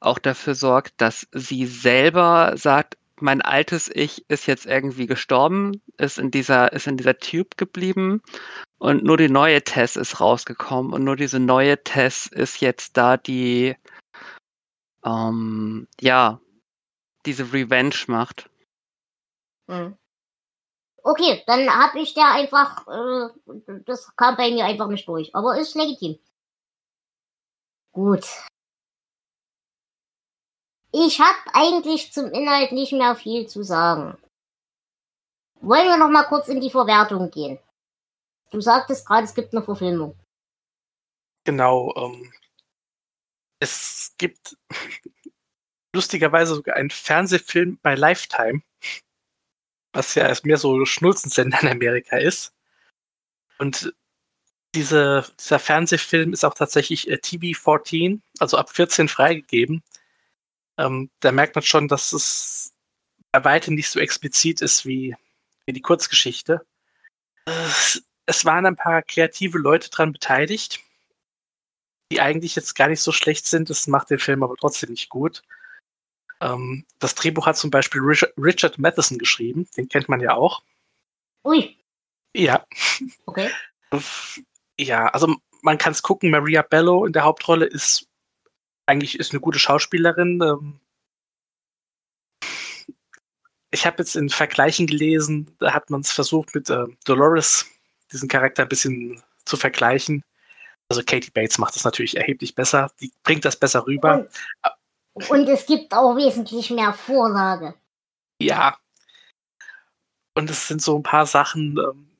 auch 0.00 0.18
dafür 0.18 0.56
sorgt, 0.56 0.94
dass 0.96 1.28
sie 1.32 1.66
selber 1.66 2.54
sagt, 2.56 2.96
mein 3.20 3.42
altes 3.42 3.90
Ich 3.94 4.24
ist 4.28 4.46
jetzt 4.46 4.66
irgendwie 4.66 5.06
gestorben, 5.06 5.80
ist 5.98 6.18
in 6.18 6.30
dieser, 6.30 6.72
ist 6.72 6.86
in 6.86 6.96
dieser 6.96 7.18
Tube 7.18 7.56
geblieben 7.56 8.22
und 8.78 9.04
nur 9.04 9.18
die 9.18 9.28
neue 9.28 9.62
Tess 9.62 9.96
ist 9.96 10.20
rausgekommen 10.20 10.92
und 10.92 11.04
nur 11.04 11.16
diese 11.16 11.38
neue 11.38 11.84
Tess 11.84 12.26
ist 12.26 12.60
jetzt 12.60 12.96
da, 12.96 13.18
die 13.18 13.76
ähm, 15.04 15.86
ja, 16.00 16.40
diese 17.26 17.52
Revenge 17.52 17.96
macht. 18.06 18.50
Hm. 19.68 19.96
Okay, 21.02 21.42
dann 21.46 21.68
hab 21.68 21.94
ich 21.94 22.14
der 22.14 22.30
einfach, 22.32 22.86
äh, 22.86 23.28
das 23.86 24.14
kam 24.16 24.36
bei 24.36 24.50
mir 24.50 24.64
einfach 24.64 24.88
nicht 24.88 25.08
durch, 25.08 25.34
aber 25.34 25.58
ist 25.58 25.74
legitim. 25.74 26.18
Gut. 27.92 28.26
Ich 30.92 31.20
hab 31.20 31.36
eigentlich 31.54 32.12
zum 32.12 32.30
Inhalt 32.32 32.72
nicht 32.72 32.92
mehr 32.92 33.14
viel 33.14 33.46
zu 33.46 33.62
sagen. 33.62 34.18
Wollen 35.60 35.86
wir 35.86 35.96
noch 35.96 36.10
mal 36.10 36.24
kurz 36.24 36.48
in 36.48 36.60
die 36.60 36.70
Verwertung 36.70 37.30
gehen? 37.30 37.58
Du 38.50 38.60
sagtest 38.60 39.06
gerade, 39.06 39.24
es 39.24 39.34
gibt 39.34 39.52
eine 39.52 39.62
Verfilmung. 39.62 40.18
Genau. 41.44 41.94
Ähm, 41.96 42.32
es 43.60 44.14
gibt 44.18 44.56
lustigerweise 45.94 46.54
sogar 46.54 46.76
einen 46.76 46.90
Fernsehfilm 46.90 47.78
bei 47.82 47.94
Lifetime, 47.94 48.62
was 49.92 50.14
ja 50.14 50.26
erst 50.26 50.46
mehr 50.46 50.56
so 50.56 50.84
Schnulzensender 50.84 51.60
in 51.62 51.68
Amerika 51.68 52.16
ist. 52.16 52.52
Und 53.58 53.92
diese, 54.74 55.26
dieser 55.38 55.58
Fernsehfilm 55.58 56.32
ist 56.32 56.44
auch 56.44 56.54
tatsächlich 56.54 57.08
äh, 57.10 57.18
TV-14, 57.18 58.20
also 58.38 58.56
ab 58.56 58.70
14 58.70 59.08
freigegeben. 59.08 59.82
Ähm, 60.78 61.10
da 61.20 61.32
merkt 61.32 61.56
man 61.56 61.64
schon, 61.64 61.88
dass 61.88 62.12
es 62.12 62.72
bei 63.32 63.44
weitem 63.44 63.74
nicht 63.74 63.90
so 63.90 64.00
explizit 64.00 64.60
ist 64.60 64.86
wie, 64.86 65.16
wie 65.66 65.72
die 65.72 65.82
Kurzgeschichte. 65.82 66.64
Es, 67.44 68.02
es 68.26 68.44
waren 68.44 68.66
ein 68.66 68.76
paar 68.76 69.02
kreative 69.02 69.58
Leute 69.58 69.90
dran 69.90 70.12
beteiligt 70.12 70.80
die 72.10 72.20
eigentlich 72.20 72.56
jetzt 72.56 72.74
gar 72.74 72.88
nicht 72.88 73.00
so 73.00 73.12
schlecht 73.12 73.46
sind. 73.46 73.70
Das 73.70 73.86
macht 73.86 74.10
den 74.10 74.18
Film 74.18 74.42
aber 74.42 74.56
trotzdem 74.56 74.90
nicht 74.90 75.08
gut. 75.08 75.42
Ähm, 76.40 76.86
das 76.98 77.14
Drehbuch 77.14 77.46
hat 77.46 77.56
zum 77.56 77.70
Beispiel 77.70 78.00
Richard, 78.00 78.32
Richard 78.36 78.78
Matheson 78.78 79.18
geschrieben. 79.18 79.68
Den 79.76 79.88
kennt 79.88 80.08
man 80.08 80.20
ja 80.20 80.34
auch. 80.34 80.62
Ui, 81.44 81.76
Ja. 82.34 82.64
okay. 83.26 83.50
Ja, 84.78 85.08
also 85.08 85.36
man 85.60 85.76
kann 85.76 85.92
es 85.92 86.00
gucken. 86.00 86.30
Maria 86.30 86.62
Bello 86.62 87.04
in 87.04 87.12
der 87.12 87.24
Hauptrolle 87.24 87.66
ist 87.66 88.08
eigentlich 88.86 89.18
ist 89.18 89.32
eine 89.32 89.40
gute 89.40 89.58
Schauspielerin. 89.58 90.40
Ähm, 90.42 90.80
ich 93.70 93.86
habe 93.86 93.98
jetzt 93.98 94.16
in 94.16 94.28
Vergleichen 94.30 94.86
gelesen, 94.86 95.54
da 95.60 95.72
hat 95.72 95.90
man 95.90 96.00
es 96.00 96.10
versucht 96.10 96.54
mit 96.54 96.70
äh, 96.70 96.86
Dolores, 97.04 97.66
diesen 98.10 98.28
Charakter 98.28 98.62
ein 98.62 98.68
bisschen 98.68 99.22
zu 99.44 99.56
vergleichen. 99.56 100.24
Also 100.88 101.02
Katie 101.04 101.30
Bates 101.30 101.58
macht 101.58 101.76
das 101.76 101.84
natürlich 101.84 102.16
erheblich 102.16 102.56
besser. 102.56 102.90
Die 103.00 103.12
bringt 103.22 103.44
das 103.44 103.56
besser 103.56 103.86
rüber. 103.86 104.26
Und, 105.28 105.48
es 105.48 105.66
gibt 105.66 105.92
auch 105.92 106.16
wesentlich 106.16 106.70
mehr 106.70 106.92
Vorlage. 106.92 107.74
Ja. 108.40 108.78
Und 110.34 110.48
es 110.48 110.68
sind 110.68 110.80
so 110.80 110.96
ein 110.96 111.02
paar 111.02 111.26
Sachen, 111.26 111.76
ähm, 111.78 112.10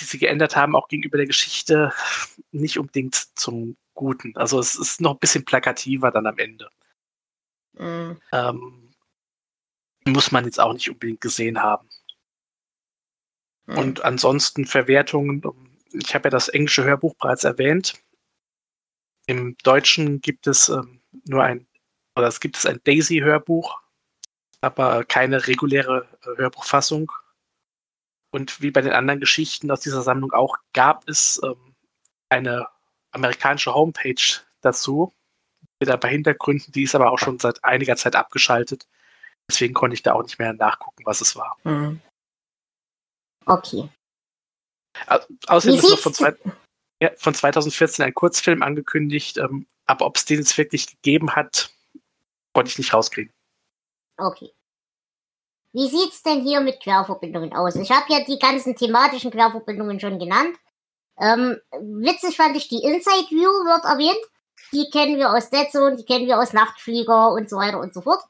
die 0.00 0.04
sie 0.04 0.18
geändert 0.18 0.56
haben, 0.56 0.74
auch 0.74 0.88
gegenüber 0.88 1.18
der 1.18 1.26
Geschichte, 1.26 1.92
nicht 2.50 2.78
unbedingt 2.78 3.14
zum 3.38 3.76
Guten. 3.94 4.36
Also 4.36 4.58
es 4.58 4.76
ist 4.76 5.00
noch 5.00 5.12
ein 5.12 5.18
bisschen 5.18 5.44
plakativer 5.44 6.10
dann 6.10 6.26
am 6.26 6.38
Ende. 6.38 6.70
Hm. 7.76 8.20
Ähm, 8.32 8.92
muss 10.06 10.32
man 10.32 10.44
jetzt 10.44 10.58
auch 10.58 10.72
nicht 10.72 10.90
unbedingt 10.90 11.20
gesehen 11.20 11.62
haben. 11.62 11.88
Hm. 13.66 13.78
Und 13.78 14.04
ansonsten 14.04 14.66
Verwertungen. 14.66 15.42
ähm, 15.44 15.76
Ich 15.92 16.14
habe 16.14 16.24
ja 16.24 16.30
das 16.30 16.48
englische 16.48 16.84
Hörbuch 16.84 17.14
bereits 17.16 17.44
erwähnt. 17.44 18.02
Im 19.26 19.56
Deutschen 19.62 20.20
gibt 20.20 20.46
es 20.46 20.68
ähm, 20.68 21.00
nur 21.26 21.44
ein, 21.44 21.66
oder 22.20 22.28
es 22.28 22.40
gibt 22.40 22.56
es 22.56 22.66
ein 22.66 22.80
Daisy-Hörbuch, 22.84 23.80
aber 24.60 25.04
keine 25.04 25.46
reguläre 25.46 26.06
äh, 26.22 26.36
Hörbuchfassung. 26.38 27.10
Und 28.32 28.60
wie 28.60 28.70
bei 28.70 28.82
den 28.82 28.92
anderen 28.92 29.20
Geschichten 29.20 29.70
aus 29.70 29.80
dieser 29.80 30.02
Sammlung 30.02 30.32
auch, 30.32 30.56
gab 30.72 31.08
es 31.08 31.40
ähm, 31.42 31.74
eine 32.28 32.68
amerikanische 33.12 33.74
Homepage 33.74 34.40
dazu, 34.60 35.12
mit 35.80 35.90
ein 35.90 35.98
paar 35.98 36.10
Hintergründen, 36.10 36.72
die 36.72 36.82
ist 36.84 36.94
aber 36.94 37.10
auch 37.10 37.18
schon 37.18 37.38
seit 37.38 37.64
einiger 37.64 37.96
Zeit 37.96 38.14
abgeschaltet. 38.14 38.86
Deswegen 39.50 39.74
konnte 39.74 39.94
ich 39.94 40.02
da 40.02 40.12
auch 40.12 40.22
nicht 40.22 40.38
mehr 40.38 40.52
nachgucken, 40.52 41.02
was 41.06 41.22
es 41.22 41.34
war. 41.34 41.56
Hm. 41.64 42.00
Okay. 43.46 43.88
Au- 45.06 45.18
Außerdem 45.46 45.74
Wie 45.74 45.84
ist 45.84 45.90
noch 45.90 45.98
von, 45.98 46.14
zwei, 46.14 46.34
ja, 47.02 47.10
von 47.16 47.34
2014 47.34 48.04
ein 48.04 48.14
Kurzfilm 48.14 48.62
angekündigt, 48.62 49.38
ähm, 49.38 49.66
aber 49.86 50.04
ob 50.06 50.18
es 50.18 50.26
den 50.26 50.38
jetzt 50.38 50.56
wirklich 50.58 50.86
gegeben 50.86 51.34
hat, 51.34 51.74
konnte 52.52 52.70
ich 52.70 52.78
nicht 52.78 52.92
rauskriegen. 52.92 53.32
Okay. 54.16 54.52
Wie 55.72 55.88
sieht's 55.88 56.22
denn 56.22 56.42
hier 56.42 56.60
mit 56.60 56.80
Querverbindungen 56.82 57.52
aus? 57.52 57.76
Ich 57.76 57.90
habe 57.90 58.12
ja 58.12 58.24
die 58.24 58.38
ganzen 58.38 58.74
thematischen 58.74 59.30
Querverbindungen 59.30 60.00
schon 60.00 60.18
genannt. 60.18 60.56
Ähm, 61.18 61.60
witzig 61.70 62.36
fand 62.36 62.56
ich, 62.56 62.68
die 62.68 62.82
Inside 62.82 63.30
View 63.30 63.50
wird 63.64 63.84
erwähnt. 63.84 64.20
Die 64.72 64.90
kennen 64.90 65.16
wir 65.16 65.30
aus 65.30 65.50
Dead 65.50 65.70
Zone, 65.70 65.96
die 65.96 66.04
kennen 66.04 66.26
wir 66.26 66.38
aus 66.38 66.52
Nachtflieger 66.52 67.32
und 67.32 67.48
so 67.48 67.56
weiter 67.56 67.78
und 67.80 67.94
so 67.94 68.00
fort. 68.00 68.22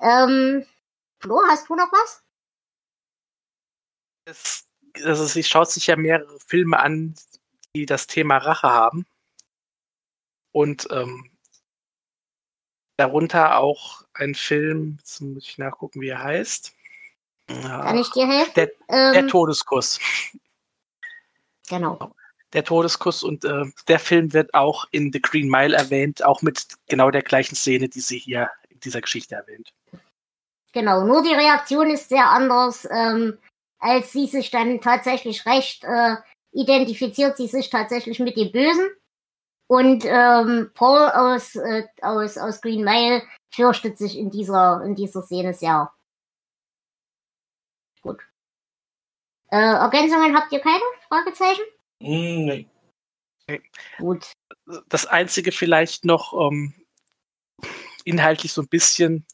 Ähm, 0.00 0.64
Flo, 1.18 1.40
hast 1.48 1.68
du 1.68 1.74
noch 1.74 1.90
was? 1.92 2.22
Es, 4.24 4.68
also 5.04 5.24
sie 5.24 5.42
schaut 5.42 5.70
sich 5.70 5.86
ja 5.86 5.96
mehrere 5.96 6.38
Filme 6.40 6.78
an, 6.78 7.14
die 7.74 7.86
das 7.86 8.06
Thema 8.06 8.38
Rache 8.38 8.68
haben. 8.68 9.06
Und 10.52 10.88
ähm, 10.90 11.30
Darunter 12.98 13.58
auch 13.58 14.02
ein 14.12 14.34
Film, 14.34 14.96
jetzt 14.98 15.20
muss 15.20 15.44
ich 15.44 15.56
nachgucken, 15.56 16.00
wie 16.00 16.08
er 16.08 16.22
heißt. 16.22 16.74
Ja, 17.48 17.82
Kann 17.82 17.98
ich 17.98 18.10
dir 18.10 18.26
helfen? 18.26 18.52
Der, 18.56 18.70
ähm, 18.88 19.12
der 19.14 19.28
Todeskuss. 19.28 20.00
genau. 21.68 22.12
Der 22.52 22.64
Todeskuss 22.64 23.22
und 23.22 23.44
äh, 23.44 23.66
der 23.86 24.00
Film 24.00 24.32
wird 24.32 24.52
auch 24.52 24.84
in 24.90 25.12
The 25.12 25.22
Green 25.22 25.48
Mile 25.48 25.76
erwähnt, 25.76 26.24
auch 26.24 26.42
mit 26.42 26.66
genau 26.88 27.12
der 27.12 27.22
gleichen 27.22 27.54
Szene, 27.54 27.88
die 27.88 28.00
sie 28.00 28.18
hier 28.18 28.50
in 28.68 28.80
dieser 28.80 29.00
Geschichte 29.00 29.36
erwähnt. 29.36 29.72
Genau, 30.72 31.04
nur 31.04 31.22
die 31.22 31.34
Reaktion 31.34 31.90
ist 31.90 32.08
sehr 32.08 32.28
anders, 32.28 32.86
ähm, 32.90 33.38
als 33.78 34.12
sie 34.12 34.26
sich 34.26 34.50
dann 34.50 34.80
tatsächlich 34.80 35.46
recht 35.46 35.84
äh, 35.84 36.16
identifiziert, 36.50 37.36
sie 37.36 37.46
sich 37.46 37.70
tatsächlich 37.70 38.18
mit 38.18 38.36
dem 38.36 38.50
Bösen. 38.50 38.90
Und 39.68 40.04
ähm, 40.06 40.70
Paul 40.74 41.10
aus, 41.10 41.54
äh, 41.54 41.84
aus, 42.00 42.38
aus 42.38 42.60
Green 42.62 42.84
Mile 42.84 43.22
fürchtet 43.54 43.98
sich 43.98 44.16
in 44.16 44.30
dieser, 44.30 44.82
in 44.82 44.94
dieser 44.94 45.22
Szene 45.22 45.52
sehr. 45.52 45.92
Gut. 48.00 48.22
Äh, 49.50 49.56
Ergänzungen 49.58 50.34
habt 50.34 50.52
ihr 50.52 50.60
keine? 50.60 50.82
Fragezeichen? 51.08 51.62
Hm, 52.00 52.44
nee. 52.46 52.68
Gut. 53.98 54.32
Das 54.88 55.06
Einzige 55.06 55.52
vielleicht 55.52 56.04
noch 56.04 56.32
ähm, 56.32 56.74
inhaltlich 58.04 58.52
so 58.52 58.62
ein 58.62 58.68
bisschen, 58.68 59.26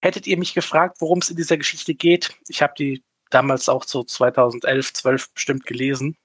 hättet 0.00 0.26
ihr 0.26 0.38
mich 0.38 0.54
gefragt, 0.54 0.98
worum 1.00 1.18
es 1.18 1.30
in 1.30 1.36
dieser 1.36 1.58
Geschichte 1.58 1.94
geht? 1.94 2.38
Ich 2.48 2.62
habe 2.62 2.74
die 2.78 3.02
damals 3.30 3.68
auch 3.68 3.84
so 3.84 4.02
2011, 4.02 4.94
12 4.94 5.34
bestimmt 5.34 5.66
gelesen. 5.66 6.16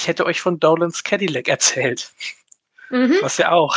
Ich 0.00 0.08
hätte 0.08 0.24
euch 0.24 0.40
von 0.40 0.58
Dolan's 0.58 1.04
Cadillac 1.04 1.46
erzählt, 1.46 2.10
Mhm. 2.88 3.18
was 3.20 3.36
ja 3.36 3.50
auch 3.52 3.76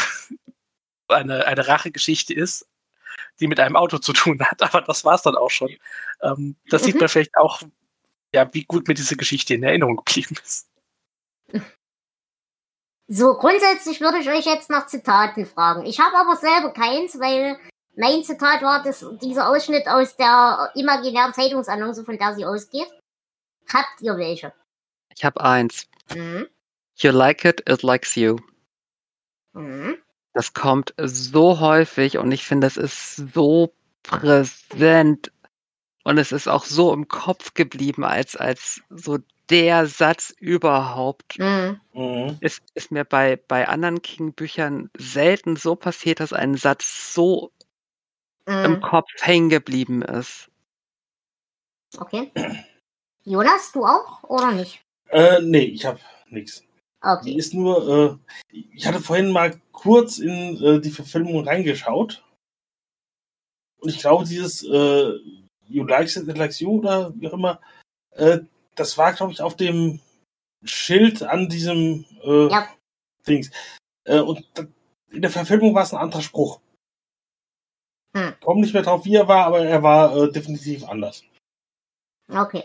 eine, 1.09 1.45
eine 1.45 1.67
Rachegeschichte 1.67 2.33
ist, 2.33 2.65
die 3.41 3.47
mit 3.47 3.59
einem 3.59 3.75
Auto 3.75 3.97
zu 3.97 4.13
tun 4.13 4.39
hat, 4.39 4.61
aber 4.61 4.79
das 4.81 5.03
war 5.03 5.15
es 5.15 5.21
dann 5.23 5.35
auch 5.35 5.49
schon. 5.49 5.75
Ähm, 6.21 6.55
das 6.69 6.85
sieht 6.85 6.95
Mhm. 6.95 7.01
man 7.01 7.09
vielleicht 7.09 7.35
auch, 7.35 7.61
ja, 8.33 8.51
wie 8.53 8.63
gut 8.63 8.87
mir 8.87 8.93
diese 8.93 9.17
Geschichte 9.17 9.53
in 9.55 9.63
Erinnerung 9.63 9.97
geblieben 9.97 10.37
ist. 10.41 10.69
So, 13.09 13.33
grundsätzlich 13.33 13.99
würde 13.99 14.19
ich 14.19 14.29
euch 14.29 14.45
jetzt 14.45 14.69
nach 14.69 14.87
Zitaten 14.87 15.45
fragen. 15.45 15.85
Ich 15.85 15.99
habe 15.99 16.15
aber 16.17 16.37
selber 16.37 16.71
keins, 16.71 17.19
weil 17.19 17.59
mein 17.97 18.23
Zitat 18.23 18.61
war 18.61 18.81
das, 18.81 19.05
dieser 19.21 19.49
Ausschnitt 19.49 19.87
aus 19.87 20.15
der 20.15 20.71
imaginären 20.75 21.33
Zeitungsannonce, 21.33 22.05
von 22.05 22.17
der 22.17 22.33
sie 22.33 22.45
ausgeht. 22.45 22.87
Habt 23.71 23.99
ihr 23.99 24.15
welche? 24.15 24.53
Ich 25.15 25.25
habe 25.25 25.41
eins. 25.41 25.85
Mhm. 26.09 26.47
You 26.97 27.11
like 27.11 27.45
it, 27.45 27.63
it 27.67 27.83
likes 27.83 28.15
you. 28.15 28.37
Mhm. 29.53 29.97
Das 30.33 30.53
kommt 30.53 30.93
so 30.97 31.59
häufig 31.59 32.17
und 32.17 32.31
ich 32.31 32.43
finde, 32.45 32.67
es 32.67 32.77
ist 32.77 33.15
so 33.33 33.73
präsent 34.03 35.31
und 36.03 36.17
es 36.17 36.31
ist 36.31 36.47
auch 36.47 36.65
so 36.65 36.93
im 36.93 37.07
Kopf 37.07 37.53
geblieben 37.53 38.03
als, 38.03 38.35
als 38.35 38.81
so 38.89 39.19
der 39.49 39.85
Satz 39.85 40.33
überhaupt. 40.37 41.37
Mhm. 41.37 41.79
Mhm. 41.93 42.37
Es 42.41 42.59
ist 42.73 42.91
mir 42.91 43.05
bei, 43.05 43.37
bei 43.47 43.67
anderen 43.67 44.01
King-Büchern 44.01 44.89
selten 44.97 45.55
so 45.55 45.75
passiert, 45.75 46.19
dass 46.19 46.33
ein 46.33 46.55
Satz 46.55 47.13
so 47.13 47.51
im 48.45 48.73
Mhm. 48.73 48.81
Kopf 48.81 49.07
hängen 49.21 49.49
geblieben 49.49 50.01
ist. 50.01 50.49
Okay. 51.97 52.31
Jonas, 53.23 53.71
du 53.71 53.85
auch 53.85 54.23
oder 54.23 54.51
nicht? 54.51 54.83
Äh, 55.13 55.41
nee, 55.41 55.65
ich 55.65 55.85
hab 55.85 55.99
nix. 56.27 56.61
Die 56.61 56.67
Okay. 57.05 57.33
ist 57.33 57.53
nur, 57.53 58.19
äh, 58.51 58.57
ich 58.73 58.87
hatte 58.87 58.99
vorhin 59.01 59.29
mal 59.31 59.59
kurz 59.71 60.17
in 60.19 60.61
äh, 60.63 60.79
die 60.79 60.89
Verfilmung 60.89 61.45
reingeschaut. 61.45 62.23
Und 63.79 63.89
ich 63.89 63.99
glaube, 63.99 64.25
dieses 64.25 64.63
äh, 64.63 65.13
You 65.67 65.83
Like 65.85 66.07
It, 66.15 66.27
It 66.27 66.37
Likes 66.37 66.59
You 66.61 66.79
oder 66.79 67.13
wie 67.15 67.27
auch 67.27 67.33
immer, 67.33 67.59
äh, 68.11 68.39
das 68.75 68.97
war, 68.97 69.13
glaube 69.13 69.33
ich, 69.33 69.41
auf 69.41 69.55
dem 69.57 69.99
Schild 70.63 71.21
an 71.23 71.49
diesem 71.49 72.05
äh, 72.23 72.47
Ja. 72.49 72.69
Dings. 73.27 73.51
Äh, 74.05 74.19
und 74.19 74.45
in 75.11 75.21
der 75.21 75.29
Verfilmung 75.31 75.75
war 75.75 75.83
es 75.83 75.93
ein 75.93 75.99
anderer 75.99 76.21
Spruch. 76.21 76.59
Hm. 78.15 78.33
Komm 78.41 78.61
nicht 78.61 78.73
mehr 78.73 78.83
drauf, 78.83 79.05
wie 79.05 79.15
er 79.15 79.27
war, 79.27 79.45
aber 79.45 79.65
er 79.65 79.83
war 79.83 80.15
äh, 80.15 80.31
definitiv 80.31 80.85
anders. 80.85 81.23
Okay. 82.29 82.63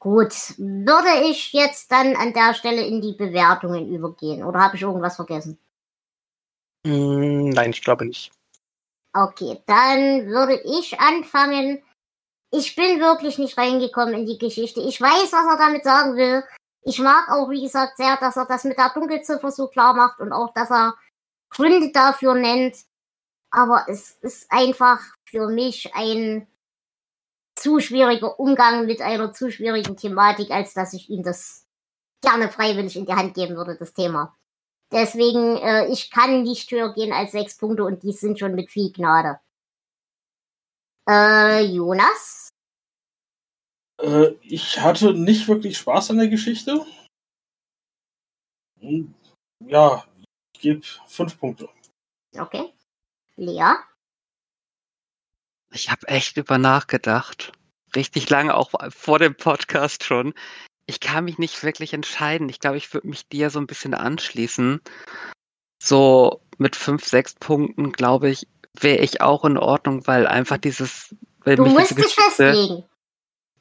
Gut. 0.00 0.32
Würde 0.58 1.28
ich 1.28 1.52
jetzt 1.52 1.90
dann 1.90 2.14
an 2.16 2.32
der 2.32 2.54
Stelle 2.54 2.86
in 2.86 3.00
die 3.00 3.14
Bewertungen 3.14 3.92
übergehen? 3.92 4.44
Oder 4.44 4.60
habe 4.60 4.76
ich 4.76 4.82
irgendwas 4.82 5.16
vergessen? 5.16 5.58
Mm, 6.86 7.50
nein, 7.50 7.70
ich 7.70 7.82
glaube 7.82 8.06
nicht. 8.06 8.30
Okay, 9.12 9.60
dann 9.66 10.28
würde 10.28 10.60
ich 10.64 11.00
anfangen. 11.00 11.82
Ich 12.50 12.76
bin 12.76 13.00
wirklich 13.00 13.38
nicht 13.38 13.58
reingekommen 13.58 14.14
in 14.14 14.26
die 14.26 14.38
Geschichte. 14.38 14.80
Ich 14.80 15.00
weiß, 15.00 15.32
was 15.32 15.46
er 15.46 15.58
damit 15.58 15.84
sagen 15.84 16.16
will. 16.16 16.44
Ich 16.82 16.98
mag 17.00 17.28
auch, 17.30 17.50
wie 17.50 17.62
gesagt, 17.62 17.96
sehr, 17.96 18.16
dass 18.16 18.36
er 18.36 18.46
das 18.46 18.64
mit 18.64 18.78
der 18.78 18.90
Dunkelziffer 18.94 19.50
so 19.50 19.66
klar 19.66 19.94
macht 19.94 20.20
und 20.20 20.32
auch, 20.32 20.54
dass 20.54 20.70
er 20.70 20.94
Gründe 21.50 21.90
dafür 21.92 22.34
nennt. 22.34 22.76
Aber 23.50 23.86
es 23.88 24.12
ist 24.20 24.50
einfach 24.50 25.00
für 25.28 25.48
mich 25.48 25.94
ein 25.94 26.46
zu 27.60 27.80
schwieriger 27.80 28.38
Umgang 28.38 28.86
mit 28.86 29.00
einer 29.00 29.32
zu 29.32 29.50
schwierigen 29.50 29.96
Thematik, 29.96 30.50
als 30.50 30.74
dass 30.74 30.92
ich 30.94 31.10
ihm 31.10 31.22
das 31.22 31.66
gerne 32.22 32.48
freiwillig 32.48 32.96
in 32.96 33.06
die 33.06 33.12
Hand 33.12 33.34
geben 33.34 33.56
würde, 33.56 33.76
das 33.76 33.92
Thema. 33.94 34.36
Deswegen, 34.90 35.56
äh, 35.58 35.86
ich 35.88 36.10
kann 36.10 36.42
nicht 36.42 36.70
höher 36.70 36.94
gehen 36.94 37.12
als 37.12 37.32
sechs 37.32 37.58
Punkte 37.58 37.84
und 37.84 38.02
die 38.02 38.12
sind 38.12 38.38
schon 38.38 38.54
mit 38.54 38.70
viel 38.70 38.90
Gnade. 38.92 39.40
Äh, 41.08 41.64
Jonas? 41.64 42.48
Äh, 44.00 44.34
ich 44.42 44.80
hatte 44.80 45.12
nicht 45.12 45.46
wirklich 45.48 45.76
Spaß 45.76 46.10
an 46.10 46.18
der 46.18 46.28
Geschichte. 46.28 46.86
Hm, 48.80 49.14
Ja, 49.66 50.04
ich 50.54 50.60
gebe 50.60 50.82
fünf 51.06 51.38
Punkte. 51.38 51.68
Okay. 52.36 52.72
Lea? 53.36 53.74
Ich 55.72 55.90
habe 55.90 56.08
echt 56.08 56.36
über 56.36 56.58
nachgedacht. 56.58 57.52
Richtig 57.94 58.28
lange, 58.30 58.54
auch 58.54 58.72
vor 58.90 59.18
dem 59.18 59.34
Podcast 59.34 60.04
schon. 60.04 60.34
Ich 60.86 61.00
kann 61.00 61.24
mich 61.24 61.38
nicht 61.38 61.62
wirklich 61.62 61.92
entscheiden. 61.92 62.48
Ich 62.48 62.60
glaube, 62.60 62.76
ich 62.78 62.92
würde 62.94 63.08
mich 63.08 63.28
dir 63.28 63.50
so 63.50 63.58
ein 63.58 63.66
bisschen 63.66 63.94
anschließen. 63.94 64.80
So 65.82 66.40
mit 66.58 66.76
fünf, 66.76 67.04
sechs 67.04 67.34
Punkten, 67.34 67.92
glaube 67.92 68.30
ich, 68.30 68.46
wäre 68.78 68.98
ich 68.98 69.20
auch 69.20 69.44
in 69.44 69.58
Ordnung, 69.58 70.06
weil 70.06 70.26
einfach 70.26 70.58
dieses. 70.58 71.14
Weil 71.40 71.56
Du 71.56 71.66
musst 71.66 71.96
dich 71.96 72.14
festlegen. 72.14 72.84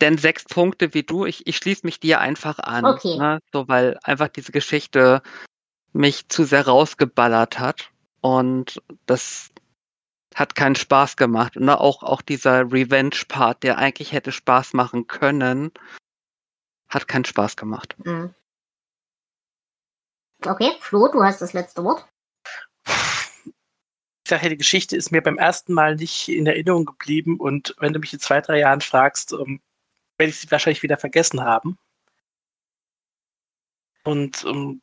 denn 0.02 0.18
sechs 0.18 0.46
Punkte 0.46 0.94
wie 0.94 1.04
du, 1.04 1.26
ich, 1.26 1.46
ich 1.48 1.58
schließe 1.58 1.86
mich 1.86 2.00
dir 2.00 2.20
einfach 2.20 2.60
an. 2.60 2.86
Okay. 2.86 3.18
Ne? 3.18 3.40
So, 3.54 3.68
weil 3.68 3.98
einfach 4.04 4.30
diese 4.30 4.52
Geschichte 4.52 5.22
mich 5.94 6.28
zu 6.30 6.44
sehr 6.44 6.66
rausgeballert 6.68 7.60
hat. 7.60 7.90
Und 8.22 8.82
das 9.06 9.50
hat 10.38 10.54
keinen 10.54 10.76
Spaß 10.76 11.18
gemacht. 11.18 11.58
Und 11.58 11.68
auch, 11.68 12.04
auch 12.04 12.22
dieser 12.22 12.72
Revenge-Part, 12.72 13.64
der 13.64 13.80
eigentlich 13.80 14.12
hätte 14.12 14.32
Spaß 14.32 14.74
machen 14.74 15.08
können, 15.08 15.72
hat 16.90 17.08
keinen 17.08 17.26
Spaß 17.26 17.58
gemacht. 17.58 17.96
Mhm. 18.06 18.36
Okay, 20.46 20.72
Flo, 20.80 21.08
du 21.12 21.24
hast 21.24 21.42
das 21.42 21.54
letzte 21.54 21.84
Wort. 21.84 22.08
Ich 22.86 24.30
sage, 24.30 24.50
die 24.50 24.58
Geschichte 24.58 24.96
ist 24.96 25.12
mir 25.12 25.24
beim 25.24 25.40
ersten 25.40 25.74
Mal 25.74 25.96
nicht 25.96 26.30
in 26.30 26.46
Erinnerung 26.46 26.86
geblieben 26.86 27.38
und 27.40 27.76
wenn 27.80 27.94
du 27.94 28.00
mich 28.00 28.14
in 28.14 28.20
zwei, 28.20 28.40
drei 28.40 28.60
Jahren 28.60 28.82
fragst, 28.82 29.32
ähm, 29.32 29.60
werde 30.18 30.30
ich 30.30 30.40
sie 30.40 30.52
wahrscheinlich 30.52 30.84
wieder 30.84 30.98
vergessen 30.98 31.42
haben. 31.42 31.80
Und 34.04 34.46
ähm, 34.46 34.82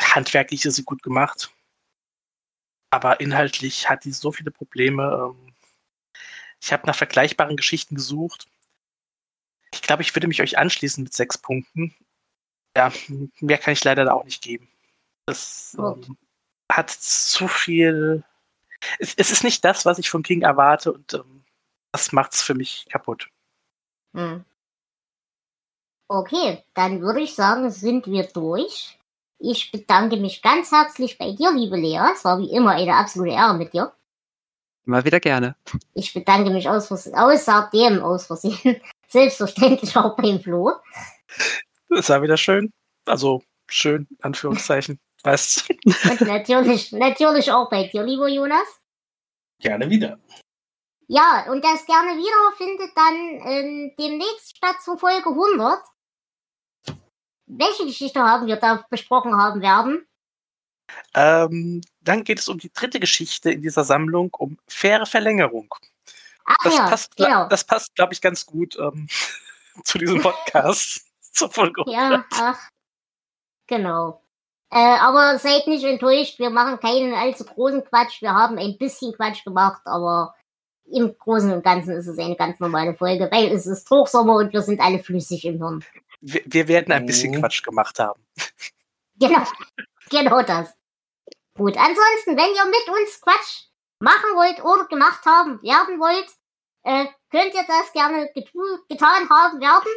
handwerklich 0.00 0.64
ist 0.64 0.76
sie 0.76 0.84
gut 0.84 1.02
gemacht. 1.02 1.52
Aber 2.90 3.20
inhaltlich 3.20 3.88
hat 3.88 4.04
die 4.04 4.12
so 4.12 4.32
viele 4.32 4.50
Probleme. 4.50 5.32
Ähm, 5.32 5.54
ich 6.60 6.72
habe 6.72 6.86
nach 6.86 6.96
vergleichbaren 6.96 7.56
Geschichten 7.56 7.94
gesucht. 7.94 8.48
Ich 9.72 9.82
glaube, 9.82 10.02
ich 10.02 10.14
würde 10.14 10.26
mich 10.26 10.42
euch 10.42 10.58
anschließen 10.58 11.02
mit 11.04 11.14
sechs 11.14 11.38
Punkten. 11.38 11.94
Ja, 12.76 12.92
mehr 13.40 13.58
kann 13.58 13.72
ich 13.72 13.84
leider 13.84 14.04
da 14.04 14.12
auch 14.12 14.24
nicht 14.24 14.42
geben. 14.42 14.68
Das 15.26 15.76
ähm, 15.78 16.16
hat 16.70 16.90
zu 16.90 17.48
viel. 17.48 18.24
Es, 18.98 19.14
es 19.14 19.30
ist 19.30 19.44
nicht 19.44 19.64
das, 19.64 19.86
was 19.86 19.98
ich 19.98 20.10
von 20.10 20.22
King 20.22 20.42
erwarte 20.42 20.92
und 20.92 21.14
ähm, 21.14 21.44
das 21.92 22.12
macht's 22.12 22.42
für 22.42 22.54
mich 22.54 22.86
kaputt. 22.90 23.28
Hm. 24.14 24.44
Okay, 26.08 26.64
dann 26.74 27.02
würde 27.02 27.20
ich 27.20 27.34
sagen, 27.34 27.70
sind 27.70 28.06
wir 28.06 28.24
durch. 28.24 28.98
Ich 29.42 29.72
bedanke 29.72 30.18
mich 30.18 30.42
ganz 30.42 30.70
herzlich 30.70 31.16
bei 31.16 31.32
dir, 31.32 31.50
liebe 31.52 31.76
Lea. 31.76 32.12
Es 32.12 32.26
war 32.26 32.38
wie 32.38 32.52
immer 32.52 32.72
eine 32.72 32.94
absolute 32.94 33.34
Ehre 33.34 33.54
mit 33.54 33.72
dir. 33.72 33.90
Immer 34.84 35.02
wieder 35.02 35.18
gerne. 35.18 35.56
Ich 35.94 36.12
bedanke 36.12 36.50
mich 36.50 36.68
aus 36.68 36.88
Vers 36.88 37.10
außerdem 37.10 38.02
aus 38.02 38.26
Versehen 38.26 38.82
selbstverständlich 39.08 39.96
auch 39.96 40.14
beim 40.14 40.40
Flo. 40.40 40.72
Das 41.88 42.10
war 42.10 42.20
wieder 42.20 42.36
schön. 42.36 42.70
Also 43.06 43.42
schön, 43.66 44.06
Anführungszeichen. 44.20 45.00
Was? 45.22 45.64
Und 45.86 46.20
natürlich, 46.20 46.92
natürlich 46.92 47.50
auch 47.50 47.70
bei 47.70 47.88
dir, 47.88 48.02
lieber 48.02 48.28
Jonas. 48.28 48.66
Gerne 49.58 49.88
wieder. 49.88 50.18
Ja, 51.08 51.46
und 51.50 51.64
das 51.64 51.86
gerne 51.86 52.16
wieder 52.16 52.56
findet 52.58 52.90
dann 52.94 53.14
ähm, 53.50 53.92
demnächst 53.98 54.56
statt 54.56 54.76
zur 54.82 54.98
Folge 54.98 55.30
100. 55.30 55.78
Welche 57.58 57.86
Geschichte 57.86 58.20
haben 58.20 58.46
wir 58.46 58.56
da 58.56 58.84
besprochen 58.90 59.34
haben 59.36 59.60
werden? 59.60 60.06
Ähm, 61.14 61.82
dann 62.00 62.24
geht 62.24 62.38
es 62.38 62.48
um 62.48 62.58
die 62.58 62.72
dritte 62.72 63.00
Geschichte 63.00 63.50
in 63.50 63.62
dieser 63.62 63.84
Sammlung, 63.84 64.34
um 64.38 64.58
faire 64.68 65.06
Verlängerung. 65.06 65.72
Ach 66.44 66.56
Das 66.64 66.76
ja, 66.76 66.88
passt, 66.88 67.16
genau. 67.16 67.48
das 67.48 67.64
passt, 67.64 67.94
glaube 67.94 68.12
ich, 68.12 68.20
ganz 68.20 68.46
gut 68.46 68.76
ähm, 68.78 69.08
zu 69.84 69.98
diesem 69.98 70.20
Podcast. 70.20 71.06
zur 71.32 71.50
Folge. 71.50 71.84
Ja, 71.86 72.24
ach, 72.32 72.68
genau. 73.66 74.22
Äh, 74.72 74.78
aber 74.78 75.38
seid 75.38 75.66
nicht 75.66 75.84
enttäuscht, 75.84 76.38
wir 76.38 76.50
machen 76.50 76.78
keinen 76.78 77.14
allzu 77.14 77.44
großen 77.44 77.84
Quatsch. 77.84 78.22
Wir 78.22 78.32
haben 78.32 78.58
ein 78.58 78.78
bisschen 78.78 79.12
Quatsch 79.14 79.44
gemacht, 79.44 79.82
aber 79.84 80.34
im 80.92 81.16
Großen 81.18 81.52
und 81.52 81.64
Ganzen 81.64 81.94
ist 81.94 82.06
es 82.06 82.18
eine 82.18 82.36
ganz 82.36 82.58
normale 82.60 82.94
Folge, 82.94 83.28
weil 83.30 83.52
es 83.52 83.66
ist 83.66 83.88
Hochsommer 83.90 84.36
und 84.36 84.52
wir 84.52 84.62
sind 84.62 84.80
alle 84.80 84.98
flüssig 85.00 85.44
im 85.44 85.58
Hirn. 85.58 85.84
Wir, 86.20 86.42
wir 86.44 86.68
werden 86.68 86.92
ein 86.92 87.06
bisschen 87.06 87.32
Mhm. 87.32 87.40
Quatsch 87.40 87.62
gemacht 87.62 87.98
haben. 87.98 88.22
Genau, 89.18 89.42
genau 90.10 90.42
das. 90.42 90.74
Gut, 91.56 91.76
ansonsten, 91.76 92.36
wenn 92.36 92.54
ihr 92.54 92.64
mit 92.66 92.88
uns 92.88 93.20
Quatsch 93.20 93.64
machen 94.00 94.34
wollt 94.34 94.64
oder 94.64 94.86
gemacht 94.86 95.24
haben, 95.26 95.62
werden 95.62 95.98
wollt, 96.00 96.28
äh, 96.84 97.06
könnt 97.30 97.54
ihr 97.54 97.64
das 97.66 97.92
gerne 97.92 98.30
getan 98.88 99.28
haben 99.28 99.60
werden, 99.60 99.92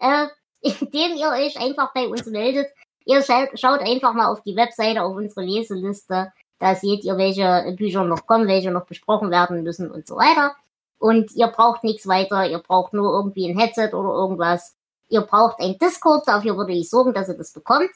äh, 0.00 0.28
indem 0.80 1.16
ihr 1.16 1.28
euch 1.30 1.58
einfach 1.58 1.92
bei 1.94 2.06
uns 2.08 2.26
meldet. 2.26 2.68
Ihr 3.04 3.22
schaut, 3.22 3.58
schaut 3.58 3.80
einfach 3.80 4.12
mal 4.12 4.26
auf 4.30 4.42
die 4.42 4.56
Webseite, 4.56 5.02
auf 5.02 5.16
unsere 5.16 5.42
Leseliste. 5.42 6.32
Da 6.58 6.74
seht 6.74 7.04
ihr, 7.04 7.16
welche 7.16 7.74
Bücher 7.76 8.04
noch 8.04 8.26
kommen, 8.26 8.48
welche 8.48 8.70
noch 8.70 8.84
besprochen 8.84 9.30
werden 9.30 9.62
müssen 9.62 9.90
und 9.90 10.06
so 10.06 10.16
weiter. 10.16 10.56
Und 10.98 11.30
ihr 11.36 11.46
braucht 11.46 11.84
nichts 11.84 12.06
weiter, 12.06 12.46
ihr 12.46 12.58
braucht 12.58 12.92
nur 12.92 13.12
irgendwie 13.14 13.48
ein 13.48 13.58
Headset 13.58 13.94
oder 13.94 14.10
irgendwas. 14.10 14.74
Ihr 15.08 15.22
braucht 15.22 15.60
ein 15.60 15.78
Discord, 15.78 16.26
dafür 16.28 16.56
würde 16.56 16.72
ich 16.72 16.90
sorgen, 16.90 17.14
dass 17.14 17.28
ihr 17.28 17.36
das 17.36 17.52
bekommt. 17.52 17.90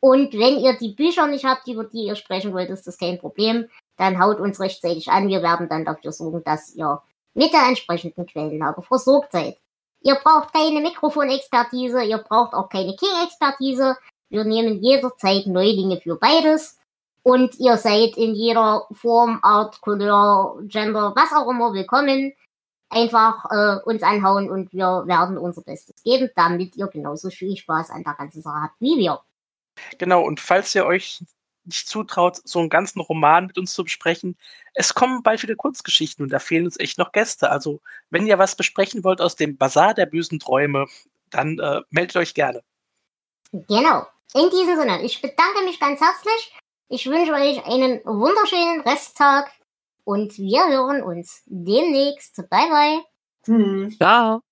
Und 0.00 0.34
wenn 0.34 0.58
ihr 0.58 0.76
die 0.76 0.92
Bücher 0.92 1.26
nicht 1.26 1.46
habt, 1.46 1.66
über 1.66 1.84
die 1.84 2.04
ihr 2.04 2.14
sprechen 2.14 2.52
wollt, 2.52 2.68
ist 2.68 2.86
das 2.86 2.98
kein 2.98 3.18
Problem. 3.18 3.68
Dann 3.96 4.20
haut 4.20 4.38
uns 4.38 4.60
rechtzeitig 4.60 5.08
an. 5.08 5.28
Wir 5.28 5.42
werden 5.42 5.68
dann 5.68 5.86
dafür 5.86 6.12
sorgen, 6.12 6.44
dass 6.44 6.74
ihr 6.74 7.00
mit 7.32 7.52
der 7.52 7.66
entsprechenden 7.68 8.26
Quellenlage 8.26 8.82
versorgt 8.82 9.32
seid. 9.32 9.56
Ihr 10.02 10.16
braucht 10.16 10.52
keine 10.52 10.80
Mikrofonexpertise, 10.80 12.02
ihr 12.02 12.18
braucht 12.18 12.52
auch 12.52 12.68
keine 12.68 12.94
King-Expertise. 12.94 13.96
Wir 14.28 14.44
nehmen 14.44 14.82
jederzeit 14.82 15.46
Neulinge 15.46 15.98
für 15.98 16.16
beides. 16.16 16.78
Und 17.22 17.58
ihr 17.58 17.78
seid 17.78 18.18
in 18.18 18.34
jeder 18.34 18.86
Form, 18.92 19.38
Art, 19.42 19.80
Couleur, 19.80 20.58
Gender, 20.64 21.14
was 21.16 21.32
auch 21.32 21.48
immer 21.48 21.72
willkommen. 21.72 22.34
Einfach 22.94 23.44
äh, 23.50 23.82
uns 23.84 24.02
anhauen 24.02 24.48
und 24.50 24.72
wir 24.72 25.04
werden 25.06 25.36
unser 25.36 25.62
Bestes 25.62 26.02
geben, 26.02 26.30
damit 26.36 26.76
ihr 26.76 26.86
genauso 26.86 27.30
viel 27.30 27.56
Spaß 27.56 27.90
an 27.90 28.04
der 28.04 28.14
ganzen 28.14 28.40
Sache 28.40 28.62
habt 28.62 28.80
wie 28.80 28.96
wir. 28.98 29.20
Genau, 29.98 30.22
und 30.22 30.40
falls 30.40 30.74
ihr 30.74 30.86
euch 30.86 31.24
nicht 31.64 31.88
zutraut, 31.88 32.40
so 32.44 32.60
einen 32.60 32.68
ganzen 32.68 33.00
Roman 33.00 33.46
mit 33.46 33.58
uns 33.58 33.74
zu 33.74 33.84
besprechen, 33.84 34.36
es 34.74 34.94
kommen 34.94 35.22
bald 35.22 35.42
wieder 35.42 35.56
Kurzgeschichten 35.56 36.24
und 36.24 36.32
da 36.32 36.38
fehlen 36.38 36.66
uns 36.66 36.78
echt 36.78 36.98
noch 36.98 37.12
Gäste. 37.12 37.50
Also, 37.50 37.80
wenn 38.10 38.26
ihr 38.26 38.38
was 38.38 38.56
besprechen 38.56 39.02
wollt 39.02 39.20
aus 39.20 39.36
dem 39.36 39.56
Bazar 39.56 39.94
der 39.94 40.06
bösen 40.06 40.38
Träume, 40.38 40.86
dann 41.30 41.58
äh, 41.58 41.80
meldet 41.90 42.16
euch 42.16 42.34
gerne. 42.34 42.62
Genau. 43.52 44.06
In 44.34 44.50
diesem 44.50 44.76
Sinne, 44.76 45.02
ich 45.02 45.22
bedanke 45.22 45.62
mich 45.64 45.78
ganz 45.78 46.00
herzlich. 46.00 46.54
Ich 46.88 47.06
wünsche 47.06 47.32
euch 47.32 47.64
einen 47.64 48.04
wunderschönen 48.04 48.80
Resttag 48.82 49.50
und 50.04 50.38
wir 50.38 50.66
hören 50.68 51.02
uns 51.02 51.42
demnächst. 51.46 52.36
Bye 52.50 52.68
bye. 52.70 53.00
Hm. 53.46 53.90
Ciao. 53.90 54.43